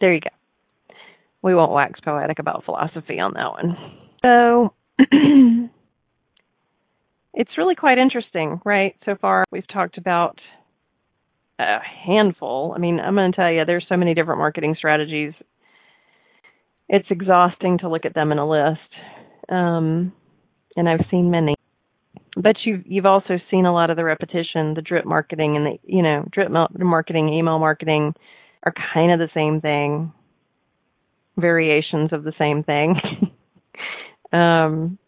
There 0.00 0.14
you 0.14 0.20
go. 0.20 0.30
We 1.42 1.54
won't 1.54 1.72
wax 1.72 2.00
poetic 2.00 2.38
about 2.38 2.64
philosophy 2.64 3.20
on 3.20 3.34
that 3.34 3.50
one. 3.50 3.76
So, 4.22 4.74
it's 7.34 7.58
really 7.58 7.74
quite 7.74 7.98
interesting, 7.98 8.60
right? 8.64 8.96
So 9.04 9.16
far, 9.20 9.44
we've 9.50 9.68
talked 9.68 9.98
about 9.98 10.38
a 11.58 11.78
handful. 12.06 12.72
I 12.74 12.78
mean, 12.78 12.98
I'm 13.00 13.14
going 13.14 13.30
to 13.32 13.36
tell 13.36 13.52
you, 13.52 13.64
there's 13.64 13.86
so 13.88 13.96
many 13.96 14.14
different 14.14 14.38
marketing 14.38 14.74
strategies. 14.78 15.32
It's 16.88 17.06
exhausting 17.10 17.78
to 17.78 17.88
look 17.88 18.04
at 18.04 18.14
them 18.14 18.32
in 18.32 18.38
a 18.38 18.48
list, 18.48 18.80
um, 19.48 20.12
and 20.76 20.88
I've 20.88 21.06
seen 21.10 21.30
many. 21.30 21.54
But 22.36 22.56
you've 22.64 22.82
you've 22.86 23.06
also 23.06 23.38
seen 23.50 23.64
a 23.64 23.72
lot 23.72 23.90
of 23.90 23.96
the 23.96 24.04
repetition, 24.04 24.74
the 24.74 24.82
drip 24.82 25.04
marketing, 25.04 25.56
and 25.56 25.66
the 25.66 25.78
you 25.84 26.02
know 26.02 26.26
drip 26.30 26.50
marketing, 26.50 27.28
email 27.30 27.58
marketing, 27.58 28.14
are 28.64 28.74
kind 28.92 29.12
of 29.12 29.18
the 29.18 29.32
same 29.34 29.60
thing, 29.60 30.12
variations 31.36 32.12
of 32.12 32.24
the 32.24 32.32
same 32.38 32.64
thing. 32.64 32.96
um, 34.32 34.98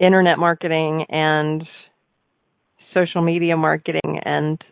internet 0.00 0.38
marketing 0.38 1.04
and 1.10 1.62
social 2.94 3.22
media 3.22 3.56
marketing 3.56 4.18
and 4.24 4.62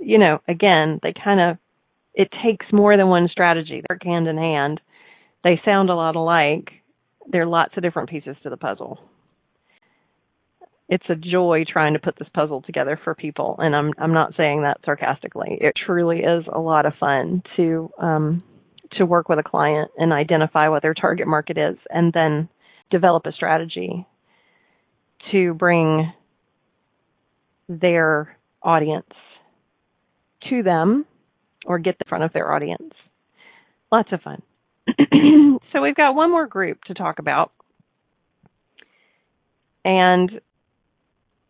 you 0.00 0.18
know 0.18 0.38
again 0.46 1.00
they 1.02 1.12
kind 1.12 1.40
of 1.40 1.56
it 2.14 2.28
takes 2.44 2.66
more 2.72 2.96
than 2.96 3.08
one 3.08 3.28
strategy. 3.30 3.82
They're 3.88 3.98
hand 4.02 4.28
in 4.28 4.36
hand. 4.36 4.80
They 5.42 5.60
sound 5.64 5.90
a 5.90 5.94
lot 5.94 6.16
alike. 6.16 6.70
There 7.26 7.42
are 7.42 7.46
lots 7.46 7.76
of 7.76 7.82
different 7.82 8.08
pieces 8.08 8.36
to 8.42 8.50
the 8.50 8.56
puzzle. 8.56 8.98
It's 10.88 11.04
a 11.08 11.16
joy 11.16 11.64
trying 11.66 11.94
to 11.94 11.98
put 11.98 12.18
this 12.18 12.28
puzzle 12.34 12.62
together 12.62 13.00
for 13.02 13.14
people 13.14 13.56
and 13.58 13.74
i'm 13.74 13.92
i'm 13.98 14.12
not 14.12 14.34
saying 14.36 14.62
that 14.62 14.78
sarcastically. 14.84 15.58
It 15.60 15.72
truly 15.86 16.18
is 16.18 16.44
a 16.52 16.60
lot 16.60 16.86
of 16.86 16.92
fun 17.00 17.42
to 17.56 17.90
um 17.98 18.42
to 18.92 19.06
work 19.06 19.28
with 19.28 19.38
a 19.38 19.42
client 19.42 19.90
and 19.96 20.12
identify 20.12 20.68
what 20.68 20.82
their 20.82 20.94
target 20.94 21.26
market 21.26 21.58
is 21.58 21.76
and 21.90 22.12
then 22.12 22.48
develop 22.90 23.24
a 23.26 23.32
strategy 23.32 24.06
to 25.32 25.54
bring 25.54 26.12
their 27.68 28.36
audience 28.62 29.08
to 30.50 30.62
them 30.62 31.06
or 31.64 31.78
get 31.78 31.96
in 32.00 32.08
front 32.08 32.24
of 32.24 32.32
their 32.32 32.52
audience. 32.52 32.92
Lots 33.90 34.10
of 34.12 34.20
fun. 34.22 34.42
so 35.72 35.80
we've 35.80 35.94
got 35.94 36.14
one 36.14 36.30
more 36.30 36.46
group 36.46 36.82
to 36.84 36.94
talk 36.94 37.18
about. 37.18 37.52
And 39.84 40.40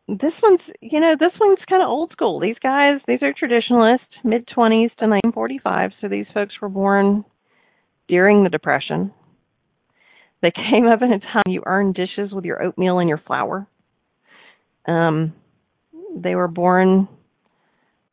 this 0.09 0.33
one's, 0.43 0.61
you 0.81 1.01
know, 1.01 1.15
this 1.19 1.33
one's 1.41 1.59
kind 1.69 1.83
of 1.83 1.89
old 1.89 2.13
school. 2.13 2.41
These 2.41 2.59
guys, 2.63 3.01
these 3.07 3.23
are 3.23 3.33
traditionalists, 3.33 4.07
mid 4.23 4.47
20s 4.47 4.95
to 4.99 5.07
1945. 5.07 5.93
So 6.01 6.09
these 6.09 6.27
folks 6.35 6.55
were 6.61 6.69
born 6.69 7.25
during 8.09 8.45
the 8.45 8.51
Depression. 8.51 9.13
They 10.43 10.53
came 10.71 10.87
up 10.87 11.01
in 11.03 11.13
a 11.13 11.21
time 11.21 11.45
you 11.47 11.63
earned 11.65 11.95
dishes 11.95 12.33
with 12.33 12.45
your 12.45 12.63
oatmeal 12.63 12.99
and 12.99 13.09
your 13.09 13.23
flour. 13.27 13.67
Um, 14.87 15.33
they 16.15 16.35
were 16.35 16.49
born 16.49 17.09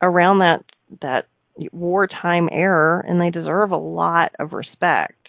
around 0.00 0.38
that 0.38 0.64
that 1.00 1.26
wartime 1.72 2.48
era 2.50 3.02
and 3.06 3.20
they 3.20 3.30
deserve 3.30 3.70
a 3.70 3.76
lot 3.76 4.32
of 4.38 4.52
respect 4.52 5.28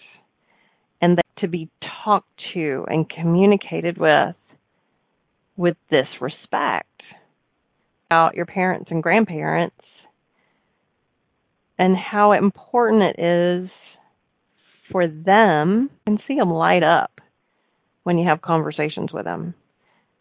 and 1.02 1.20
to 1.40 1.48
be 1.48 1.70
talked 2.04 2.30
to 2.54 2.86
and 2.88 3.10
communicated 3.10 3.98
with 3.98 4.36
with 5.58 5.76
this 5.92 6.08
respect 6.22 6.88
about 8.08 8.36
your 8.36 8.46
parents 8.46 8.90
and 8.90 9.04
grandparents 9.04 9.76
and 11.78 11.96
how 11.98 12.32
important 12.32 13.04
it 13.04 13.20
is 13.20 13.70
for 14.92 15.08
them 15.08 15.90
and 16.06 16.20
see 16.28 16.36
them 16.36 16.52
light 16.52 16.84
up 16.84 17.12
when 18.04 18.18
you 18.18 18.28
have 18.28 18.42
conversations 18.42 19.12
with 19.12 19.26
them 19.26 19.54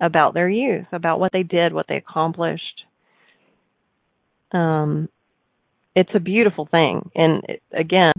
about 0.01 0.35
their 0.35 0.49
youth, 0.49 0.87
about 0.93 1.21
what 1.21 1.33
they 1.33 1.43
did, 1.43 1.73
what 1.73 1.87
they 1.89 1.97
accomplished. 1.97 2.83
Um, 4.53 5.09
it's 5.95 6.11
a 6.15 6.21
beautiful 6.21 6.67
thing. 6.71 7.11
And 7.15 7.43
again, 7.73 8.13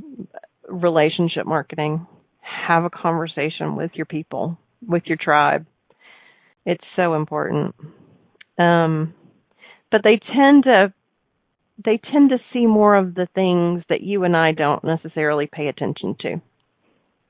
relationship 0.67 1.45
marketing, 1.45 2.05
have 2.41 2.83
a 2.83 2.89
conversation 2.89 3.75
with 3.75 3.91
your 3.95 4.05
people, 4.05 4.57
with 4.85 5.03
your 5.05 5.17
tribe. 5.17 5.65
It's 6.65 6.83
so 6.95 7.13
important. 7.15 7.75
Um, 8.57 9.13
but 9.91 10.01
they 10.03 10.19
tend 10.35 10.63
to 10.63 10.93
they 11.83 11.99
tend 12.11 12.29
to 12.29 12.37
see 12.53 12.67
more 12.67 12.95
of 12.95 13.15
the 13.15 13.27
things 13.33 13.83
that 13.89 14.01
you 14.01 14.23
and 14.23 14.37
I 14.37 14.51
don't 14.51 14.83
necessarily 14.83 15.49
pay 15.51 15.67
attention 15.67 16.15
to. 16.21 16.41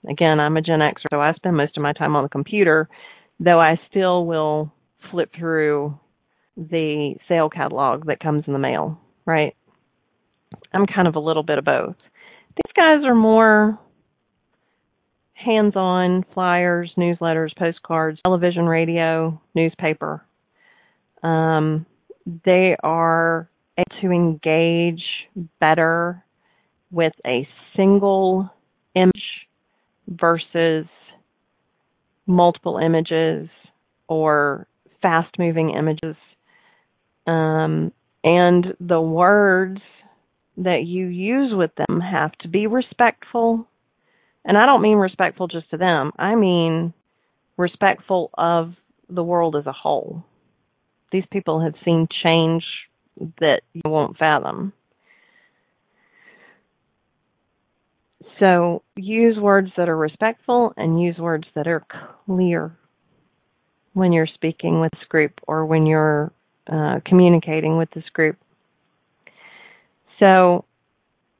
Again, 0.10 0.42
I'm 0.42 0.58
a 0.58 0.62
Gen 0.62 0.80
Xer, 0.80 0.94
so 1.10 1.22
I 1.22 1.34
spend 1.34 1.56
most 1.56 1.78
of 1.78 1.82
my 1.82 1.94
time 1.94 2.16
on 2.18 2.24
the 2.24 2.30
computer 2.30 2.90
though 3.40 3.60
I 3.60 3.80
still 3.90 4.26
will 4.26 4.72
flip 5.12 5.30
through 5.38 6.00
the 6.56 7.16
sale 7.28 7.50
catalog 7.50 8.06
that 8.08 8.20
comes 8.20 8.44
in 8.48 8.54
the 8.54 8.60
mail, 8.60 9.00
right? 9.26 9.56
I'm 10.74 10.86
kind 10.86 11.08
of 11.08 11.16
a 11.16 11.20
little 11.20 11.44
bit 11.44 11.58
of 11.58 11.66
both. 11.66 11.96
These 12.56 12.74
guys 12.76 13.04
are 13.06 13.16
more 13.16 13.80
hands 15.34 15.76
on 15.76 16.26
flyers, 16.34 16.92
newsletters, 16.98 17.56
postcards, 17.58 18.20
television, 18.24 18.66
radio, 18.66 19.42
newspaper. 19.56 20.24
Um, 21.22 21.86
they 22.46 22.76
are 22.84 23.50
able 23.78 24.02
to 24.02 24.12
engage 24.12 25.04
better 25.60 26.24
with 26.92 27.14
a 27.26 27.48
single 27.76 28.50
image 28.96 29.14
versus 30.08 30.86
multiple 32.28 32.78
images 32.78 33.50
or 34.08 34.68
fast 35.02 35.34
moving 35.40 35.72
images. 35.72 36.16
Um, 37.26 37.92
and 38.24 38.76
the 38.80 39.02
words 39.02 39.82
that 40.58 40.84
you 40.86 41.08
use 41.08 41.54
with 41.54 41.72
them 41.76 42.00
have 42.00 42.32
to 42.42 42.48
be 42.48 42.68
respectful. 42.68 43.68
And 44.46 44.58
I 44.58 44.66
don't 44.66 44.82
mean 44.82 44.98
respectful 44.98 45.48
just 45.48 45.70
to 45.72 45.78
them, 45.78 46.12
I 46.18 46.36
mean 46.36 46.94
respectful 47.58 48.32
of 48.34 48.74
the 49.10 49.24
world 49.24 49.56
as 49.56 49.66
a 49.66 49.72
whole. 49.72 50.24
These 51.12 51.26
people 51.32 51.62
have 51.62 51.76
seen 51.86 52.08
change 52.24 52.64
that 53.40 53.62
you 53.74 53.82
won't 53.86 54.18
fathom. 54.18 54.74
So 58.40 58.82
use 58.96 59.38
words 59.38 59.70
that 59.78 59.90
are 59.90 59.98
respectful 59.98 60.74
and 60.76 61.02
use 61.02 61.18
words 61.18 61.46
that 61.56 61.68
are 61.68 61.86
clear 62.26 62.76
when 63.94 64.12
you're 64.12 64.28
speaking 64.28 64.82
with 64.82 64.92
this 64.92 65.08
group 65.08 65.40
or 65.48 65.66
when 65.66 65.86
you're 65.86 66.32
uh, 66.72 67.00
communicating 67.06 67.78
with 67.78 67.90
this 67.92 68.04
group. 68.14 68.38
So, 70.24 70.64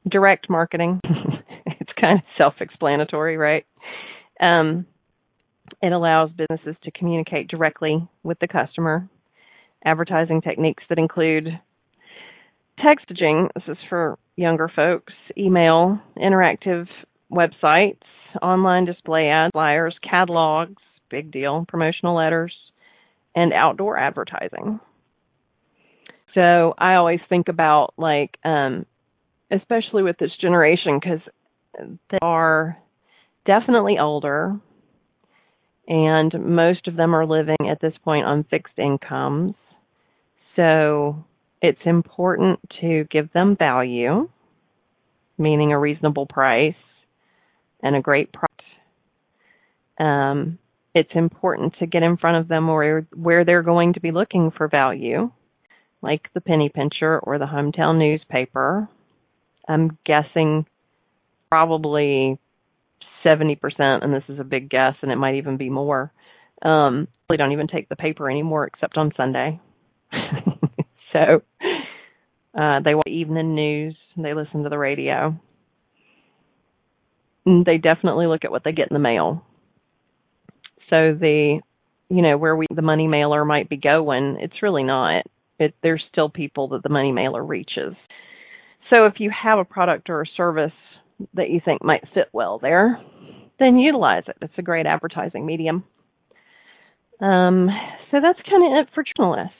direct 0.06 0.50
marketing, 0.50 1.00
it's 1.66 1.90
kind 1.98 2.18
of 2.18 2.24
self 2.36 2.54
explanatory, 2.60 3.38
right? 3.38 3.64
Um, 4.40 4.84
it 5.82 5.92
allows 5.92 6.30
businesses 6.32 6.76
to 6.84 6.90
communicate 6.90 7.48
directly 7.48 8.06
with 8.22 8.38
the 8.40 8.48
customer. 8.48 9.08
Advertising 9.86 10.42
techniques 10.42 10.82
that 10.88 10.98
include 10.98 11.48
texting, 12.78 13.48
this 13.54 13.64
is 13.68 13.76
for 13.88 14.18
younger 14.36 14.70
folks, 14.74 15.14
email, 15.38 15.98
interactive 16.18 16.86
websites, 17.32 18.02
online 18.42 18.84
display 18.84 19.28
ads, 19.28 19.52
flyers, 19.52 19.94
catalogs, 20.08 20.82
big 21.10 21.30
deal, 21.30 21.64
promotional 21.68 22.16
letters, 22.16 22.54
and 23.34 23.52
outdoor 23.54 23.96
advertising. 23.96 24.78
So 26.34 26.74
I 26.76 26.94
always 26.94 27.20
think 27.28 27.48
about 27.48 27.94
like, 27.96 28.36
um, 28.44 28.86
especially 29.50 30.02
with 30.02 30.18
this 30.18 30.32
generation, 30.40 30.98
because 31.00 31.20
they 32.10 32.18
are 32.20 32.76
definitely 33.46 33.98
older, 34.00 34.58
and 35.86 36.32
most 36.40 36.88
of 36.88 36.96
them 36.96 37.14
are 37.14 37.26
living 37.26 37.68
at 37.70 37.80
this 37.80 37.94
point 38.04 38.26
on 38.26 38.44
fixed 38.44 38.78
incomes. 38.78 39.54
So 40.56 41.24
it's 41.62 41.80
important 41.84 42.60
to 42.80 43.04
give 43.10 43.32
them 43.32 43.56
value, 43.56 44.28
meaning 45.38 45.72
a 45.72 45.78
reasonable 45.78 46.26
price 46.26 46.74
and 47.82 47.94
a 47.94 48.00
great 48.00 48.32
product. 48.32 48.50
Um, 49.98 50.58
it's 50.94 51.10
important 51.14 51.74
to 51.78 51.86
get 51.86 52.02
in 52.02 52.16
front 52.16 52.38
of 52.38 52.48
them 52.48 52.66
where 52.66 53.06
where 53.14 53.44
they're 53.44 53.62
going 53.62 53.92
to 53.94 54.00
be 54.00 54.10
looking 54.10 54.50
for 54.56 54.68
value 54.68 55.30
like 56.04 56.28
the 56.34 56.40
Penny 56.40 56.70
Pincher 56.72 57.18
or 57.18 57.38
the 57.38 57.46
Hometown 57.46 57.98
newspaper. 57.98 58.88
I'm 59.66 59.98
guessing 60.04 60.66
probably 61.50 62.38
70%, 63.24 63.58
and 63.78 64.12
this 64.12 64.22
is 64.28 64.38
a 64.38 64.44
big 64.44 64.68
guess, 64.68 64.94
and 65.02 65.10
it 65.10 65.16
might 65.16 65.36
even 65.36 65.56
be 65.56 65.70
more. 65.70 66.12
Um, 66.62 67.08
they 67.28 67.36
don't 67.36 67.52
even 67.52 67.66
take 67.66 67.88
the 67.88 67.96
paper 67.96 68.30
anymore 68.30 68.66
except 68.66 68.96
on 68.96 69.12
Sunday. 69.16 69.60
so 71.12 71.42
uh, 72.54 72.80
they 72.84 72.94
watch 72.94 73.08
evening 73.08 73.54
news, 73.54 73.96
they 74.16 74.34
listen 74.34 74.62
to 74.62 74.68
the 74.68 74.78
radio. 74.78 75.36
And 77.46 77.64
they 77.64 77.78
definitely 77.78 78.26
look 78.26 78.44
at 78.44 78.50
what 78.50 78.64
they 78.64 78.72
get 78.72 78.88
in 78.90 78.94
the 78.94 79.00
mail. 79.00 79.44
So 80.90 81.16
the, 81.18 81.60
you 82.08 82.22
know, 82.22 82.36
where 82.36 82.54
we 82.54 82.66
the 82.74 82.82
money 82.82 83.08
mailer 83.08 83.44
might 83.44 83.68
be 83.68 83.76
going, 83.76 84.38
it's 84.40 84.62
really 84.62 84.82
not 84.82 85.24
it, 85.58 85.74
there's 85.82 86.02
still 86.10 86.28
people 86.28 86.68
that 86.68 86.82
the 86.82 86.88
money 86.88 87.12
mailer 87.12 87.44
reaches. 87.44 87.94
So 88.90 89.06
if 89.06 89.14
you 89.18 89.30
have 89.30 89.58
a 89.58 89.64
product 89.64 90.10
or 90.10 90.22
a 90.22 90.26
service 90.36 90.72
that 91.34 91.50
you 91.50 91.60
think 91.64 91.82
might 91.82 92.04
fit 92.12 92.28
well 92.32 92.58
there, 92.58 93.00
then 93.58 93.78
utilize 93.78 94.24
it. 94.26 94.36
It's 94.42 94.52
a 94.58 94.62
great 94.62 94.86
advertising 94.86 95.46
medium. 95.46 95.84
Um, 97.20 97.68
so 98.10 98.18
that's 98.20 98.38
kind 98.48 98.64
of 98.64 98.86
it 98.86 98.94
for 98.94 99.04
journalist. 99.16 99.52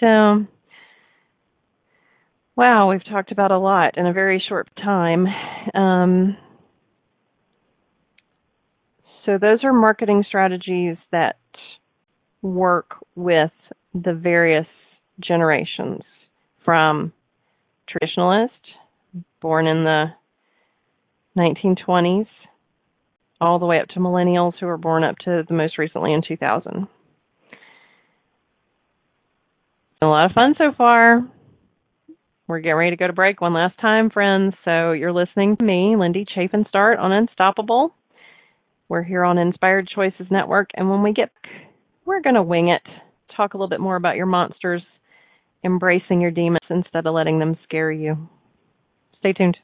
So, 0.00 0.46
wow, 2.56 2.90
we've 2.90 3.04
talked 3.04 3.32
about 3.32 3.50
a 3.50 3.58
lot 3.58 3.98
in 3.98 4.06
a 4.06 4.12
very 4.12 4.42
short 4.48 4.68
time. 4.76 5.26
Um, 5.74 6.36
so 9.26 9.38
those 9.38 9.64
are 9.64 9.72
marketing 9.72 10.24
strategies 10.26 10.96
that 11.10 11.36
work 12.40 12.94
with 13.16 13.50
the 13.92 14.14
various 14.14 14.66
generations 15.20 16.02
from 16.64 17.12
traditionalist, 17.88 18.48
born 19.40 19.66
in 19.66 19.84
the 19.84 20.06
1920s, 21.36 22.26
all 23.40 23.58
the 23.58 23.66
way 23.66 23.80
up 23.80 23.88
to 23.88 24.00
millennials 24.00 24.54
who 24.58 24.66
were 24.66 24.76
born 24.76 25.04
up 25.04 25.16
to 25.24 25.44
the 25.48 25.54
most 25.54 25.78
recently 25.78 26.12
in 26.12 26.22
2000. 26.26 26.88
A 30.00 30.06
lot 30.06 30.26
of 30.26 30.32
fun 30.32 30.54
so 30.58 30.72
far. 30.76 31.26
We're 32.46 32.60
getting 32.60 32.76
ready 32.76 32.90
to 32.92 32.96
go 32.96 33.06
to 33.06 33.12
break 33.12 33.40
one 33.40 33.52
last 33.52 33.78
time, 33.80 34.10
friends. 34.10 34.54
So 34.64 34.92
you're 34.92 35.12
listening 35.12 35.56
to 35.56 35.62
me, 35.62 35.96
Lindy 35.96 36.24
Chafin 36.34 36.64
Start 36.68 36.98
on 36.98 37.12
Unstoppable. 37.12 37.94
We're 38.88 39.02
here 39.02 39.22
on 39.22 39.38
Inspired 39.38 39.88
Choices 39.94 40.28
Network, 40.30 40.70
and 40.74 40.88
when 40.88 41.02
we 41.02 41.12
get, 41.12 41.30
we're 42.06 42.22
going 42.22 42.36
to 42.36 42.42
wing 42.42 42.68
it. 42.68 42.80
Talk 43.36 43.52
a 43.52 43.56
little 43.56 43.68
bit 43.68 43.80
more 43.80 43.96
about 43.96 44.16
your 44.16 44.26
monsters 44.26 44.82
embracing 45.64 46.20
your 46.20 46.30
demons 46.30 46.66
instead 46.70 47.06
of 47.06 47.14
letting 47.14 47.38
them 47.38 47.56
scare 47.64 47.92
you. 47.92 48.28
Stay 49.18 49.32
tuned. 49.32 49.56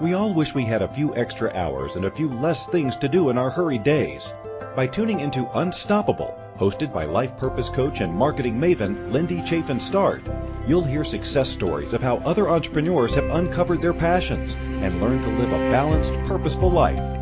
We 0.00 0.14
all 0.14 0.32
wish 0.32 0.54
we 0.54 0.64
had 0.64 0.82
a 0.82 0.94
few 0.94 1.14
extra 1.16 1.52
hours 1.52 1.96
and 1.96 2.04
a 2.04 2.10
few 2.10 2.28
less 2.28 2.68
things 2.68 2.96
to 2.98 3.08
do 3.08 3.30
in 3.30 3.38
our 3.38 3.50
hurried 3.50 3.82
days. 3.82 4.32
By 4.76 4.86
tuning 4.86 5.18
into 5.18 5.50
Unstoppable, 5.58 6.38
hosted 6.56 6.92
by 6.92 7.04
life 7.04 7.36
purpose 7.36 7.68
coach 7.68 8.00
and 8.00 8.14
marketing 8.14 8.60
maven 8.60 9.10
Lindy 9.10 9.42
Chafin 9.44 9.80
Start, 9.80 10.22
you'll 10.68 10.84
hear 10.84 11.02
success 11.02 11.48
stories 11.48 11.94
of 11.94 12.02
how 12.02 12.18
other 12.18 12.48
entrepreneurs 12.48 13.16
have 13.16 13.28
uncovered 13.30 13.82
their 13.82 13.92
passions 13.92 14.54
and 14.54 15.00
learned 15.00 15.22
to 15.22 15.30
live 15.30 15.52
a 15.52 15.70
balanced, 15.72 16.14
purposeful 16.26 16.70
life. 16.70 17.17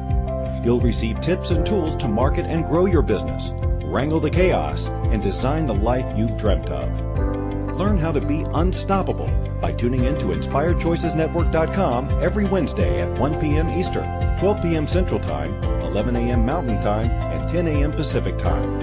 You'll 0.66 0.80
receive 0.80 1.20
tips 1.20 1.52
and 1.52 1.64
tools 1.64 1.94
to 1.98 2.08
market 2.08 2.44
and 2.44 2.64
grow 2.64 2.86
your 2.86 3.02
business, 3.02 3.52
wrangle 3.84 4.18
the 4.18 4.30
chaos, 4.30 4.88
and 4.88 5.22
design 5.22 5.64
the 5.64 5.72
life 5.72 6.18
you've 6.18 6.36
dreamt 6.38 6.68
of. 6.70 7.78
Learn 7.78 7.98
how 7.98 8.10
to 8.10 8.20
be 8.20 8.44
unstoppable 8.52 9.30
by 9.60 9.70
tuning 9.70 10.02
in 10.02 10.18
to 10.18 10.24
InspiredChoicesNetwork.com 10.24 12.20
every 12.20 12.46
Wednesday 12.46 13.00
at 13.00 13.16
1 13.16 13.40
p.m. 13.40 13.68
Eastern, 13.78 14.38
12 14.40 14.62
p.m. 14.62 14.88
Central 14.88 15.20
Time, 15.20 15.54
11 15.82 16.16
a.m. 16.16 16.44
Mountain 16.44 16.82
Time, 16.82 17.12
and 17.12 17.48
10 17.48 17.68
a.m. 17.68 17.92
Pacific 17.92 18.36
Time. 18.36 18.80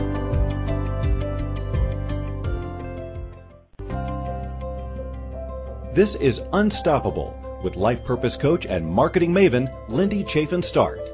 This 5.94 6.16
is 6.16 6.42
Unstoppable 6.54 7.60
with 7.62 7.76
life 7.76 8.06
purpose 8.06 8.38
coach 8.38 8.66
and 8.66 8.88
marketing 8.88 9.34
maven 9.34 9.70
Lindy 9.90 10.24
Chafin 10.24 10.62
Start. 10.62 11.13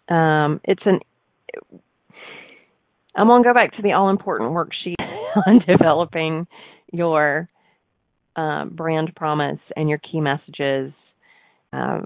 Um, 0.07 0.61
it's 0.63 0.83
an 0.85 0.99
I'm 3.15 3.27
to 3.27 3.43
go 3.43 3.53
back 3.53 3.75
to 3.75 3.81
the 3.81 3.93
all 3.93 4.09
important 4.09 4.51
worksheet 4.51 4.95
on 5.47 5.61
developing 5.67 6.47
your 6.91 7.49
uh, 8.35 8.65
brand 8.65 9.13
promise 9.15 9.59
and 9.75 9.89
your 9.89 9.97
key 9.97 10.21
messages 10.21 10.93
um, 11.73 12.05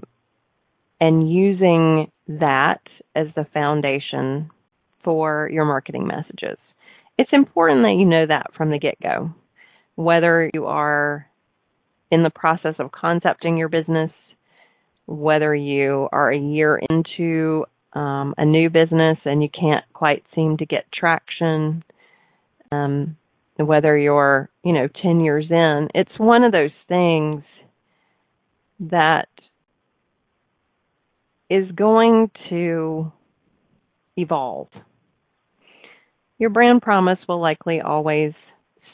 and 1.00 1.30
using 1.30 2.10
that 2.26 2.80
as 3.14 3.26
the 3.36 3.46
foundation 3.52 4.50
for 5.04 5.48
your 5.52 5.64
marketing 5.64 6.06
messages. 6.06 6.58
It's 7.18 7.30
important 7.32 7.82
that 7.82 7.96
you 7.98 8.06
know 8.06 8.26
that 8.26 8.46
from 8.56 8.70
the 8.70 8.78
get 8.78 9.00
go. 9.00 9.30
Whether 9.94 10.50
you 10.52 10.66
are 10.66 11.26
in 12.10 12.22
the 12.22 12.30
process 12.30 12.74
of 12.78 12.90
concepting 12.92 13.56
your 13.56 13.68
business, 13.68 14.10
whether 15.06 15.54
you 15.54 16.08
are 16.12 16.30
a 16.30 16.38
year 16.38 16.80
into 16.90 17.64
um, 17.92 18.34
a 18.36 18.44
new 18.44 18.70
business 18.70 19.18
and 19.24 19.42
you 19.42 19.48
can't 19.48 19.84
quite 19.92 20.24
seem 20.34 20.56
to 20.58 20.66
get 20.66 20.84
traction, 20.92 21.84
um, 22.72 23.16
whether 23.56 23.96
you're, 23.96 24.48
you 24.64 24.72
know, 24.72 24.88
10 25.02 25.20
years 25.20 25.46
in, 25.50 25.88
it's 25.94 26.18
one 26.18 26.42
of 26.42 26.52
those 26.52 26.70
things 26.88 27.42
that 28.80 29.28
is 31.48 31.70
going 31.72 32.30
to 32.50 33.12
evolve. 34.16 34.68
Your 36.38 36.50
brand 36.50 36.82
promise 36.82 37.18
will 37.28 37.40
likely 37.40 37.80
always 37.80 38.32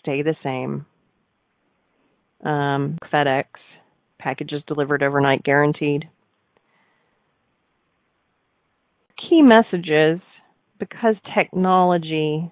stay 0.00 0.22
the 0.22 0.36
same. 0.42 0.84
Um, 2.45 2.99
FedEx, 3.12 3.45
packages 4.18 4.62
delivered 4.66 5.03
overnight 5.03 5.43
guaranteed. 5.43 6.09
Key 9.28 9.43
messages 9.43 10.20
because 10.78 11.16
technology 11.36 12.51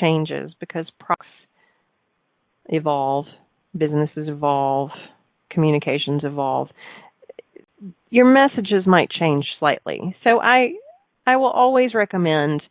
changes, 0.00 0.52
because 0.58 0.86
products 0.98 1.26
evolve, 2.66 3.26
businesses 3.76 4.28
evolve, 4.28 4.90
communications 5.50 6.22
evolve 6.24 6.68
your 8.10 8.26
messages 8.26 8.86
might 8.86 9.10
change 9.10 9.44
slightly. 9.58 10.16
So 10.24 10.40
I 10.40 10.72
I 11.26 11.36
will 11.36 11.50
always 11.50 11.94
recommend 11.94 12.62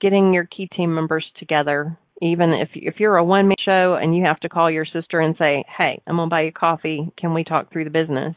getting 0.00 0.32
your 0.32 0.46
key 0.46 0.68
team 0.74 0.94
members 0.94 1.24
together 1.38 1.96
even 2.20 2.52
if 2.52 2.68
if 2.74 3.00
you're 3.00 3.16
a 3.16 3.24
one 3.24 3.48
man 3.48 3.56
show 3.64 3.98
and 4.00 4.16
you 4.16 4.24
have 4.24 4.40
to 4.40 4.48
call 4.48 4.70
your 4.70 4.84
sister 4.84 5.20
and 5.20 5.36
say, 5.36 5.64
"Hey, 5.76 6.00
I'm 6.06 6.16
to 6.16 6.26
buy 6.26 6.42
you 6.42 6.52
coffee. 6.52 7.10
Can 7.16 7.34
we 7.34 7.44
talk 7.44 7.72
through 7.72 7.84
the 7.84 7.90
business?" 7.90 8.34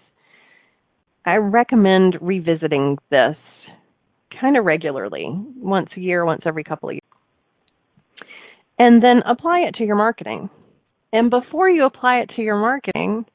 I 1.26 1.36
recommend 1.36 2.18
revisiting 2.22 2.98
this 3.10 3.38
kind 4.40 4.58
of 4.58 4.66
regularly, 4.66 5.26
once 5.56 5.90
a 5.96 6.00
year, 6.00 6.26
once 6.26 6.42
every 6.46 6.64
couple 6.64 6.90
of 6.90 6.96
years. 6.96 7.02
And 8.78 9.02
then 9.02 9.22
apply 9.26 9.60
it 9.60 9.76
to 9.76 9.86
your 9.86 9.96
marketing. 9.96 10.50
And 11.14 11.30
before 11.30 11.70
you 11.70 11.86
apply 11.86 12.22
it 12.22 12.32
to 12.36 12.42
your 12.42 12.58
marketing, 12.58 13.26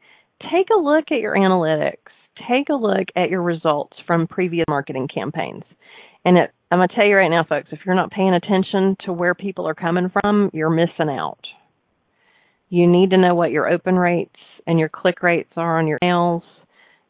take 0.51 0.69
a 0.71 0.79
look 0.79 1.11
at 1.11 1.21
your 1.21 1.35
analytics 1.35 2.09
take 2.47 2.69
a 2.69 2.75
look 2.75 3.09
at 3.17 3.31
your 3.31 3.43
results 3.43 3.97
from 4.07 4.27
previous 4.27 4.65
marketing 4.69 5.09
campaigns. 5.13 5.65
And 6.25 6.39
it, 6.39 6.51
I'm 6.71 6.79
going 6.79 6.89
to 6.89 6.95
tell 6.95 7.07
you 7.07 7.17
right 7.17 7.31
now, 7.31 7.45
folks, 7.49 7.69
if 7.73 7.81
you're 7.87 7.95
not 7.95 8.11
paying 8.11 8.35
attention 8.35 8.97
to 9.07 9.13
where 9.13 9.35
people 9.35 9.67
are 9.67 9.75
coming 9.75 10.11
from, 10.11 10.51
you're 10.53 10.69
missing 10.69 11.09
out. 11.09 11.41
You 12.69 12.87
need 12.87 13.11
to 13.11 13.17
know 13.17 13.35
what 13.35 13.51
your 13.51 13.69
open 13.69 13.97
rates 13.97 14.37
and 14.67 14.79
your 14.79 14.91
click 14.91 15.23
rates 15.23 15.51
are 15.57 15.79
on 15.79 15.87
your 15.87 15.99
emails. 16.03 16.43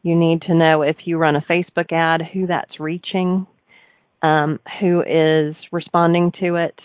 You 0.01 0.15
need 0.15 0.43
to 0.43 0.55
know 0.55 0.81
if 0.81 0.95
you 1.03 1.17
run 1.17 1.35
a 1.35 1.41
Facebook 1.41 1.91
ad, 1.91 2.21
who 2.33 2.47
that's 2.47 2.79
reaching, 2.79 3.45
um, 4.23 4.59
who 4.79 5.01
is 5.01 5.55
responding 5.73 6.31
to 6.39 6.55
it. 6.55 6.79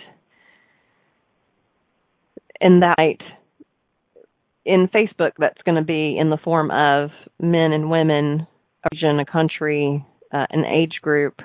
And 2.60 2.82
that 2.82 3.18
in 4.64 4.88
Facebook, 4.88 5.32
that's 5.38 5.62
going 5.64 5.76
to 5.76 5.84
be 5.84 6.18
in 6.18 6.30
the 6.30 6.38
form 6.42 6.72
of 6.72 7.10
men 7.40 7.72
and 7.72 7.88
women, 7.88 8.48
a 8.82 8.88
region, 8.92 9.20
a 9.20 9.26
country, 9.26 10.04
uh, 10.32 10.46
an 10.50 10.64
age 10.64 10.98
group, 11.00 11.40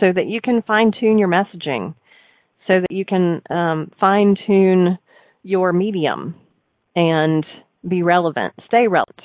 so 0.00 0.12
that 0.14 0.26
you 0.26 0.40
can 0.40 0.62
fine 0.62 0.92
tune 0.98 1.18
your 1.18 1.28
messaging, 1.28 1.94
so 2.66 2.80
that 2.80 2.90
you 2.90 3.04
can 3.04 3.42
um, 3.50 3.90
fine 4.00 4.36
tune 4.46 4.98
your 5.42 5.72
medium 5.72 6.34
and 6.94 7.44
be 7.86 8.02
relevant, 8.02 8.54
stay 8.66 8.88
relevant 8.88 9.20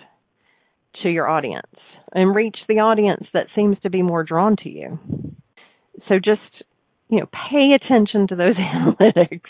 to 1.01 1.09
your 1.09 1.28
audience, 1.28 1.66
and 2.14 2.36
reach 2.36 2.57
the 2.68 2.80
audience 2.80 3.26
that 3.34 3.47
seems 3.55 3.78
to 3.82 3.89
be 3.89 4.01
more 4.01 4.24
drawn 4.24 4.55
to 4.57 4.70
you. 4.70 4.99
So 6.07 6.16
just 6.24 6.41
you 7.09 7.20
know, 7.20 7.28
pay 7.49 7.76
attention 7.76 8.28
to 8.28 8.36
those 8.36 8.55
analytics 8.55 9.41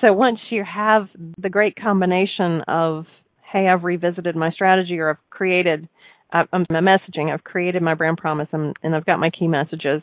so 0.00 0.12
once 0.12 0.38
you 0.50 0.64
have 0.64 1.08
the 1.38 1.50
great 1.50 1.76
combination 1.76 2.62
of, 2.68 3.06
hey, 3.52 3.68
I've 3.68 3.84
revisited 3.84 4.34
my 4.34 4.50
strategy 4.50 4.98
or 4.98 5.10
I've 5.10 5.30
created 5.30 5.88
um, 6.32 6.64
my 6.70 6.80
messaging, 6.80 7.32
I've 7.32 7.44
created 7.44 7.82
my 7.82 7.94
brand 7.94 8.18
promise 8.18 8.48
and, 8.52 8.74
and 8.82 8.94
I've 8.94 9.06
got 9.06 9.18
my 9.18 9.30
key 9.30 9.48
messages. 9.48 10.02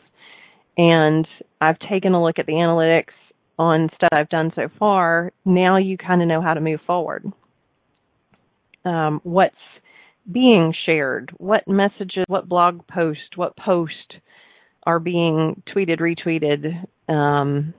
And 0.76 1.26
I've 1.60 1.78
taken 1.90 2.14
a 2.14 2.22
look 2.22 2.38
at 2.38 2.46
the 2.46 2.52
analytics 2.52 3.12
on 3.58 3.90
stuff 3.96 4.10
I've 4.12 4.28
done 4.28 4.52
so 4.54 4.68
far, 4.78 5.32
now 5.44 5.76
you 5.76 5.96
kind 5.98 6.22
of 6.22 6.28
know 6.28 6.40
how 6.40 6.54
to 6.54 6.60
move 6.60 6.80
forward. 6.86 7.30
Um, 8.84 9.20
what's 9.24 9.56
being 10.30 10.72
shared, 10.86 11.32
what 11.38 11.66
messages, 11.66 12.24
what 12.28 12.48
blog 12.48 12.86
post, 12.86 13.36
what 13.36 13.56
post 13.56 14.14
are 14.84 15.00
being 15.00 15.62
tweeted, 15.74 15.98
retweeted, 16.00 17.12
um, 17.12 17.74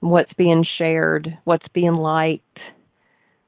what's 0.00 0.32
being 0.34 0.64
shared, 0.76 1.38
what's 1.44 1.66
being 1.72 1.94
liked. 1.94 2.58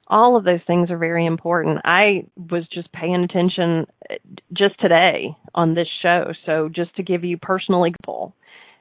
All 0.09 0.37
of 0.37 0.45
those 0.45 0.61
things 0.67 0.91
are 0.91 0.99
very 0.99 1.27
important. 1.27 1.81
I 1.85 2.27
was 2.37 2.65
just 2.73 2.93
paying 2.93 3.25
attention 3.25 3.87
uh, 4.09 4.15
just 4.53 4.79
today 4.81 5.37
on 5.55 5.75
this 5.75 5.89
show. 6.03 6.33
So 6.45 6.69
just 6.69 6.95
to 6.97 7.03
give 7.03 7.25
you 7.25 7.39
personal 7.39 7.85
example, 7.85 8.35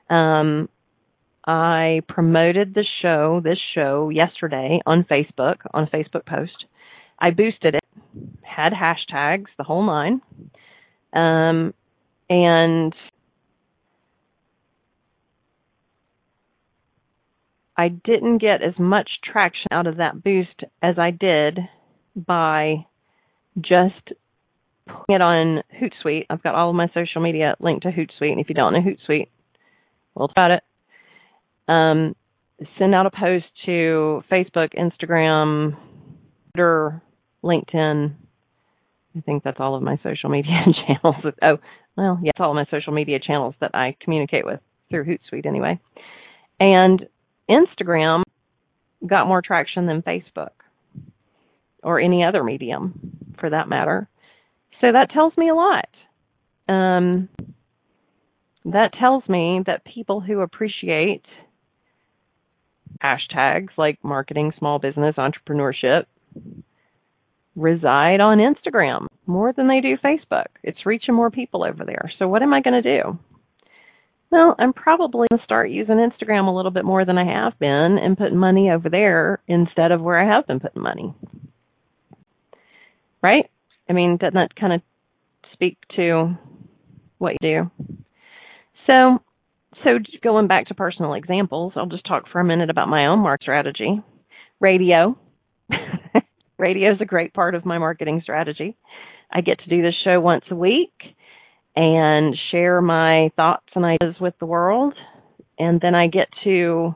um, 0.09 0.69
I 1.47 2.01
promoted 2.07 2.73
the 2.73 2.86
show, 3.01 3.41
this 3.43 3.59
show 3.73 4.09
yesterday 4.09 4.82
on 4.86 5.03
Facebook, 5.03 5.57
on 5.73 5.84
a 5.84 5.88
Facebook 5.88 6.26
post. 6.26 6.65
I 7.19 7.32
boosted 7.32 7.76
it, 7.76 7.84
had 8.41 8.73
hashtags, 8.73 9.47
the 9.57 9.63
whole 9.63 9.86
nine. 9.86 10.21
Um, 11.13 11.73
and 12.30 12.93
I 17.78 17.89
didn't 17.89 18.38
get 18.38 18.61
as 18.61 18.73
much 18.80 19.09
traction 19.23 19.67
out 19.71 19.88
of 19.88 19.97
that 19.97 20.23
boost 20.23 20.63
as 20.82 20.97
I 20.97 21.11
did 21.11 21.59
by 22.15 22.86
just 23.59 24.11
putting 24.88 25.15
it 25.15 25.21
on 25.21 25.61
Hootsuite. 25.73 26.28
I've 26.30 26.43
got 26.43 26.55
all 26.55 26.69
of 26.69 26.76
my 26.76 26.88
social 26.93 27.21
media 27.21 27.55
linked 27.59 27.84
to 27.84 27.91
Hootsuite, 27.91 28.32
and 28.32 28.39
if 28.39 28.49
you 28.49 28.55
don't 28.55 28.73
know 28.73 28.80
Hootsuite, 28.80 29.28
well, 30.13 30.30
about 30.32 30.51
it. 30.51 30.63
Um, 31.67 32.15
send 32.78 32.95
out 32.95 33.05
a 33.05 33.11
post 33.11 33.45
to 33.65 34.23
Facebook, 34.32 34.69
Instagram, 34.78 35.76
Twitter, 36.53 37.01
LinkedIn. 37.43 38.13
I 39.17 39.21
think 39.21 39.43
that's 39.43 39.59
all 39.59 39.76
of 39.76 39.84
my 39.84 39.97
social 40.03 40.30
media 40.30 40.51
channels. 40.88 41.15
Oh, 41.41 41.57
well, 41.97 42.19
yeah, 42.21 42.32
it's 42.34 42.39
all 42.39 42.51
of 42.51 42.55
my 42.55 42.65
social 42.71 42.93
media 42.93 43.19
channels 43.19 43.55
that 43.61 43.71
I 43.73 43.95
communicate 44.01 44.45
with 44.45 44.59
through 44.89 45.05
Hootsuite 45.05 45.45
anyway. 45.45 45.80
And 46.59 47.07
Instagram 47.50 48.24
got 49.06 49.28
more 49.28 49.41
traction 49.41 49.86
than 49.86 50.02
Facebook 50.02 50.50
or 51.84 52.00
any 52.00 52.24
other 52.24 52.43
medium 52.43 53.18
for 53.39 53.50
that 53.50 53.70
matter. 53.70 54.10
So 54.82 54.91
that 54.91 55.12
tells 55.12 55.36
me 55.38 55.50
a 55.50 55.56
lot. 55.56 55.88
Um, 56.68 57.30
that 58.66 58.91
tells 59.00 59.28
me 59.30 59.62
that 59.68 59.86
people 59.86 60.20
who 60.20 60.39
appreciate 60.41 61.24
hashtags 63.04 63.70
like 63.78 64.04
marketing, 64.04 64.54
small 64.58 64.80
business, 64.80 65.16
entrepreneurship 65.18 66.06
reside 67.56 68.20
on 68.20 68.39
Instagram 68.39 69.06
more 69.28 69.54
than 69.54 69.68
they 69.68 69.82
do 69.82 69.98
Facebook. 69.98 70.48
It's 70.64 70.86
reaching 70.86 71.16
more 71.16 71.30
people 71.30 71.64
over 71.64 71.86
there. 71.86 72.12
So 72.20 72.28
what 72.28 72.41
am 72.41 72.54
I 72.54 72.62
going 72.62 72.82
to 72.82 73.02
do? 73.02 73.20
Well, 74.36 74.54
I'm 74.60 74.74
probably 74.74 75.28
going 75.30 75.40
to 75.40 75.46
start 75.46 75.70
using 75.70 75.96
Instagram 75.96 76.50
a 76.50 76.54
little 76.54 76.70
bit 76.70 76.84
more 76.84 77.06
than 77.06 77.18
I 77.18 77.24
have 77.24 77.58
been 77.58 77.98
and 77.98 78.18
put 78.18 78.34
money 78.34 78.70
over 78.70 78.90
there 78.90 79.42
instead 79.48 79.94
of 79.94 80.02
where 80.02 80.20
I 80.20 80.36
have 80.36 80.46
been 80.46 80.60
putting 80.60 80.82
money. 80.82 81.16
Right? 83.24 83.50
I 83.90 83.94
mean, 83.94 84.18
doesn't 84.18 84.34
that 84.34 84.54
kind 84.60 84.74
of 84.74 84.82
speak 85.54 85.78
to 85.96 86.38
what 87.18 87.36
you 87.40 87.70
do? 87.80 87.96
So, 88.88 89.20
so 89.86 90.00
going 90.22 90.48
back 90.48 90.68
to 90.68 90.76
personal 90.76 91.14
examples, 91.14 91.72
I'll 91.78 91.86
just 91.86 92.06
talk 92.06 92.26
for 92.30 92.42
a 92.42 92.46
minute 92.46 92.70
about 92.70 92.90
my 92.90 93.08
own 93.08 93.20
market 93.20 93.44
strategy. 93.46 94.02
Radio. 94.60 95.18
Radio 96.58 96.92
is 96.92 97.00
a 97.00 97.06
great 97.06 97.34
part 97.34 97.56
of 97.56 97.66
my 97.66 97.78
marketing 97.78 98.20
strategy. 98.22 98.76
I 99.32 99.40
get 99.40 99.60
to 99.60 99.70
do 99.70 99.82
this 99.82 99.96
show 100.04 100.20
once 100.20 100.44
a 100.52 100.56
week 100.56 100.92
and 101.76 102.36
share 102.51 102.82
my 102.82 103.30
thoughts 103.36 103.67
and 103.76 103.86
ideas 103.86 104.15
with 104.19 104.34
the 104.39 104.45
world. 104.45 104.93
And 105.57 105.80
then 105.82 105.95
I 105.95 106.07
get 106.07 106.28
to 106.43 106.95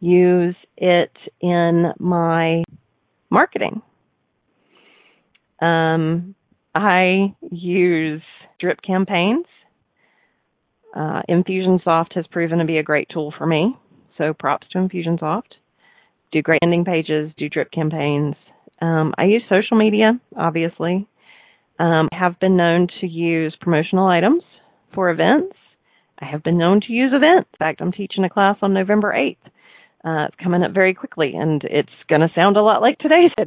use 0.00 0.56
it 0.76 1.12
in 1.40 1.92
my 1.98 2.64
marketing. 3.30 3.82
Um, 5.60 6.34
I 6.74 7.34
use 7.50 8.22
drip 8.58 8.78
campaigns. 8.82 9.46
Uh, 10.94 11.22
Infusionsoft 11.28 12.14
has 12.14 12.26
proven 12.30 12.58
to 12.58 12.64
be 12.64 12.78
a 12.78 12.82
great 12.82 13.08
tool 13.12 13.32
for 13.36 13.46
me. 13.46 13.76
So 14.18 14.34
props 14.34 14.66
to 14.72 14.78
Infusionsoft. 14.78 15.52
Do 16.32 16.42
great 16.42 16.62
landing 16.62 16.84
pages, 16.84 17.32
do 17.36 17.48
drip 17.48 17.70
campaigns. 17.72 18.34
Um, 18.80 19.14
I 19.18 19.24
use 19.24 19.42
social 19.48 19.76
media, 19.76 20.18
obviously. 20.36 21.06
Um, 21.80 22.10
I 22.12 22.16
have 22.18 22.38
been 22.38 22.58
known 22.58 22.88
to 23.00 23.06
use 23.06 23.56
promotional 23.58 24.06
items 24.06 24.42
for 24.94 25.08
events. 25.10 25.56
I 26.18 26.26
have 26.26 26.42
been 26.42 26.58
known 26.58 26.82
to 26.82 26.92
use 26.92 27.12
events. 27.14 27.48
In 27.54 27.56
fact, 27.58 27.80
I'm 27.80 27.90
teaching 27.90 28.22
a 28.22 28.28
class 28.28 28.56
on 28.60 28.74
November 28.74 29.14
8th. 29.14 29.38
Uh, 30.04 30.26
it's 30.26 30.36
coming 30.42 30.62
up 30.62 30.72
very 30.72 30.92
quickly, 30.92 31.32
and 31.34 31.64
it's 31.64 31.88
going 32.06 32.20
to 32.20 32.28
sound 32.34 32.58
a 32.58 32.62
lot 32.62 32.82
like 32.82 32.98
today's. 32.98 33.30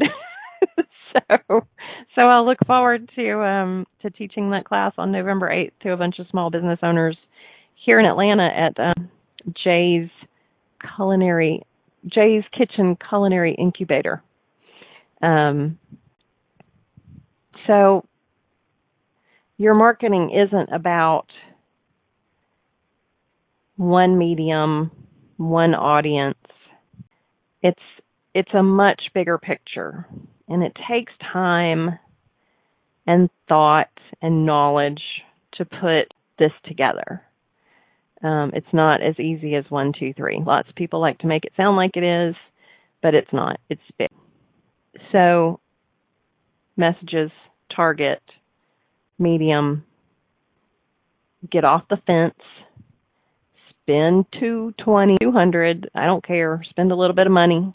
so, 1.14 1.62
so 2.16 2.22
I'll 2.22 2.46
look 2.46 2.58
forward 2.66 3.08
to 3.16 3.40
um, 3.44 3.86
to 4.02 4.10
teaching 4.10 4.50
that 4.50 4.66
class 4.66 4.94
on 4.98 5.12
November 5.12 5.50
8th 5.50 5.72
to 5.84 5.92
a 5.92 5.98
bunch 5.98 6.18
of 6.18 6.26
small 6.32 6.50
business 6.50 6.80
owners 6.82 7.18
here 7.86 8.00
in 8.00 8.06
Atlanta 8.08 8.48
at 8.48 8.80
um, 8.80 9.10
Jay's 9.64 10.10
Culinary 10.96 11.62
Jay's 12.08 12.44
Kitchen 12.58 12.98
Culinary 13.10 13.56
Incubator. 13.60 14.24
Um, 15.22 15.78
so 17.68 18.06
your 19.58 19.74
marketing 19.74 20.32
isn't 20.32 20.70
about 20.74 21.28
one 23.76 24.18
medium, 24.18 24.92
one 25.38 25.74
audience. 25.74 26.38
It's 27.62 27.80
it's 28.34 28.54
a 28.54 28.64
much 28.64 29.02
bigger 29.14 29.38
picture 29.38 30.08
and 30.48 30.64
it 30.64 30.74
takes 30.90 31.14
time 31.32 32.00
and 33.06 33.30
thought 33.48 33.90
and 34.22 34.46
knowledge 34.46 35.02
to 35.54 35.66
put 35.66 36.14
this 36.40 36.52
together. 36.66 37.22
Um, 38.24 38.52
it's 38.54 38.74
not 38.74 39.02
as 39.04 39.20
easy 39.20 39.56
as 39.56 39.66
one, 39.70 39.92
two, 39.98 40.14
three. 40.14 40.42
Lots 40.46 40.70
of 40.70 40.76
people 40.76 41.02
like 41.02 41.20
to 41.20 41.28
make 41.28 41.46
it 41.46 41.54
sound 41.58 41.76
like 41.76 41.92
it 41.96 42.04
is, 42.04 42.36
but 43.02 43.14
it's 43.14 43.32
not. 43.34 43.60
It's 43.70 43.82
big. 43.98 44.10
So, 45.12 45.60
messages, 46.78 47.32
target, 47.76 48.22
medium, 49.20 49.86
get 51.52 51.64
off 51.64 51.84
the 51.90 51.98
fence, 52.08 52.40
spend 53.82 54.26
two 54.40 54.74
twenty, 54.84 55.18
two 55.22 55.32
hundred. 55.32 55.90
I 55.94 56.06
don't 56.06 56.26
care. 56.26 56.64
Spend 56.70 56.92
a 56.92 56.96
little 56.96 57.16
bit 57.16 57.28
of 57.28 57.34
money. 57.34 57.74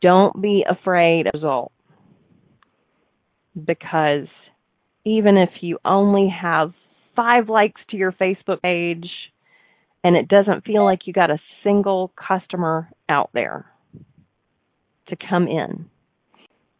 Don't 0.00 0.40
be 0.40 0.64
afraid 0.68 1.26
of 1.26 1.32
result. 1.34 1.72
Because 3.54 4.26
even 5.04 5.36
if 5.36 5.50
you 5.60 5.78
only 5.84 6.28
have 6.28 6.72
five 7.14 7.48
likes 7.48 7.80
to 7.90 7.96
your 7.96 8.12
Facebook 8.12 8.60
page 8.60 9.08
and 10.04 10.14
it 10.14 10.28
doesn't 10.28 10.64
feel 10.64 10.84
like 10.84 11.06
you 11.06 11.12
got 11.12 11.30
a 11.30 11.40
single 11.64 12.12
customer 12.16 12.90
out 13.08 13.30
there 13.32 13.64
to 15.08 15.16
come 15.30 15.48
in, 15.48 15.88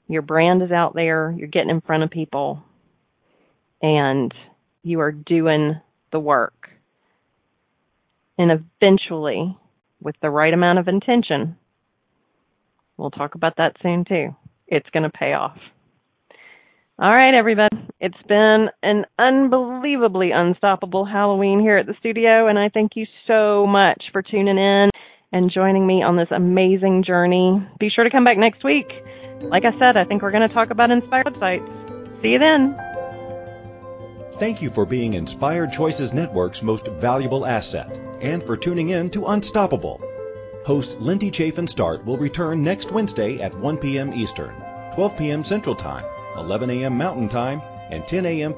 your 0.09 0.22
brand 0.22 0.62
is 0.62 0.70
out 0.70 0.95
there, 0.95 1.35
you're 1.39 1.49
getting 1.49 1.70
in 1.70 1.81
front 1.81 2.03
of 2.03 2.11
people, 2.11 2.62
and 3.83 4.33
you 4.83 5.01
are 5.01 5.12
doing 5.12 5.81
the 6.12 6.20
work. 6.20 6.68
And 8.39 8.51
eventually, 8.51 9.57
with 10.01 10.16
the 10.20 10.31
right 10.31 10.53
amount 10.53 10.79
of 10.79 10.89
intention, 10.89 11.57
we'll 12.97 13.11
talk 13.11 13.35
about 13.35 13.57
that 13.57 13.77
soon 13.83 14.05
too. 14.05 14.37
It's 14.66 14.89
going 14.91 15.05
to 15.05 15.11
pay 15.11 15.33
off. 15.33 15.59
All 16.99 17.11
right, 17.11 17.35
everybody. 17.35 17.77
It's 18.01 18.16
been 18.27 18.68
an 18.83 19.05
unbelievably 19.18 20.31
unstoppable 20.33 21.05
Halloween 21.05 21.61
here 21.61 21.77
at 21.77 21.87
the 21.87 21.95
studio, 21.99 22.49
and 22.49 22.59
I 22.59 22.70
thank 22.72 22.93
you 22.95 23.07
so 23.27 23.66
much 23.66 24.03
for 24.12 24.22
tuning 24.22 24.57
in 24.57 24.91
and 25.33 25.51
joining 25.53 25.87
me 25.87 26.03
on 26.03 26.16
this 26.16 26.29
amazing 26.31 27.05
journey. 27.07 27.66
Be 27.79 27.91
sure 27.91 28.05
to 28.05 28.11
come 28.11 28.24
back 28.24 28.39
next 28.39 28.64
week. 28.64 28.87
Like 29.43 29.64
I 29.64 29.79
said, 29.79 29.99
I 29.99 30.05
think 30.05 30.22
we're 30.22 30.31
going 30.31 30.49
to 30.49 30.55
talk 30.55 30.70
about 30.70 30.91
inspired 30.91 31.27
websites. 31.27 32.22
See 32.22 32.29
you 32.29 32.39
then. 32.39 32.86
Thank 34.39 34.61
you 34.61 34.68
for 34.68 34.84
being 34.84 35.14
Inspired 35.14 35.72
Choices 35.72 36.12
Network's 36.12 36.62
most 36.62 36.87
valuable 36.87 37.47
asset 37.47 37.91
and 38.20 38.43
for 38.43 38.55
tuning 38.55 38.91
in 38.91 39.09
to 39.11 39.24
Unstoppable. 39.24 39.99
Host 40.66 41.01
Lindy 41.01 41.30
Chafin 41.30 41.66
Start 41.66 42.05
will 42.05 42.18
return 42.18 42.62
next 42.62 42.93
Wednesday 42.93 43.41
at 43.41 43.55
1 43.55 43.78
p.m. 43.78 44.12
Eastern, 44.12 44.55
12 44.95 45.16
p.m. 45.16 45.43
Central 45.43 45.74
Time, 45.74 46.05
11 46.37 46.68
a.m. 46.68 46.99
Mountain 46.99 47.30
Time, 47.30 47.62
and 47.91 48.07
10 48.07 48.26
a.m. 48.26 48.53